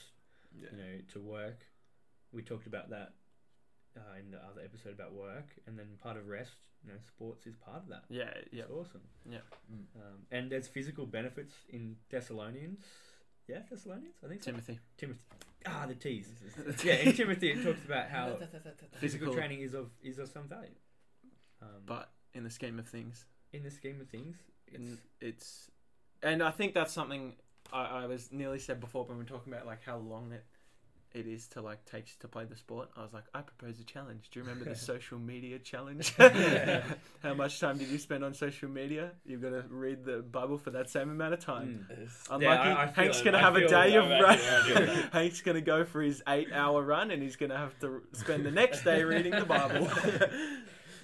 Yeah. 0.60 0.68
You 0.72 0.76
know, 0.78 0.98
to 1.14 1.20
work. 1.20 1.60
We 2.32 2.42
talked 2.42 2.66
about 2.66 2.90
that 2.90 3.12
uh, 3.96 4.18
in 4.18 4.30
the 4.30 4.38
other 4.38 4.62
episode 4.64 4.92
about 4.92 5.12
work, 5.12 5.46
and 5.66 5.78
then 5.78 5.86
part 6.02 6.16
of 6.16 6.28
rest. 6.28 6.52
You 6.84 6.92
know, 6.92 6.98
sports 7.06 7.46
is 7.46 7.54
part 7.56 7.78
of 7.82 7.88
that. 7.88 8.04
Yeah, 8.08 8.30
yeah. 8.52 8.62
It's 8.62 8.70
awesome. 8.72 9.02
Yeah. 9.28 9.38
Mm. 9.70 9.84
Um, 9.96 10.18
and 10.30 10.50
there's 10.50 10.66
physical 10.68 11.06
benefits 11.06 11.54
in 11.68 11.96
Thessalonians. 12.08 12.80
Yeah, 13.48 13.58
Thessalonians. 13.68 14.14
I 14.24 14.28
think 14.28 14.42
so. 14.42 14.50
Timothy. 14.52 14.78
Timothy. 14.96 15.20
Ah, 15.66 15.84
the 15.86 15.94
T's. 15.94 16.28
yeah, 16.84 16.94
in 16.94 17.12
Timothy 17.12 17.50
it 17.50 17.62
talks 17.62 17.84
about 17.84 18.08
how 18.08 18.36
physical 18.38 18.98
Physical. 18.98 19.34
training 19.34 19.60
is 19.60 19.74
of 19.74 19.90
is 20.02 20.18
of 20.18 20.28
some 20.30 20.48
value. 20.48 20.70
Um, 21.60 21.68
But 21.84 22.10
in 22.32 22.44
the 22.44 22.50
scheme 22.50 22.78
of 22.78 22.88
things, 22.88 23.26
in 23.52 23.62
the 23.62 23.70
scheme 23.70 24.00
of 24.00 24.08
things, 24.08 24.36
it's, 24.72 24.78
and 24.78 24.98
it's, 25.20 25.70
and 26.22 26.42
I 26.42 26.50
think 26.50 26.74
that's 26.74 26.92
something 26.92 27.34
I, 27.72 28.02
I 28.02 28.06
was 28.06 28.30
nearly 28.32 28.58
said 28.58 28.80
before 28.80 29.04
when 29.04 29.16
we 29.18 29.24
were 29.24 29.28
talking 29.28 29.52
about 29.52 29.66
like 29.66 29.84
how 29.84 29.96
long 29.98 30.32
it 30.32 30.44
it 31.12 31.26
is 31.26 31.48
to 31.48 31.60
like 31.60 31.84
takes 31.86 32.14
to 32.14 32.28
play 32.28 32.44
the 32.44 32.54
sport. 32.54 32.88
I 32.96 33.02
was 33.02 33.12
like, 33.12 33.24
I 33.34 33.40
propose 33.40 33.80
a 33.80 33.84
challenge. 33.84 34.28
Do 34.30 34.38
you 34.38 34.44
remember 34.46 34.64
the 34.70 34.76
social 34.92 35.18
media 35.18 35.58
challenge? 35.58 36.14
how 37.22 37.34
much 37.34 37.58
time 37.58 37.78
did 37.78 37.88
you 37.88 37.98
spend 37.98 38.22
on 38.24 38.32
social 38.32 38.68
media? 38.68 39.10
You've 39.26 39.42
got 39.42 39.48
to 39.50 39.64
read 39.70 40.04
the 40.04 40.18
Bible 40.18 40.56
for 40.56 40.70
that 40.70 40.88
same 40.88 41.10
amount 41.10 41.34
of 41.34 41.40
time. 41.40 41.84
Mm. 41.90 42.08
Unlucky. 42.30 42.44
Yeah, 42.44 42.74
I- 42.76 42.82
I 42.84 42.86
Hank's 42.86 43.20
it. 43.20 43.24
gonna 43.24 43.38
I 43.38 43.40
have 43.40 43.56
a 43.56 43.66
day 43.66 43.96
of 43.96 44.04
I'm 44.04 44.22
run. 44.22 44.24
actually- 44.38 44.46
I 44.48 44.62
feel 44.62 44.86
that. 44.94 45.12
Hank's 45.12 45.40
gonna 45.40 45.60
go 45.60 45.84
for 45.84 46.00
his 46.00 46.22
eight-hour 46.28 46.80
run, 46.80 47.10
and 47.10 47.20
he's 47.20 47.34
gonna 47.34 47.58
have 47.58 47.76
to 47.80 48.02
spend 48.12 48.46
the 48.46 48.52
next 48.52 48.84
day 48.84 49.02
reading 49.02 49.32
the 49.32 49.44
Bible. 49.44 49.90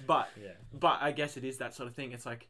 but 0.07 0.29
yeah. 0.41 0.51
but 0.73 0.99
I 1.01 1.11
guess 1.11 1.35
it 1.35 1.43
is 1.43 1.57
that 1.57 1.75
sort 1.75 1.89
of 1.89 1.95
thing. 1.95 2.13
It's 2.13 2.25
like 2.25 2.47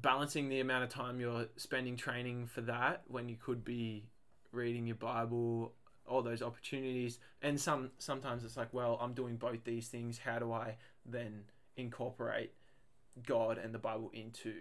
balancing 0.00 0.48
the 0.48 0.60
amount 0.60 0.84
of 0.84 0.90
time 0.90 1.18
you're 1.20 1.46
spending 1.56 1.96
training 1.96 2.46
for 2.46 2.60
that 2.62 3.02
when 3.08 3.28
you 3.28 3.36
could 3.36 3.64
be 3.64 4.04
reading 4.52 4.86
your 4.86 4.96
Bible, 4.96 5.72
all 6.06 6.22
those 6.22 6.42
opportunities. 6.42 7.18
And 7.42 7.60
some 7.60 7.90
sometimes 7.98 8.44
it's 8.44 8.56
like, 8.56 8.72
well, 8.72 8.98
I'm 9.00 9.14
doing 9.14 9.36
both 9.36 9.64
these 9.64 9.88
things. 9.88 10.18
How 10.18 10.38
do 10.38 10.52
I 10.52 10.76
then 11.04 11.44
incorporate 11.76 12.52
God 13.26 13.58
and 13.58 13.74
the 13.74 13.78
Bible 13.78 14.10
into 14.12 14.54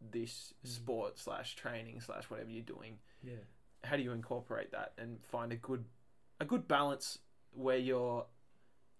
this 0.00 0.54
Mm. 0.64 0.68
sport 0.68 1.18
slash 1.18 1.56
training 1.56 2.00
slash 2.00 2.30
whatever 2.30 2.50
you're 2.50 2.62
doing? 2.62 2.98
Yeah. 3.22 3.34
How 3.84 3.96
do 3.96 4.02
you 4.02 4.12
incorporate 4.12 4.70
that 4.72 4.92
and 4.96 5.22
find 5.24 5.52
a 5.52 5.56
good 5.56 5.84
a 6.38 6.44
good 6.44 6.66
balance 6.68 7.18
where 7.52 7.76
you're 7.76 8.26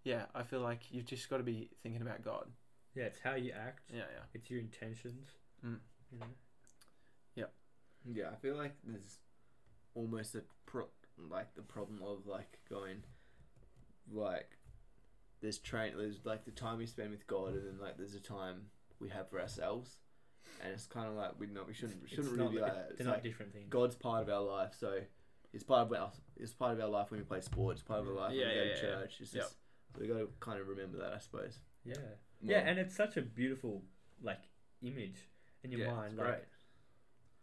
yeah, 0.03 0.27
I 0.35 0.43
feel 0.43 0.61
like 0.61 0.91
you've 0.91 1.05
just 1.05 1.29
got 1.29 1.37
to 1.37 1.43
be 1.43 1.69
thinking 1.83 2.01
about 2.01 2.25
God. 2.25 2.47
Yeah, 2.95 3.05
it's 3.05 3.21
how 3.23 3.35
you 3.35 3.53
act. 3.53 3.83
Yeah, 3.93 3.99
yeah. 3.99 4.23
It's 4.33 4.51
your 4.51 4.59
intentions. 4.59 5.29
Mm. 5.65 5.79
You 6.13 6.19
know. 6.19 6.27
Yeah, 8.11 8.31
I 8.33 8.37
feel 8.37 8.57
like 8.57 8.75
there's 8.83 9.19
almost 9.95 10.35
a 10.35 10.43
pro 10.65 10.87
like 11.19 11.55
the 11.55 11.61
problem 11.63 12.01
of 12.03 12.27
like 12.27 12.59
going 12.71 13.03
like 14.11 14.57
there's 15.43 15.59
train 15.59 15.93
there's 15.99 16.25
like 16.25 16.47
the 16.47 16.51
time 16.51 16.79
we 16.79 16.87
spend 16.87 17.11
with 17.11 17.27
God 17.27 17.53
and 17.53 17.67
then 17.67 17.79
like 17.79 17.99
there's 17.99 18.15
a 18.15 18.21
time 18.21 18.63
we 19.01 19.11
have 19.11 19.29
for 19.29 19.39
ourselves 19.39 19.99
and 20.65 20.73
it's 20.73 20.87
kind 20.87 21.09
of 21.09 21.15
like 21.15 21.33
we 21.39 21.47
not 21.49 21.67
we 21.69 21.75
shouldn't 21.75 22.01
we 22.03 22.09
shouldn't 22.09 22.29
It's 22.29 22.37
really 22.39 22.45
not, 22.45 22.55
be 22.55 22.61
like 22.61 22.75
that. 22.75 22.87
It's 22.89 22.99
They're 22.99 23.07
not 23.07 23.15
like 23.17 23.23
different 23.23 23.53
things. 23.53 23.67
God's 23.69 23.97
part 23.97 24.23
of 24.23 24.31
our 24.31 24.41
life, 24.43 24.73
so 24.79 24.95
it's 25.53 25.65
part 25.65 25.87
of 25.87 25.93
our 25.93 26.11
it's 26.37 26.53
part 26.53 26.73
of 26.73 26.81
our 26.81 26.89
life 26.89 27.11
when 27.11 27.21
we 27.21 27.25
play 27.25 27.43
sports, 27.43 27.83
part 27.83 28.01
of 28.01 28.09
our 28.09 28.15
life 28.15 28.33
Yeah, 28.35 28.47
when 28.47 28.49
we 28.49 28.55
go 28.55 28.61
yeah, 28.65 28.75
to 28.75 28.75
yeah, 28.77 28.81
church. 28.95 29.15
It's 29.21 29.35
Yep. 29.35 29.43
just 29.45 29.57
so 29.95 30.01
we 30.01 30.07
got 30.09 30.19
to 30.19 30.29
kind 30.41 30.59
of 30.59 30.69
remember 30.69 30.97
that, 30.99 31.13
I 31.13 31.19
suppose. 31.19 31.59
Yeah. 31.85 31.97
Well, 31.99 32.51
Yeah, 32.53 32.61
and 32.61 32.79
it's 32.79 32.97
such 32.97 33.19
a 33.19 33.23
beautiful 33.23 33.83
like 34.23 34.41
image 34.83 35.29
in 35.63 35.73
your 35.73 35.81
Yeah, 35.83 35.93
mind. 35.95 36.13
it's 36.13 36.19
Like, 36.19 36.29
great. 36.29 36.45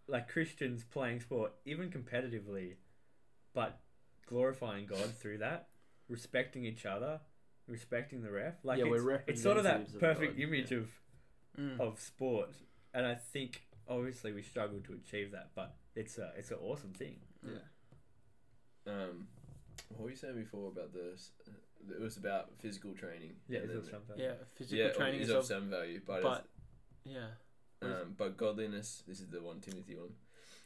like 0.08 0.28
Christians 0.30 0.84
playing 0.84 1.20
sport, 1.22 1.54
even 1.66 1.90
competitively, 1.92 2.76
but 3.54 3.80
glorifying 4.28 4.86
God 4.86 5.14
through 5.16 5.40
that, 5.40 5.70
respecting 6.10 6.66
each 6.66 6.86
other, 6.86 7.22
respecting 7.68 8.22
the 8.22 8.32
ref. 8.32 8.64
Like 8.64 8.80
Yeah, 8.80 8.86
it's, 8.86 9.04
we're 9.04 9.24
it's 9.28 9.42
sort 9.44 9.58
of 9.58 9.64
that 9.64 9.80
representatives 9.80 9.96
of 9.96 10.02
perfect 10.02 10.38
God, 10.38 10.44
image 10.44 10.72
yeah. 10.72 10.78
of 10.80 10.92
Mm. 11.58 11.80
of 11.80 12.00
sport, 12.00 12.52
and 12.94 13.04
I 13.08 13.16
think 13.16 13.64
obviously 13.88 14.32
we 14.32 14.44
struggle 14.44 14.80
to 14.82 14.94
achieve 14.94 15.32
that, 15.32 15.50
but 15.56 15.76
it's 15.96 16.20
a 16.20 16.32
it's 16.38 16.52
an 16.52 16.58
awesome 16.62 16.94
thing. 16.94 17.20
Yeah. 17.44 17.58
Um, 18.94 19.28
what 19.90 20.02
were 20.04 20.10
you 20.12 20.16
saying 20.16 20.36
before 20.36 20.68
about 20.68 20.94
this? 20.94 21.32
It 21.90 22.00
was 22.00 22.18
about 22.18 22.52
physical 22.60 22.94
training. 22.94 23.38
Yeah, 23.50 23.62
and 23.62 23.72
is 23.72 23.76
then- 23.78 23.86
it 23.86 23.92
something? 23.92 24.20
Yeah, 24.20 24.34
physical 24.56 24.78
yeah, 24.86 24.92
training 24.94 25.22
is 25.22 25.30
is 25.30 25.34
of 25.34 25.38
of, 25.40 25.46
some 25.46 25.70
value, 25.72 26.00
but, 26.06 26.22
but 26.22 26.48
yeah, 27.06 27.26
it's, 27.32 27.47
um, 27.82 28.16
but 28.18 28.38
godliness. 28.38 29.04
This 29.08 29.20
is 29.20 29.28
the 29.28 29.42
one 29.42 29.60
Timothy 29.60 29.96
one. 29.96 30.14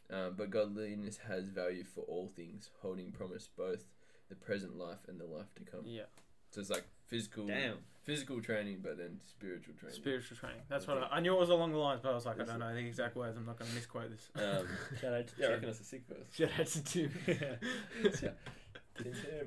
Um, 0.10 0.34
but 0.38 0.50
godliness 0.50 1.20
has 1.28 1.48
value 1.50 1.84
for 1.86 2.02
all 2.02 2.28
things, 2.28 2.70
holding 2.82 3.12
promise 3.12 3.48
both 3.56 3.86
the 4.30 4.36
present 4.36 4.78
life 4.78 5.00
and 5.08 5.20
the 5.20 5.26
life 5.26 5.54
to 5.56 5.64
come. 5.64 5.82
Yeah, 5.86 6.04
So 6.52 6.60
it's 6.60 6.70
like 6.70 6.84
physical, 7.08 7.48
Damn. 7.48 7.78
physical 8.04 8.42
training, 8.42 8.80
but 8.84 8.98
then 8.98 9.20
spiritual 9.30 9.74
training. 9.80 9.96
spiritual 9.96 10.36
training. 10.38 10.62
That's 10.68 10.84
Okay. 10.88 11.00
what 11.00 11.12
I, 11.12 11.18
I 11.18 11.20
knew 11.22 11.34
it 11.34 11.40
was 11.40 11.50
along 11.50 11.72
the 11.72 11.78
lines, 11.78 12.02
but 12.04 12.12
I 12.12 12.16
was 12.16 12.26
like, 12.26 12.42
I 12.42 12.44
don't 12.44 12.60
know 12.60 12.74
the 12.74 12.80
exact 12.80 13.16
words. 13.16 13.38
I'm 13.38 13.46
not 13.46 13.58
going 13.58 13.70
to 13.70 13.76
misquote 13.76 14.10
this. 14.10 14.30
Um, 14.36 14.68
Shout 15.02 15.14
out 15.14 15.28
to 15.28 15.34
yeah, 15.38 15.46
I 15.46 15.48
Tim. 15.48 15.52
reckon 15.52 15.68
that's 15.70 15.80
a 15.80 15.84
sick 15.86 16.04
verse. 16.10 16.28
Shout 16.34 16.50
out 16.60 16.68
to 16.68 16.84
Tim. 16.84 17.12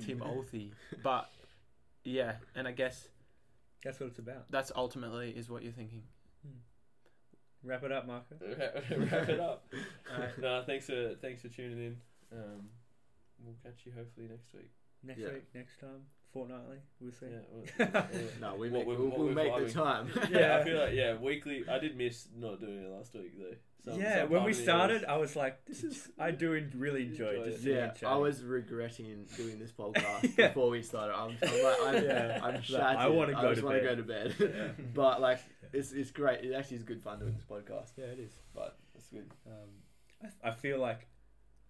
Tim 0.01 0.19
Olthy, 0.21 0.71
but 1.03 1.29
yeah, 2.03 2.33
and 2.55 2.67
I 2.67 2.71
guess 2.71 3.07
That's 3.83 3.99
what 3.99 4.07
it's 4.09 4.19
about. 4.19 4.49
that's 4.51 4.71
ultimately 4.75 5.31
is 5.31 5.49
what 5.49 5.63
you're 5.63 5.71
thinking. 5.71 6.03
Wrap 7.65 7.83
it 7.83 7.91
up, 7.91 8.05
Marco. 8.07 8.35
Wrap 8.41 9.29
it 9.29 9.39
up. 9.39 9.67
Alright. 10.13 10.37
no, 10.39 10.63
thanks 10.65 10.85
for 10.85 11.15
thanks 11.21 11.41
for 11.41 11.49
tuning 11.49 11.79
in. 11.79 11.97
Um, 12.31 12.69
we'll 13.43 13.55
catch 13.63 13.85
you 13.85 13.91
hopefully 13.95 14.27
next 14.29 14.53
week. 14.53 14.71
Next 15.03 15.19
Yeah. 15.19 15.33
week, 15.33 15.45
next 15.53 15.79
time, 15.79 16.05
fortnightly, 16.35 16.77
we'll 16.99 17.11
see. 17.13 17.27
Yeah, 17.31 17.87
well, 17.93 18.03
No, 18.41 18.55
we 18.55 18.69
make, 18.69 18.85
we're- 18.85 18.97
we'll, 18.99 19.07
what 19.09 19.19
we'll 19.19 19.33
make 19.33 19.67
the 19.67 19.71
time. 19.73 20.09
yeah, 20.29 20.39
Yeah. 20.39 20.57
I 20.57 20.63
feel 20.65 20.77
like 20.79 20.93
yeah, 20.93 21.15
weekly. 21.17 21.63
I 21.69 21.79
did 21.79 21.97
miss 21.97 22.27
not 22.37 22.59
doing 22.59 22.83
it 22.83 22.89
last 22.91 23.13
week 23.13 23.31
though. 23.39 23.55
Some- 23.91 24.01
yeah, 24.01 24.21
some 24.23 24.29
when 24.31 24.43
we 24.43 24.53
started, 24.53 25.01
was- 25.01 25.09
I 25.09 25.15
was 25.17 25.35
like, 25.35 25.63
"This 25.65 25.83
is." 25.83 26.09
I 26.19 26.31
do 26.31 26.53
en- 26.55 26.73
really 26.75 27.03
enjoy 27.03 27.29
Enjoy 27.35 27.45
just 27.45 27.57
it. 27.59 27.63
sitting 27.63 27.91
Yeah, 28.01 28.09
I 28.09 28.15
was 28.17 28.43
regretting 28.43 29.25
doing 29.37 29.59
this 29.59 29.71
podcast 29.79 30.37
Yeah. 30.37 30.47
before 30.49 30.69
we 30.69 30.81
started. 30.81 31.13
I'm, 31.15 31.37
I'm 31.41 31.63
like, 31.63 31.77
I'm, 31.85 32.03
Yeah. 32.03 32.39
I'm 32.43 32.53
Like, 32.55 32.63
shattered. 32.63 32.99
I 32.99 33.07
wanna 33.07 33.33
go 33.33 33.49
just 33.49 33.61
to 33.61 33.65
wanna 33.65 33.79
bed. 33.79 33.85
go 33.85 33.95
to 33.95 34.03
bed. 34.03 34.35
Yeah. 34.39 34.83
but 34.93 35.21
like, 35.21 35.39
it's 35.71 35.91
it's 35.93 36.11
great. 36.11 36.43
It 36.43 36.53
actually 36.53 36.77
is 36.77 36.83
good 36.83 37.01
fun 37.01 37.19
doing 37.19 37.33
this 37.33 37.45
podcast. 37.45 37.91
Yeah, 37.97 38.05
it 38.05 38.19
is. 38.19 38.33
But 38.53 38.77
it's 38.95 39.07
good. 39.07 39.31
Um, 39.47 39.69
I, 40.43 40.49
I 40.49 40.51
feel 40.51 40.79
like 40.79 41.07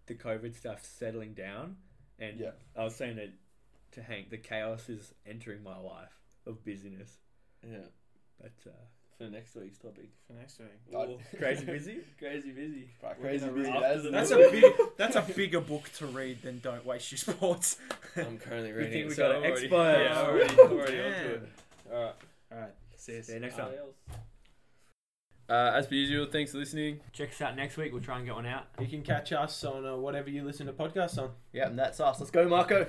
the 0.08 0.14
COVID 0.16 0.56
stuff's 0.56 0.88
settling 0.88 1.34
down, 1.34 1.78
and 2.20 2.40
Yeah. 2.40 2.52
I 2.78 2.84
was 2.84 2.96
saying 2.96 3.16
that 3.18 3.30
to 3.94 4.02
Hank, 4.02 4.30
the 4.30 4.38
chaos 4.38 4.90
is 4.90 5.14
entering 5.26 5.64
my 5.64 5.78
life 5.78 6.18
of 6.46 6.64
busyness. 6.66 7.18
yeah 7.64 7.78
But 8.42 8.52
uh, 8.68 8.72
for 9.18 9.30
next 9.30 9.56
week's 9.56 9.78
topic. 9.78 10.10
For 10.28 10.34
next 10.34 10.60
week, 10.60 10.68
Ooh. 10.94 11.18
crazy 11.38 11.66
busy. 11.66 12.00
crazy 12.20 12.52
busy. 12.52 12.90
Right, 13.02 13.16
We're 13.18 13.26
crazy 13.30 13.48
busy. 13.48 13.72
That's, 13.72 14.04
that's 14.04 14.30
that's 14.30 14.32
a 14.32 14.52
big, 14.52 14.74
that's 14.98 15.16
a 15.16 15.22
bigger 15.22 15.62
book 15.62 15.90
to 15.98 16.06
read 16.08 16.42
than 16.42 16.60
Don't 16.60 16.86
Waste 16.86 17.12
Your 17.14 17.20
Sports. 17.20 17.78
I'm 18.18 18.38
currently 18.38 18.74
We 18.74 18.80
reading. 18.80 18.92
think 18.92 19.06
it, 19.06 19.08
we 19.10 19.14
so 19.14 19.22
got 19.24 19.32
an 19.32 19.38
I'm 19.38 19.44
already- 19.44 19.66
expert. 19.66 20.04
Yeah, 20.04 20.20
I'm 20.22 20.26
already, 20.28 20.54
I'm 20.54 20.60
already 20.72 21.00
onto 21.02 21.30
it. 21.30 21.50
All 21.94 22.02
right. 22.02 22.14
All 22.52 22.60
right, 22.60 22.74
see 22.98 23.14
you. 23.16 23.24
See 23.24 23.34
you 23.34 23.40
next 23.40 23.56
time. 23.56 23.72
Uh, 25.48 25.72
as 25.76 25.86
per 25.86 25.94
usual, 25.96 26.26
thanks 26.26 26.52
for 26.52 26.58
listening. 26.58 27.00
Check 27.14 27.30
us 27.30 27.42
out 27.42 27.56
next 27.56 27.78
week. 27.78 27.92
We'll 27.94 28.02
try 28.02 28.18
and 28.18 28.26
get 28.26 28.36
one 28.36 28.48
out. 28.48 28.66
You 28.80 28.88
can 28.88 29.04
catch 29.04 29.32
us 29.32 29.64
on 29.64 29.86
uh, 29.86 29.96
whatever 29.96 30.30
you 30.30 30.44
listen 30.44 30.66
to 30.66 30.74
podcasts 30.74 31.22
on. 31.22 31.30
yeah, 31.54 31.68
and 31.68 31.78
that's 31.78 32.00
us. 32.00 32.20
Let's 32.20 32.32
go, 32.32 32.48
Marco. 32.48 32.88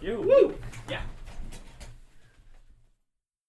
You. 0.00 0.20
Woo. 0.22 0.54
Yeah. 0.88 1.02